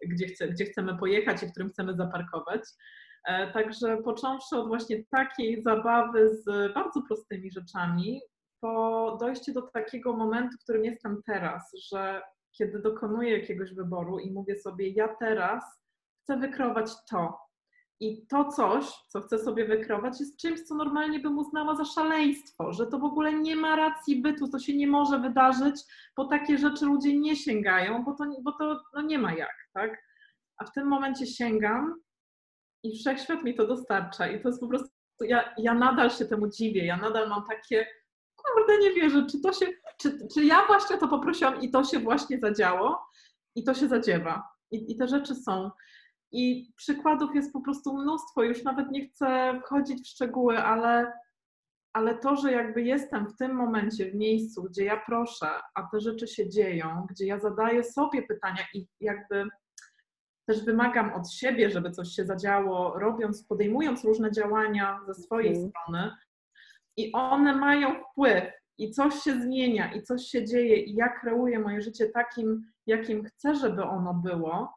[0.06, 2.60] gdzie, chce, gdzie chcemy pojechać i w którym chcemy zaparkować.
[3.26, 8.20] E, także począwszy od właśnie takiej zabawy z bardzo prostymi rzeczami,
[8.60, 12.22] po dojście do takiego momentu, w którym jestem teraz, że
[12.58, 15.64] kiedy dokonuję jakiegoś wyboru i mówię sobie, ja teraz
[16.22, 17.38] chcę wykrować to,
[18.00, 22.72] i to coś, co chcę sobie wykrować, jest czymś, co normalnie bym uznała za szaleństwo,
[22.72, 25.82] że to w ogóle nie ma racji bytu, to się nie może wydarzyć,
[26.16, 30.02] bo takie rzeczy ludzie nie sięgają, bo to, bo to no nie ma jak, tak?
[30.58, 31.94] A w tym momencie sięgam
[32.82, 34.88] i wszechświat mi to dostarcza i to jest po prostu,
[35.20, 37.86] ja, ja nadal się temu dziwię, ja nadal mam takie,
[38.36, 39.66] kurde, nie wierzę, czy to się,
[40.00, 43.06] czy, czy ja właśnie to poprosiłam i to się właśnie zadziało
[43.54, 44.48] i to się zadziewa.
[44.70, 45.70] I, i te rzeczy są.
[46.32, 48.42] I przykładów jest po prostu mnóstwo.
[48.42, 51.12] Już nawet nie chcę wchodzić w szczegóły, ale,
[51.92, 56.00] ale to, że jakby jestem w tym momencie w miejscu, gdzie ja proszę, a te
[56.00, 59.44] rzeczy się dzieją, gdzie ja zadaję sobie pytania i jakby
[60.48, 65.70] też wymagam od siebie, żeby coś się zadziało, robiąc, podejmując różne działania ze swojej mhm.
[65.70, 66.10] strony,
[66.96, 68.44] i one mają wpływ,
[68.78, 73.24] i coś się zmienia, i coś się dzieje, i ja kreuję moje życie takim, jakim
[73.24, 74.74] chcę, żeby ono było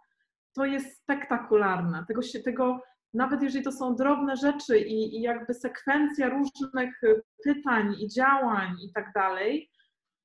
[0.59, 2.05] to jest spektakularne.
[2.07, 2.81] Tego się, tego,
[3.13, 8.75] nawet jeżeli to są drobne rzeczy i, i jakby sekwencja różnych y, pytań i działań
[8.83, 9.69] i tak dalej,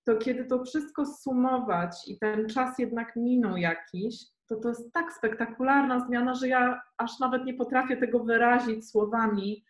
[0.05, 4.17] to kiedy to wszystko sumować i ten czas jednak minął jakiś,
[4.49, 9.65] to to jest tak spektakularna zmiana, że ja aż nawet nie potrafię tego wyrazić słowami,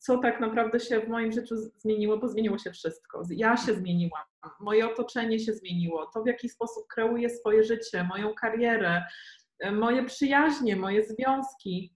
[0.00, 3.22] co tak naprawdę się w moim życiu zmieniło, bo zmieniło się wszystko.
[3.30, 4.22] Ja się zmieniłam,
[4.60, 9.02] moje otoczenie się zmieniło, to w jaki sposób kreuję swoje życie, moją karierę,
[9.72, 11.94] moje przyjaźnie, moje związki,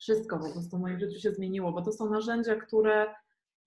[0.00, 3.14] wszystko po prostu w moim życiu się zmieniło, bo to są narzędzia, które,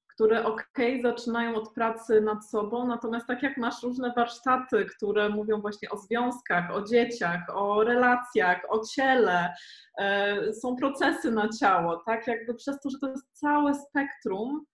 [0.08, 5.62] które ok, zaczynają od pracy nad sobą, natomiast tak jak masz różne warsztaty, które mówią
[5.62, 9.54] właśnie o związkach, o dzieciach, o relacjach, o ciele,
[9.98, 12.28] e, są procesy na ciało, tak?
[12.28, 14.66] Jakby przez to, że to jest całe spektrum,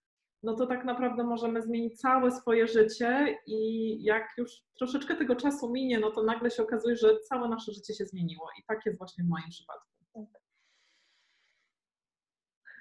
[0.44, 5.72] no to tak naprawdę możemy zmienić całe swoje życie i jak już troszeczkę tego czasu
[5.72, 8.98] minie, no to nagle się okazuje, że całe nasze życie się zmieniło i tak jest
[8.98, 9.90] właśnie w moim przypadku.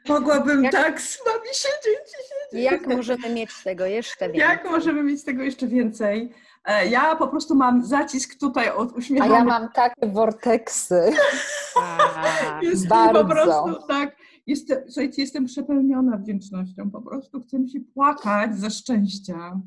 [0.08, 2.70] Mogłabym jak, tak z wami siedzieć i siedzieć.
[2.72, 4.40] Jak możemy mieć tego jeszcze więcej?
[4.40, 6.34] Jak możemy mieć tego jeszcze więcej?
[6.64, 9.32] E, ja po prostu mam zacisk tutaj od uśmiechu.
[9.32, 11.02] A ja mam takie vorteksy.
[12.62, 13.24] Jest Bardzo.
[13.24, 14.16] po prostu tak
[14.48, 19.60] Jestem, słuchajcie, jestem przepełniona wdzięcznością, po prostu chcę się płakać ze szczęścia.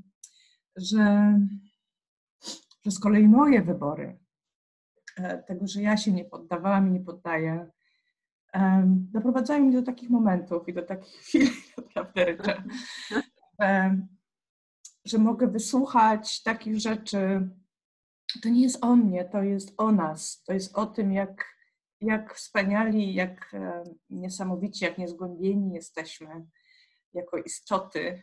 [0.76, 1.40] że,
[2.86, 4.20] że z kolei moje wybory,
[5.18, 7.72] e, tego, że ja się nie poddawałam i nie poddaję,
[8.88, 11.48] doprowadzają mnie do takich momentów i do takich chwil,
[11.78, 12.64] naprawdę, że,
[15.06, 17.50] że mogę wysłuchać takich rzeczy.
[18.44, 21.46] To nie jest o mnie, to jest o nas, to jest o tym, jak,
[22.02, 23.52] jak wspaniali, jak
[24.10, 26.46] niesamowici, jak niezgłębieni jesteśmy
[27.14, 28.22] jako istoty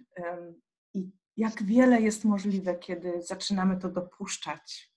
[0.94, 4.92] i jak wiele jest możliwe, kiedy zaczynamy to dopuszczać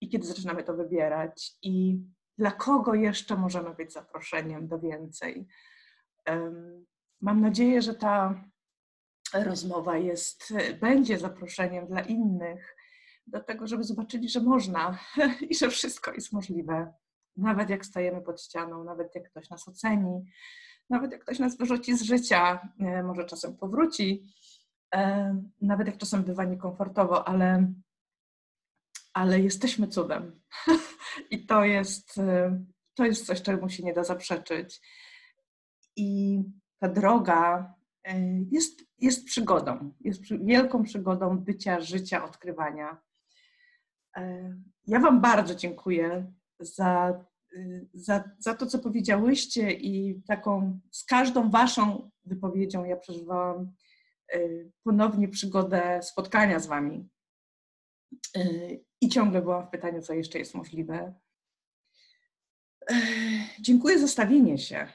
[0.00, 2.02] i kiedy zaczynamy to wybierać i
[2.38, 5.46] dla kogo jeszcze możemy być zaproszeniem do więcej.
[7.20, 8.44] Mam nadzieję, że ta
[9.34, 12.76] rozmowa jest, będzie zaproszeniem dla innych
[13.26, 14.98] do tego, żeby zobaczyli, że można
[15.50, 16.92] i że wszystko jest możliwe.
[17.36, 20.24] Nawet jak stajemy pod ścianą, nawet jak ktoś nas oceni,
[20.90, 24.26] nawet jak ktoś nas wyrzuci z życia, e, może czasem powróci,
[24.94, 27.72] e, nawet jak czasem bywa niekomfortowo, ale,
[29.12, 30.40] ale jesteśmy cudem.
[31.30, 34.80] I to jest, e, to jest coś, czemu się nie da zaprzeczyć.
[35.96, 36.40] I
[36.78, 37.74] ta droga
[38.50, 43.02] jest, jest przygodą, jest wielką przygodą bycia, życia, odkrywania.
[44.86, 47.24] Ja Wam bardzo dziękuję za
[47.56, 53.72] Y, za, za to, co powiedziałyście i taką z każdą Waszą wypowiedzią ja przeżywałam
[54.34, 57.08] y, ponownie przygodę spotkania z Wami.
[58.36, 61.14] Y, I ciągle byłam w pytaniu, co jeszcze jest możliwe.
[63.60, 64.88] Dziękuję za stawienie się,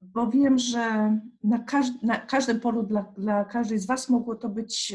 [0.00, 4.48] bo wiem, że na, każd na każdym polu dla, dla każdej z Was mogło to
[4.48, 4.92] być,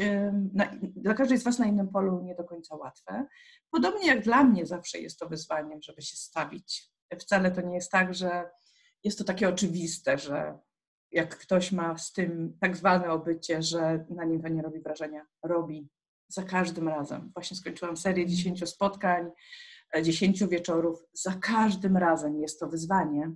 [0.52, 3.26] na, dla każdej z Was na innym polu nie do końca łatwe.
[3.70, 7.90] Podobnie jak dla mnie zawsze jest to wyzwaniem, żeby się stawić wcale to nie jest
[7.90, 8.50] tak, że
[9.04, 10.58] jest to takie oczywiste, że
[11.10, 15.26] jak ktoś ma z tym tak zwane obycie, że na nim to nie robi wrażenia,
[15.42, 15.88] robi
[16.28, 17.30] za każdym razem.
[17.34, 19.30] Właśnie skończyłam serię 10 spotkań,
[20.02, 21.04] 10 e, wieczorów.
[21.12, 23.32] Za każdym razem jest to wyzwanie.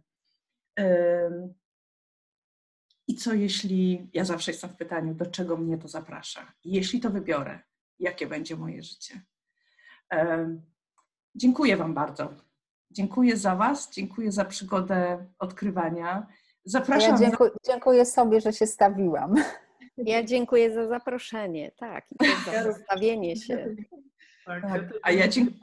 [3.11, 6.53] I co jeśli, ja zawsze jestem w pytaniu, do czego mnie to zaprasza?
[6.65, 7.61] Jeśli to wybiorę,
[7.99, 9.21] jakie będzie moje życie?
[11.35, 12.35] Dziękuję Wam bardzo
[12.91, 16.27] Dziękuję za Was, dziękuję za przygodę odkrywania.
[16.65, 17.11] Zapraszam.
[17.11, 19.35] Ja dziękuję, dziękuję sobie, że się stawiłam.
[19.97, 23.77] Ja dziękuję za zaproszenie, tak, i za zostawienie się.
[24.47, 24.83] Tak, tak.
[25.03, 25.59] A ja dziękuję.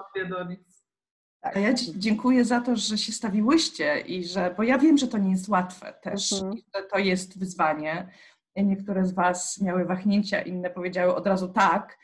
[1.41, 5.18] A ja dziękuję za to, że się stawiłyście i że, bo ja wiem, że to
[5.18, 6.53] nie jest łatwe też, mhm.
[6.76, 8.07] że to jest wyzwanie.
[8.55, 11.97] Niektóre z Was miały wahnięcia, inne powiedziały od razu tak.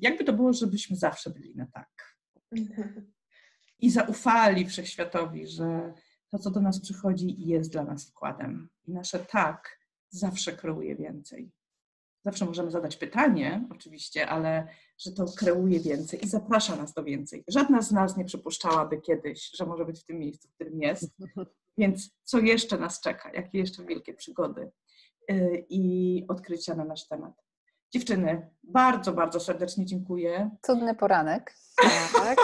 [0.00, 2.16] Jakby to było, żebyśmy zawsze byli na tak.
[3.78, 5.94] i zaufali wszechświatowi, że
[6.30, 8.68] to, co do nas przychodzi, jest dla nas wkładem.
[8.86, 9.78] I nasze tak
[10.10, 11.52] zawsze kreuje więcej.
[12.24, 14.68] Zawsze możemy zadać pytanie, oczywiście, ale
[14.98, 17.44] że to kreuje więcej i zaprasza nas do więcej.
[17.48, 21.16] Żadna z nas nie przypuszczałaby kiedyś, że może być w tym miejscu, w którym jest.
[21.78, 23.32] Więc co jeszcze nas czeka?
[23.32, 24.70] Jakie jeszcze wielkie przygody
[25.30, 27.49] y, i odkrycia na nasz temat?
[27.92, 30.50] Dziewczyny, bardzo, bardzo serdecznie dziękuję.
[30.62, 31.54] Cudny poranek.
[32.12, 32.38] Tak.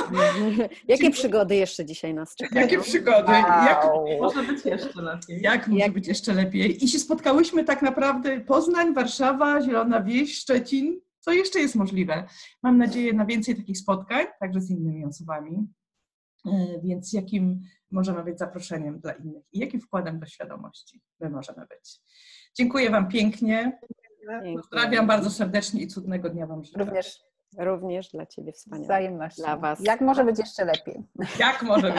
[0.89, 2.61] Jakie przygody jeszcze dzisiaj nas czekają?
[2.67, 3.33] Jakie przygody?
[3.33, 4.07] Wow.
[4.07, 5.41] Jak może być jeszcze lepiej?
[5.41, 5.93] Jak może Jak...
[5.93, 6.85] być jeszcze lepiej?
[6.85, 11.01] I się spotkałyśmy tak naprawdę Poznań, Warszawa, Zielona Wieś, Szczecin.
[11.21, 12.25] Co jeszcze jest możliwe?
[12.63, 15.67] Mam nadzieję na więcej takich spotkań, także z innymi osobami.
[16.47, 17.61] E, więc jakim
[17.91, 22.01] możemy być zaproszeniem dla innych i jakim wkładem do świadomości my możemy być?
[22.59, 23.79] Dziękuję Wam pięknie.
[24.57, 26.79] Pozdrawiam bardzo serdecznie i cudnego dnia Wam życzę.
[26.79, 27.21] Również,
[27.59, 28.85] również dla Ciebie wspaniale.
[28.85, 29.37] Wzajemność.
[29.37, 29.81] Dla Was.
[29.81, 31.03] Jak może być jeszcze lepiej?
[31.39, 31.93] Jak może być